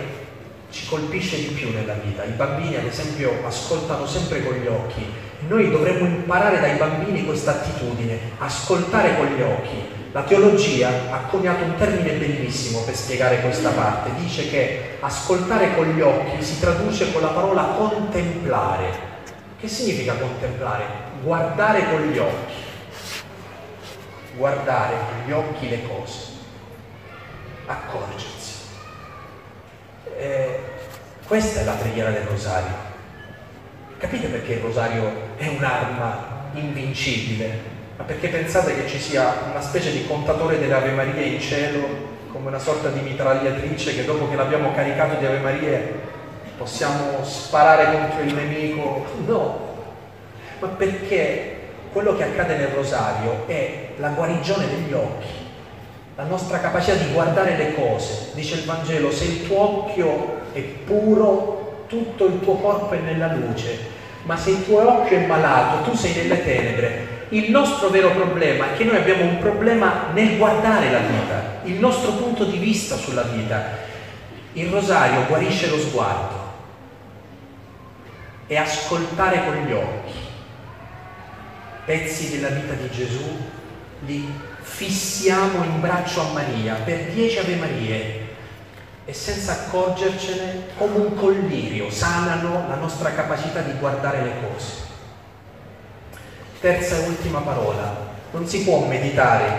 ci 0.69 0.87
colpisce 0.87 1.35
di 1.35 1.47
più 1.47 1.73
nella 1.73 1.95
vita. 1.95 2.23
I 2.23 2.31
bambini, 2.31 2.77
ad 2.77 2.85
esempio, 2.85 3.45
ascoltano 3.45 4.05
sempre 4.05 4.41
con 4.41 4.53
gli 4.53 4.67
occhi. 4.67 5.05
Noi 5.49 5.69
dovremmo 5.69 6.05
imparare 6.05 6.61
dai 6.61 6.77
bambini 6.77 7.25
questa 7.25 7.51
attitudine, 7.51 8.19
ascoltare 8.37 9.17
con 9.17 9.25
gli 9.25 9.41
occhi, 9.41 9.83
la 10.14 10.22
teologia 10.22 10.89
ha 11.09 11.22
coniato 11.22 11.64
un 11.64 11.76
termine 11.76 12.11
bellissimo 12.14 12.82
per 12.82 12.95
spiegare 12.95 13.41
questa 13.41 13.72
parte. 13.72 14.14
Dice 14.20 14.47
che 14.47 14.97
ascoltare 14.99 15.76
con 15.76 15.88
gli 15.88 16.01
occhi 16.01 16.43
si 16.43 16.59
traduce 16.59 17.11
con 17.11 17.24
la 17.24 17.30
parola 17.30 17.74
contemplare. 17.76 19.11
Che 19.59 19.68
significa 19.68 20.14
contemplare? 20.14 20.86
Guardare 21.24 21.89
con 21.89 22.01
gli 22.01 22.18
occhi. 22.20 22.53
Guardare 24.36 24.95
con 24.97 25.26
gli 25.26 25.32
occhi 25.32 25.70
le 25.70 25.82
cose. 25.88 26.20
Accorgersi. 27.66 28.53
Eh, 30.16 30.59
questa 31.26 31.61
è 31.61 31.64
la 31.64 31.74
preghiera 31.74 32.11
del 32.11 32.28
rosario. 32.28 32.76
Capite 33.97 34.28
perché 34.28 34.53
il 34.53 34.61
rosario 34.61 35.11
è 35.38 35.47
un'arma 35.47 36.51
invincibile? 36.53 37.82
Perché 38.05 38.27
pensate 38.27 38.75
che 38.75 38.87
ci 38.87 38.99
sia 38.99 39.33
una 39.49 39.61
specie 39.61 39.91
di 39.91 40.05
contatore 40.05 40.59
delle 40.59 40.73
Ave 40.73 40.91
Marie 40.91 41.23
in 41.23 41.39
cielo, 41.39 42.11
come 42.31 42.47
una 42.49 42.59
sorta 42.59 42.89
di 42.89 42.99
mitragliatrice 42.99 43.95
che 43.95 44.05
dopo 44.05 44.29
che 44.29 44.35
l'abbiamo 44.35 44.73
caricato 44.73 45.15
di 45.19 45.25
Ave 45.25 45.39
Marie 45.39 45.93
possiamo 46.57 47.23
sparare 47.23 47.91
contro 47.91 48.21
il 48.21 48.33
nemico? 48.33 49.05
No, 49.25 49.59
ma 50.59 50.67
perché 50.67 51.57
quello 51.91 52.15
che 52.15 52.23
accade 52.23 52.57
nel 52.57 52.69
rosario 52.69 53.43
è 53.45 53.89
la 53.97 54.09
guarigione 54.09 54.67
degli 54.67 54.93
occhi, 54.93 55.27
la 56.15 56.23
nostra 56.23 56.59
capacità 56.59 56.95
di 56.95 57.11
guardare 57.13 57.55
le 57.55 57.75
cose. 57.75 58.31
Dice 58.33 58.55
il 58.55 58.65
Vangelo, 58.65 59.11
se 59.11 59.25
il 59.25 59.47
tuo 59.47 59.85
occhio 59.85 60.41
è 60.51 60.59
puro, 60.59 61.85
tutto 61.87 62.25
il 62.25 62.39
tuo 62.41 62.55
corpo 62.55 62.93
è 62.93 62.99
nella 62.99 63.33
luce, 63.33 63.77
ma 64.23 64.35
se 64.35 64.49
il 64.49 64.65
tuo 64.65 64.87
occhio 64.87 65.17
è 65.17 65.25
malato, 65.25 65.89
tu 65.89 65.95
sei 65.95 66.15
nelle 66.15 66.43
tenebre. 66.43 67.12
Il 67.34 67.49
nostro 67.49 67.89
vero 67.89 68.11
problema 68.11 68.71
è 68.71 68.77
che 68.77 68.84
noi 68.84 68.97
abbiamo 68.97 69.23
un 69.23 69.39
problema 69.39 70.11
nel 70.13 70.38
guardare 70.38 70.91
la 70.91 70.99
vita, 70.99 71.61
il 71.63 71.79
nostro 71.79 72.11
punto 72.11 72.43
di 72.43 72.57
vista 72.57 72.95
sulla 72.95 73.23
vita. 73.23 73.91
Il 74.53 74.69
rosario 74.69 75.25
guarisce 75.25 75.67
lo 75.67 75.79
sguardo 75.79 76.51
e 78.45 78.55
ascoltare 78.55 79.45
con 79.45 79.55
gli 79.55 79.71
occhi 79.71 80.13
pezzi 81.86 82.29
della 82.29 82.49
vita 82.49 82.73
di 82.73 82.89
Gesù, 82.91 83.36
li 84.05 84.31
fissiamo 84.61 85.63
in 85.63 85.81
braccio 85.81 86.21
a 86.21 86.31
Maria 86.34 86.75
per 86.75 87.11
dieci 87.13 87.39
Ave 87.39 87.55
Marie 87.55 88.21
e 89.05 89.13
senza 89.13 89.53
accorgercene 89.53 90.67
come 90.77 90.97
un 90.97 91.15
collirio 91.15 91.89
sanano 91.89 92.67
la 92.67 92.75
nostra 92.75 93.11
capacità 93.11 93.61
di 93.61 93.73
guardare 93.79 94.21
le 94.21 94.34
cose. 94.47 94.82
Terza 96.64 96.95
e 96.95 97.07
ultima 97.09 97.39
parola, 97.39 97.93
non 98.32 98.47
si 98.47 98.64
può 98.64 98.86
meditare 98.86 99.51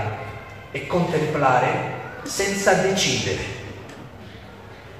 e 0.71 0.87
contemplare 0.87 1.69
senza 2.23 2.73
decidere. 2.77 3.43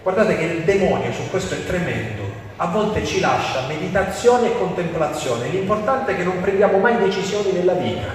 Guardate 0.03 0.37
che 0.37 0.45
il 0.45 0.65
demonio 0.65 1.11
su 1.15 1.31
questo 1.31 1.55
è 1.55 1.65
tremendo, 1.65 2.25
a 2.57 2.67
volte 2.67 3.07
ci 3.07 3.21
lascia 3.21 3.65
meditazione 3.67 4.49
e 4.49 4.59
contemplazione, 4.59 5.49
l'importante 5.49 6.13
è 6.13 6.17
che 6.17 6.25
non 6.25 6.43
prendiamo 6.43 6.77
mai 6.77 6.99
decisioni 6.99 7.53
nella 7.53 7.73
vita. 7.73 8.09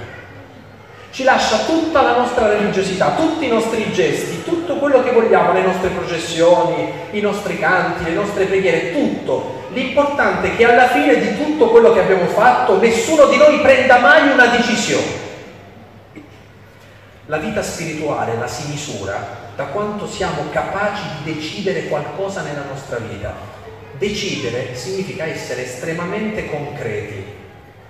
Ci 1.09 1.23
lascia 1.23 1.57
tutta 1.65 2.03
la 2.03 2.15
nostra 2.15 2.47
religiosità, 2.47 3.15
tutti 3.15 3.45
i 3.45 3.49
nostri 3.49 3.91
gesti, 3.91 4.43
tutto 4.43 4.75
quello 4.75 5.01
che 5.01 5.13
vogliamo, 5.13 5.51
le 5.51 5.63
nostre 5.63 5.89
processioni, 5.89 6.91
i 7.09 7.21
nostri 7.21 7.57
canti, 7.57 8.03
le 8.03 8.13
nostre 8.13 8.45
preghiere, 8.45 8.91
tutto 8.91 9.58
L'importante 9.71 10.53
è 10.53 10.55
che 10.55 10.65
alla 10.65 10.87
fine 10.87 11.19
di 11.19 11.37
tutto 11.37 11.69
quello 11.69 11.93
che 11.93 12.01
abbiamo 12.01 12.25
fatto 12.25 12.79
nessuno 12.79 13.25
di 13.25 13.37
noi 13.37 13.59
prenda 13.59 13.99
mai 13.99 14.31
una 14.31 14.47
decisione. 14.47 15.27
La 17.27 17.37
vita 17.37 17.61
spirituale 17.61 18.35
la 18.37 18.47
si 18.47 18.69
misura 18.69 19.47
da 19.55 19.65
quanto 19.65 20.07
siamo 20.07 20.49
capaci 20.51 21.03
di 21.21 21.33
decidere 21.33 21.87
qualcosa 21.87 22.41
nella 22.41 22.63
nostra 22.67 22.97
vita. 22.97 23.31
Decidere 23.99 24.73
significa 24.73 25.25
essere 25.25 25.65
estremamente 25.65 26.49
concreti. 26.49 27.23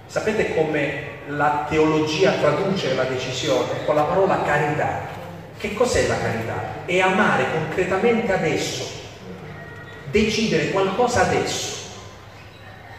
Sapete 0.08 0.56
come 0.56 1.04
la 1.28 1.68
teologia 1.70 2.32
traduce 2.32 2.96
la 2.96 3.04
decisione? 3.04 3.86
Con 3.86 3.96
la 3.96 4.02
parola 4.02 4.42
carità. 4.42 5.02
Che 5.58 5.74
cos'è 5.74 6.08
la 6.08 6.18
carità? 6.18 6.86
È 6.86 7.00
amare 7.00 7.46
concretamente 7.54 8.34
adesso, 8.34 8.84
decidere 10.12 10.72
qualcosa 10.72 11.22
adesso, 11.22 11.78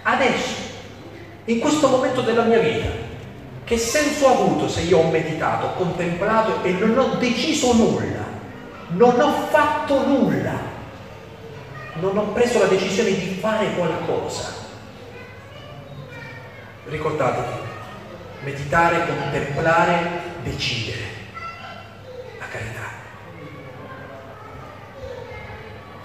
adesso, 0.03 0.55
in 1.45 1.59
questo 1.59 1.89
momento 1.89 2.21
della 2.23 2.45
mia 2.45 2.59
vita. 2.59 3.09
Che 3.65 3.79
senso 3.79 4.27
ha 4.27 4.33
avuto 4.33 4.69
se 4.69 4.81
io 4.81 4.99
ho 4.99 5.11
meditato, 5.11 5.67
ho 5.67 5.75
contemplato 5.75 6.65
e 6.65 6.73
non 6.73 6.99
ho 6.99 7.15
deciso 7.19 7.73
nulla, 7.73 8.25
non 8.89 9.21
ho 9.21 9.47
fatto 9.49 10.07
nulla, 10.07 10.59
non 11.95 12.19
ho 12.19 12.33
preso 12.33 12.59
la 12.59 12.67
decisione 12.67 13.11
di 13.11 13.39
fare 13.41 13.73
qualcosa? 13.75 14.55
Ricordatevi, 16.89 17.59
meditare, 18.43 19.07
contemplare, 19.07 20.23
decidere. 20.43 21.19
La 22.41 22.49
carità. 22.49 23.00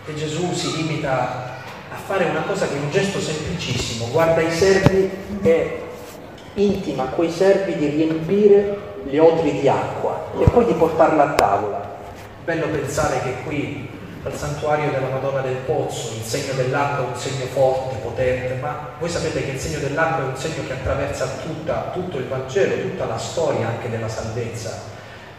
E 0.08 0.14
Gesù 0.14 0.54
si 0.54 0.76
limita 0.78 1.54
a 1.92 1.96
fare 2.06 2.26
una 2.26 2.42
cosa 2.42 2.68
che 2.68 2.76
è 2.76 2.80
un 2.80 2.92
gesto 2.92 3.20
semplicissimo, 3.20 4.10
guarda 4.12 4.42
i 4.42 4.52
servi 4.52 5.10
e 5.42 5.82
intima 6.54 7.04
a 7.04 7.08
quei 7.08 7.32
servi 7.32 7.76
di 7.76 7.88
riempire 7.88 8.78
le 9.04 9.20
odri 9.20 9.60
di 9.60 9.68
acqua 9.68 10.32
e 10.40 10.48
poi 10.50 10.66
di 10.66 10.74
portarla 10.74 11.32
a 11.32 11.34
tavola. 11.34 11.94
Bello 12.44 12.68
pensare 12.68 13.20
che 13.22 13.44
qui 13.44 13.90
al 14.24 14.36
santuario 14.36 14.92
della 14.92 15.10
Madonna 15.10 15.42
del 15.42 15.58
Pozzo 15.66 16.14
il 16.16 16.24
segno 16.24 16.54
dell'acqua 16.54 17.06
è 17.06 17.08
un 17.08 17.16
segno 17.16 17.46
forte, 17.46 17.98
potente, 17.98 18.56
ma 18.62 18.90
voi 19.00 19.10
sapete 19.10 19.44
che 19.44 19.52
il 19.52 19.60
segno 19.60 19.80
dell'acqua 19.80 20.24
è 20.24 20.28
un 20.28 20.38
segno 20.38 20.68
che 20.68 20.74
attraversa 20.74 21.28
tutta, 21.44 21.92
tutto 21.94 22.18
il 22.18 22.28
Vangelo, 22.28 22.82
tutta 22.82 23.06
la 23.06 23.18
storia 23.18 23.68
anche 23.68 23.90
della 23.90 24.10
salvezza. 24.10 24.82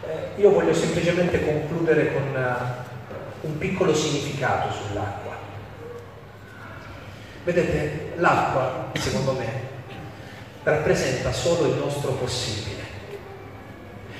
Eh, 0.05 0.41
io 0.41 0.51
voglio 0.51 0.73
semplicemente 0.73 1.45
concludere 1.45 2.13
con 2.13 2.23
uh, 2.33 2.96
un 3.41 3.57
piccolo 3.57 3.93
significato 3.93 4.73
sull'acqua. 4.73 5.35
Vedete, 7.43 8.13
l'acqua, 8.17 8.91
secondo 8.93 9.33
me, 9.33 9.45
rappresenta 10.63 11.31
solo 11.31 11.69
il 11.69 11.77
nostro 11.77 12.11
possibile. 12.11 12.75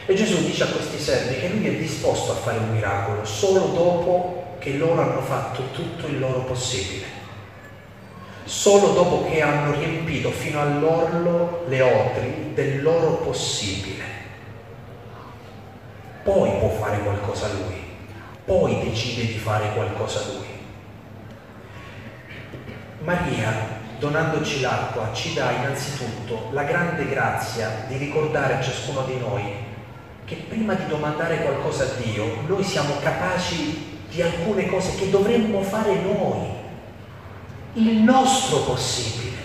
E 0.05 0.15
Gesù 0.15 0.45
dice 0.45 0.63
a 0.63 0.67
questi 0.67 0.97
servi 0.97 1.37
che 1.37 1.49
lui 1.49 1.67
è 1.67 1.75
disposto 1.75 2.31
a 2.31 2.35
fare 2.35 2.59
un 2.59 2.71
miracolo 2.71 3.25
solo 3.25 3.65
dopo 3.73 4.55
che 4.59 4.77
loro 4.77 5.01
hanno 5.01 5.21
fatto 5.21 5.63
tutto 5.71 6.07
il 6.07 6.19
loro 6.19 6.39
possibile. 6.45 7.05
Solo 8.45 8.93
dopo 8.93 9.25
che 9.29 9.41
hanno 9.41 9.73
riempito 9.73 10.31
fino 10.31 10.61
all'orlo 10.61 11.65
le 11.67 11.81
odri 11.81 12.51
del 12.53 12.81
loro 12.81 13.15
possibile. 13.15 14.05
Poi 16.23 16.49
può 16.59 16.69
fare 16.69 16.99
qualcosa 16.99 17.47
lui, 17.47 17.86
poi 18.47 18.79
decide 18.81 19.25
di 19.25 19.37
fare 19.37 19.73
qualcosa 19.73 20.21
lui. 20.27 20.47
Maria, 23.03 23.51
donandoci 23.99 24.61
l'acqua, 24.61 25.11
ci 25.11 25.33
dà 25.33 25.51
innanzitutto 25.51 26.47
la 26.51 26.63
grande 26.63 27.09
grazia 27.09 27.83
di 27.89 27.97
ricordare 27.97 28.53
a 28.53 28.61
ciascuno 28.61 29.01
di 29.01 29.19
noi 29.19 29.65
che 30.23 30.35
prima 30.47 30.75
di 30.75 30.87
domandare 30.87 31.41
qualcosa 31.41 31.83
a 31.83 32.01
Dio, 32.01 32.41
noi 32.47 32.63
siamo 32.63 32.95
capaci 33.01 33.99
di 34.09 34.21
alcune 34.21 34.65
cose 34.67 34.95
che 34.95 35.09
dovremmo 35.09 35.61
fare 35.61 35.93
noi, 36.01 36.47
il 37.73 37.97
nostro 37.97 38.59
possibile. 38.59 39.35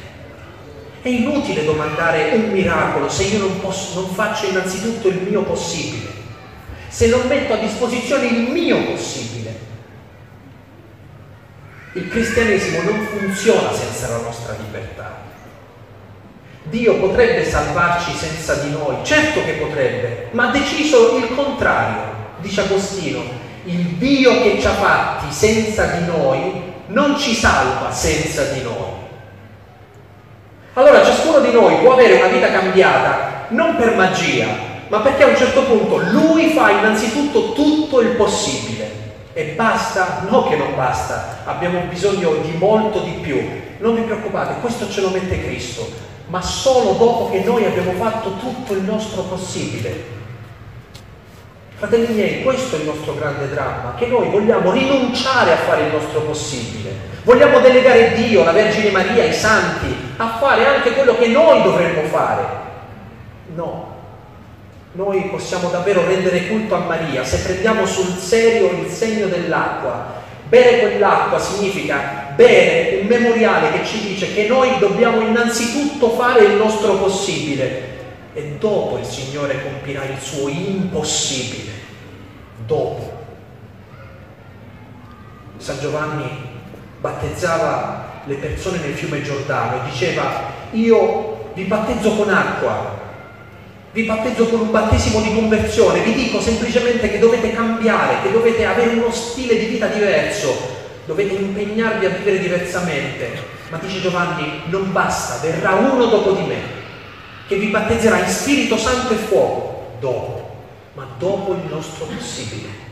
È 1.02 1.08
inutile 1.08 1.64
domandare 1.64 2.34
un 2.34 2.50
miracolo 2.50 3.08
se 3.08 3.24
io 3.24 3.40
non, 3.40 3.60
posso, 3.60 4.00
non 4.00 4.10
faccio 4.10 4.46
innanzitutto 4.46 5.08
il 5.08 5.22
mio 5.22 5.42
possibile, 5.42 6.21
se 6.92 7.06
non 7.06 7.26
metto 7.26 7.54
a 7.54 7.56
disposizione 7.56 8.26
il 8.26 8.50
mio 8.50 8.84
possibile. 8.84 9.58
Il 11.94 12.06
cristianesimo 12.10 12.82
non 12.82 13.06
funziona 13.06 13.72
senza 13.72 14.08
la 14.08 14.18
nostra 14.18 14.54
libertà. 14.62 15.20
Dio 16.64 16.96
potrebbe 16.96 17.48
salvarci 17.48 18.14
senza 18.14 18.56
di 18.56 18.72
noi, 18.72 18.96
certo 19.04 19.42
che 19.42 19.52
potrebbe, 19.52 20.28
ma 20.32 20.48
ha 20.48 20.52
deciso 20.52 21.16
il 21.16 21.34
contrario, 21.34 22.02
dice 22.40 22.60
Agostino. 22.60 23.22
Il 23.64 23.94
Dio 23.96 24.42
che 24.42 24.60
ci 24.60 24.66
ha 24.66 24.72
fatti 24.72 25.32
senza 25.32 25.86
di 25.86 26.04
noi 26.04 26.74
non 26.88 27.18
ci 27.18 27.34
salva 27.34 27.90
senza 27.90 28.52
di 28.52 28.60
noi. 28.60 29.00
Allora 30.74 31.02
ciascuno 31.02 31.38
di 31.38 31.52
noi 31.52 31.76
può 31.76 31.94
avere 31.94 32.16
una 32.16 32.28
vita 32.28 32.50
cambiata 32.50 33.46
non 33.48 33.76
per 33.76 33.94
magia, 33.94 34.71
ma 34.92 35.00
perché 35.00 35.22
a 35.22 35.28
un 35.28 35.36
certo 35.36 35.62
punto 35.62 35.96
lui 35.96 36.50
fa 36.50 36.68
innanzitutto 36.68 37.54
tutto 37.54 38.02
il 38.02 38.10
possibile 38.10 38.90
e 39.32 39.54
basta? 39.56 40.26
No 40.28 40.46
che 40.46 40.56
non 40.56 40.76
basta, 40.76 41.38
abbiamo 41.46 41.80
bisogno 41.88 42.34
di 42.42 42.52
molto 42.58 42.98
di 42.98 43.12
più. 43.22 43.40
Non 43.78 43.94
vi 43.94 44.02
preoccupate, 44.02 44.60
questo 44.60 44.90
ce 44.90 45.00
lo 45.00 45.08
mette 45.08 45.44
Cristo, 45.44 45.90
ma 46.26 46.42
solo 46.42 46.92
dopo 46.92 47.30
che 47.30 47.40
noi 47.42 47.64
abbiamo 47.64 47.92
fatto 47.92 48.36
tutto 48.36 48.74
il 48.74 48.82
nostro 48.82 49.22
possibile. 49.22 50.04
Fratelli 51.76 52.12
miei, 52.12 52.42
questo 52.42 52.76
è 52.76 52.80
il 52.80 52.84
nostro 52.84 53.14
grande 53.14 53.48
dramma, 53.48 53.94
che 53.96 54.04
noi 54.04 54.28
vogliamo 54.28 54.72
rinunciare 54.72 55.52
a 55.52 55.56
fare 55.56 55.86
il 55.86 55.92
nostro 55.94 56.20
possibile. 56.20 56.90
Vogliamo 57.22 57.60
delegare 57.60 58.12
Dio, 58.12 58.44
la 58.44 58.52
Vergine 58.52 58.90
Maria, 58.90 59.24
i 59.24 59.32
santi, 59.32 59.86
a 60.18 60.36
fare 60.38 60.66
anche 60.66 60.92
quello 60.92 61.16
che 61.16 61.28
noi 61.28 61.62
dovremmo 61.62 62.02
fare. 62.02 62.44
No, 63.54 63.91
noi 64.92 65.22
possiamo 65.30 65.70
davvero 65.70 66.06
rendere 66.06 66.48
culto 66.48 66.74
a 66.74 66.80
Maria 66.80 67.24
se 67.24 67.38
prendiamo 67.38 67.86
sul 67.86 68.14
serio 68.18 68.70
il 68.70 68.90
segno 68.90 69.26
dell'acqua. 69.26 70.20
Bere 70.48 70.80
quell'acqua 70.80 71.38
significa 71.38 72.32
bere 72.34 73.00
un 73.00 73.06
memoriale 73.06 73.72
che 73.72 73.86
ci 73.86 74.00
dice 74.00 74.34
che 74.34 74.46
noi 74.46 74.78
dobbiamo 74.78 75.20
innanzitutto 75.20 76.10
fare 76.10 76.44
il 76.44 76.56
nostro 76.56 76.96
possibile 76.96 77.90
e 78.34 78.56
dopo 78.58 78.98
il 78.98 79.04
Signore 79.06 79.62
compirà 79.62 80.04
il 80.04 80.18
suo 80.20 80.48
impossibile. 80.48 81.70
Dopo. 82.66 83.20
San 85.56 85.78
Giovanni 85.80 86.28
battezzava 87.00 88.22
le 88.26 88.34
persone 88.34 88.78
nel 88.78 88.94
fiume 88.94 89.22
Giordano 89.22 89.76
e 89.76 89.90
diceva 89.90 90.50
io 90.72 91.50
vi 91.54 91.64
battezzo 91.64 92.14
con 92.14 92.28
acqua, 92.28 93.01
vi 93.92 94.04
battezzo 94.04 94.46
con 94.46 94.60
un 94.60 94.70
battesimo 94.70 95.20
di 95.20 95.34
conversione, 95.34 96.00
vi 96.00 96.14
dico 96.14 96.40
semplicemente 96.40 97.10
che 97.10 97.18
dovete 97.18 97.52
cambiare, 97.52 98.22
che 98.22 98.32
dovete 98.32 98.64
avere 98.64 98.94
uno 98.94 99.10
stile 99.10 99.58
di 99.58 99.66
vita 99.66 99.86
diverso, 99.86 100.80
dovete 101.04 101.34
impegnarvi 101.34 102.06
a 102.06 102.10
vivere 102.10 102.38
diversamente. 102.38 103.50
Ma 103.68 103.78
dice 103.78 104.00
Giovanni, 104.00 104.62
non 104.66 104.92
basta, 104.92 105.46
verrà 105.46 105.72
uno 105.74 106.06
dopo 106.06 106.32
di 106.32 106.46
me, 106.46 106.60
che 107.46 107.56
vi 107.56 107.66
battezzerà 107.66 108.18
in 108.18 108.28
Spirito 108.28 108.78
Santo 108.78 109.12
e 109.12 109.16
fuoco, 109.16 109.96
dopo, 110.00 110.56
ma 110.94 111.06
dopo 111.18 111.52
il 111.52 111.70
nostro 111.70 112.06
possibile. 112.06 112.90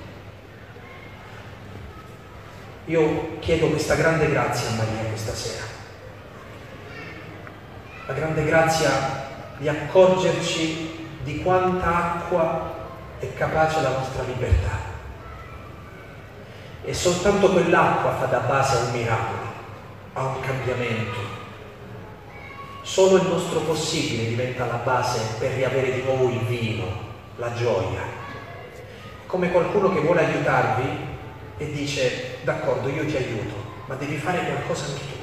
Io 2.86 3.38
chiedo 3.38 3.68
questa 3.68 3.94
grande 3.94 4.28
grazia 4.28 4.68
a 4.68 4.72
Maria 4.72 5.08
questa 5.08 5.34
sera. 5.34 5.64
La 8.06 8.12
grande 8.12 8.44
grazia 8.44 9.28
di 9.58 9.68
accorgerci 9.68 10.89
di 11.22 11.42
quanta 11.42 11.86
acqua 11.86 12.74
è 13.18 13.32
capace 13.34 13.80
la 13.82 13.90
nostra 13.90 14.22
libertà. 14.22 14.88
E 16.82 16.94
soltanto 16.94 17.50
quell'acqua 17.50 18.16
fa 18.16 18.26
da 18.26 18.38
base 18.38 18.76
a 18.76 18.80
un 18.80 18.92
miracolo, 18.92 19.38
a 20.14 20.24
un 20.24 20.40
cambiamento. 20.40 21.38
Solo 22.82 23.16
il 23.16 23.28
nostro 23.28 23.60
possibile 23.60 24.28
diventa 24.28 24.64
la 24.64 24.80
base 24.82 25.20
per 25.38 25.52
riavere 25.52 25.92
di 25.92 26.02
nuovo 26.02 26.30
il 26.30 26.40
vino, 26.40 26.86
la 27.36 27.52
gioia. 27.52 28.18
Come 29.26 29.50
qualcuno 29.50 29.92
che 29.92 30.00
vuole 30.00 30.24
aiutarvi 30.24 31.08
e 31.58 31.70
dice, 31.70 32.38
d'accordo, 32.42 32.88
io 32.88 33.04
ti 33.04 33.16
aiuto, 33.16 33.54
ma 33.86 33.94
devi 33.96 34.16
fare 34.16 34.44
qualcosa 34.46 34.86
anche 34.86 35.00
tu. 35.00 35.18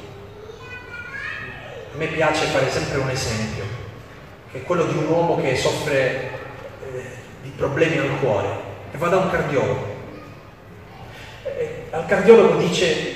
A 1.94 1.98
me 1.98 2.06
piace 2.06 2.46
fare 2.46 2.70
sempre 2.70 3.00
un 3.00 3.10
esempio 3.10 3.86
è 4.58 4.64
quello 4.64 4.86
di 4.86 4.98
un 4.98 5.08
uomo 5.08 5.40
che 5.40 5.56
soffre 5.56 6.30
eh, 6.84 7.04
di 7.44 7.50
problemi 7.56 7.98
al 7.98 8.20
cuore 8.20 8.48
e 8.92 8.98
va 8.98 9.08
da 9.08 9.18
un 9.18 9.30
cardiologo. 9.30 9.96
E 11.44 11.86
al 11.92 12.06
cardiologo 12.06 12.58
dice 12.58 13.16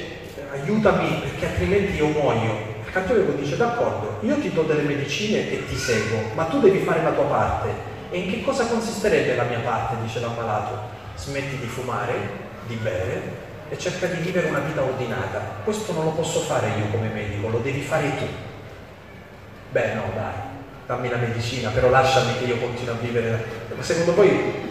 aiutami 0.51 1.19
perché 1.21 1.47
altrimenti 1.47 1.95
io 1.95 2.07
muoio. 2.07 2.69
Il 2.85 2.91
cardiologo 2.91 3.31
dice 3.33 3.57
d'accordo, 3.57 4.17
io 4.21 4.37
ti 4.39 4.51
do 4.51 4.63
delle 4.63 4.83
medicine 4.83 5.49
e 5.49 5.65
ti 5.65 5.75
seguo, 5.75 6.19
ma 6.33 6.43
tu 6.45 6.59
devi 6.59 6.79
fare 6.79 7.01
la 7.01 7.11
tua 7.11 7.25
parte. 7.25 7.89
E 8.11 8.19
in 8.19 8.29
che 8.29 8.41
cosa 8.41 8.65
consisterebbe 8.65 9.35
la 9.35 9.43
mia 9.43 9.59
parte? 9.59 9.95
dice 10.01 10.19
l'ammalato. 10.19 10.99
Smetti 11.15 11.57
di 11.57 11.67
fumare, 11.67 12.13
di 12.67 12.75
bere 12.75 13.49
e 13.69 13.77
cerca 13.77 14.07
di 14.07 14.21
vivere 14.21 14.49
una 14.49 14.59
vita 14.59 14.81
ordinata. 14.81 15.61
Questo 15.63 15.93
non 15.93 16.05
lo 16.05 16.11
posso 16.11 16.41
fare 16.41 16.67
io 16.77 16.87
come 16.91 17.07
medico, 17.07 17.47
lo 17.47 17.59
devi 17.59 17.81
fare 17.81 18.17
tu. 18.17 18.25
Beh 19.71 19.93
no, 19.93 20.03
dai, 20.13 20.50
dammi 20.91 21.07
la 21.07 21.15
medicina, 21.15 21.69
però 21.69 21.89
lasciami 21.89 22.37
che 22.37 22.43
io 22.43 22.57
continui 22.57 22.93
a 22.93 22.97
vivere. 22.99 23.45
Ma 23.73 23.81
secondo 23.81 24.13
voi 24.13 24.27
eh, 24.27 24.63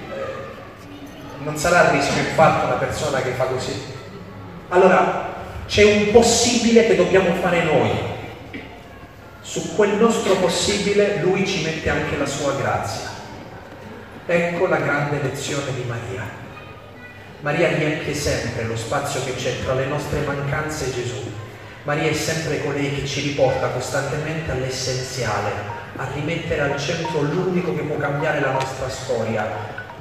non 1.38 1.56
sarà 1.56 1.88
a 1.88 1.90
rischio 1.92 2.20
infatti 2.20 2.66
una 2.66 2.74
persona 2.74 3.22
che 3.22 3.30
fa 3.30 3.44
così? 3.44 3.72
Allora, 4.68 5.28
c'è 5.66 5.82
un 5.82 6.10
possibile 6.12 6.86
che 6.86 6.96
dobbiamo 6.96 7.32
fare 7.40 7.62
noi. 7.62 7.90
Su 9.40 9.74
quel 9.74 9.94
nostro 9.94 10.34
possibile 10.34 11.20
lui 11.22 11.46
ci 11.46 11.62
mette 11.62 11.88
anche 11.88 12.18
la 12.18 12.26
sua 12.26 12.52
grazia. 12.52 13.08
Ecco 14.26 14.66
la 14.66 14.76
grande 14.76 15.22
lezione 15.22 15.72
di 15.74 15.84
Maria. 15.88 16.28
Maria 17.40 17.68
riempie 17.68 18.12
sempre 18.12 18.64
lo 18.64 18.76
spazio 18.76 19.24
che 19.24 19.34
c'è 19.34 19.62
tra 19.64 19.72
le 19.72 19.86
nostre 19.86 20.20
mancanze 20.26 20.88
e 20.88 20.92
Gesù. 20.92 21.32
Maria 21.84 22.10
è 22.10 22.14
sempre 22.14 22.62
colei 22.62 22.94
che 22.94 23.06
ci 23.06 23.22
riporta 23.22 23.68
costantemente 23.68 24.50
all'essenziale, 24.50 25.50
a 25.96 26.06
rimettere 26.12 26.60
al 26.60 26.78
centro 26.78 27.22
l'unico 27.22 27.74
che 27.74 27.82
può 27.82 27.96
cambiare 27.96 28.40
la 28.40 28.52
nostra 28.52 28.88
storia. 28.90 29.46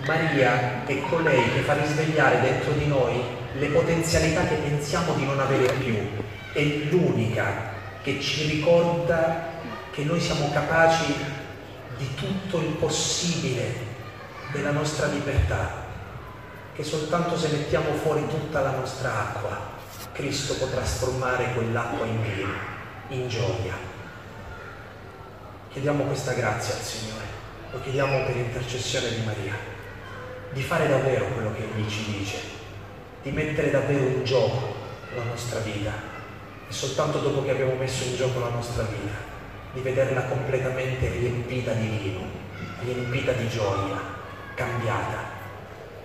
Maria 0.06 0.86
è 0.86 1.00
colei 1.10 1.54
che 1.54 1.62
fa 1.62 1.74
risvegliare 1.74 2.42
dentro 2.42 2.74
di 2.74 2.86
noi 2.86 3.24
le 3.54 3.68
potenzialità 3.68 4.46
che 4.46 4.56
pensiamo 4.56 5.14
di 5.14 5.24
non 5.24 5.40
avere 5.40 5.72
più. 5.74 5.96
È 6.52 6.62
l'unica 6.90 7.72
che 8.04 8.20
ci 8.20 8.48
ricorda 8.48 9.48
che 9.92 10.04
noi 10.04 10.20
siamo 10.20 10.50
capaci 10.52 11.16
di 11.98 12.14
tutto 12.16 12.58
il 12.58 12.74
possibile 12.74 13.88
della 14.52 14.72
nostra 14.72 15.08
libertà, 15.08 15.86
che 16.76 16.84
soltanto 16.84 17.38
se 17.38 17.48
mettiamo 17.50 17.94
fuori 17.94 18.28
tutta 18.28 18.60
la 18.60 18.72
nostra 18.72 19.12
acqua, 19.12 19.78
Cristo 20.20 20.56
potrà 20.56 20.82
trasformare 20.82 21.54
quell'acqua 21.54 22.06
in 22.06 22.22
vino, 22.22 22.54
in 23.08 23.30
gioia. 23.30 23.74
Chiediamo 25.72 26.04
questa 26.04 26.34
grazia 26.34 26.74
al 26.74 26.82
Signore, 26.82 27.24
lo 27.72 27.80
chiediamo 27.80 28.26
per 28.26 28.36
intercessione 28.36 29.12
di 29.12 29.22
Maria, 29.24 29.56
di 30.52 30.62
fare 30.62 30.90
davvero 30.90 31.26
quello 31.28 31.54
che 31.54 31.64
Egli 31.64 31.90
ci 31.90 32.04
dice, 32.12 32.38
di 33.24 33.32
mettere 33.32 33.72
davvero 33.72 34.08
in 34.08 34.26
gioco 34.26 34.76
la 35.16 35.24
nostra 35.24 35.60
vita 35.60 35.94
e 36.68 36.74
soltanto 36.74 37.20
dopo 37.20 37.46
che 37.46 37.52
abbiamo 37.52 37.76
messo 37.76 38.04
in 38.04 38.18
gioco 38.18 38.42
la 38.42 38.50
nostra 38.50 38.84
vita, 38.84 39.16
di 39.72 39.80
vederla 39.80 40.24
completamente 40.24 41.10
riempita 41.10 41.72
di 41.72 41.88
vino, 41.88 42.22
riempita 42.82 43.32
di 43.32 43.48
gioia, 43.48 43.98
cambiata. 44.54 45.38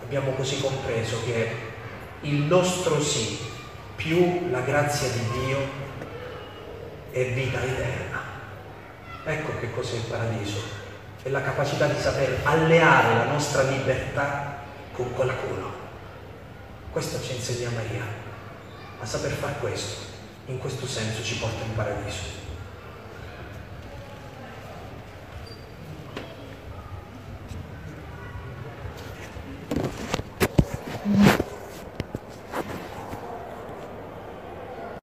Abbiamo 0.04 0.30
così 0.34 0.60
compreso 0.60 1.24
che 1.24 1.50
il 2.20 2.42
nostro 2.42 3.02
sì 3.02 3.53
più 3.96 4.50
la 4.50 4.60
grazia 4.60 5.08
di 5.08 5.20
Dio 5.38 5.58
è 7.10 7.32
vita 7.32 7.62
eterna. 7.62 8.22
Ecco 9.24 9.58
che 9.58 9.70
cos'è 9.72 9.96
il 9.96 10.02
paradiso, 10.02 10.60
è 11.22 11.28
la 11.30 11.42
capacità 11.42 11.86
di 11.86 11.98
saper 11.98 12.40
alleare 12.44 13.14
la 13.16 13.32
nostra 13.32 13.62
libertà 13.62 14.58
con 14.92 15.12
qualcuno. 15.14 15.72
Questo 16.90 17.22
ci 17.22 17.34
insegna 17.34 17.70
Maria, 17.70 18.04
a 19.00 19.06
saper 19.06 19.32
fare 19.32 19.54
questo, 19.60 20.02
in 20.46 20.58
questo 20.58 20.86
senso 20.86 21.22
ci 21.22 21.38
porta 21.38 21.64
in 21.64 21.74
paradiso. 21.74 22.43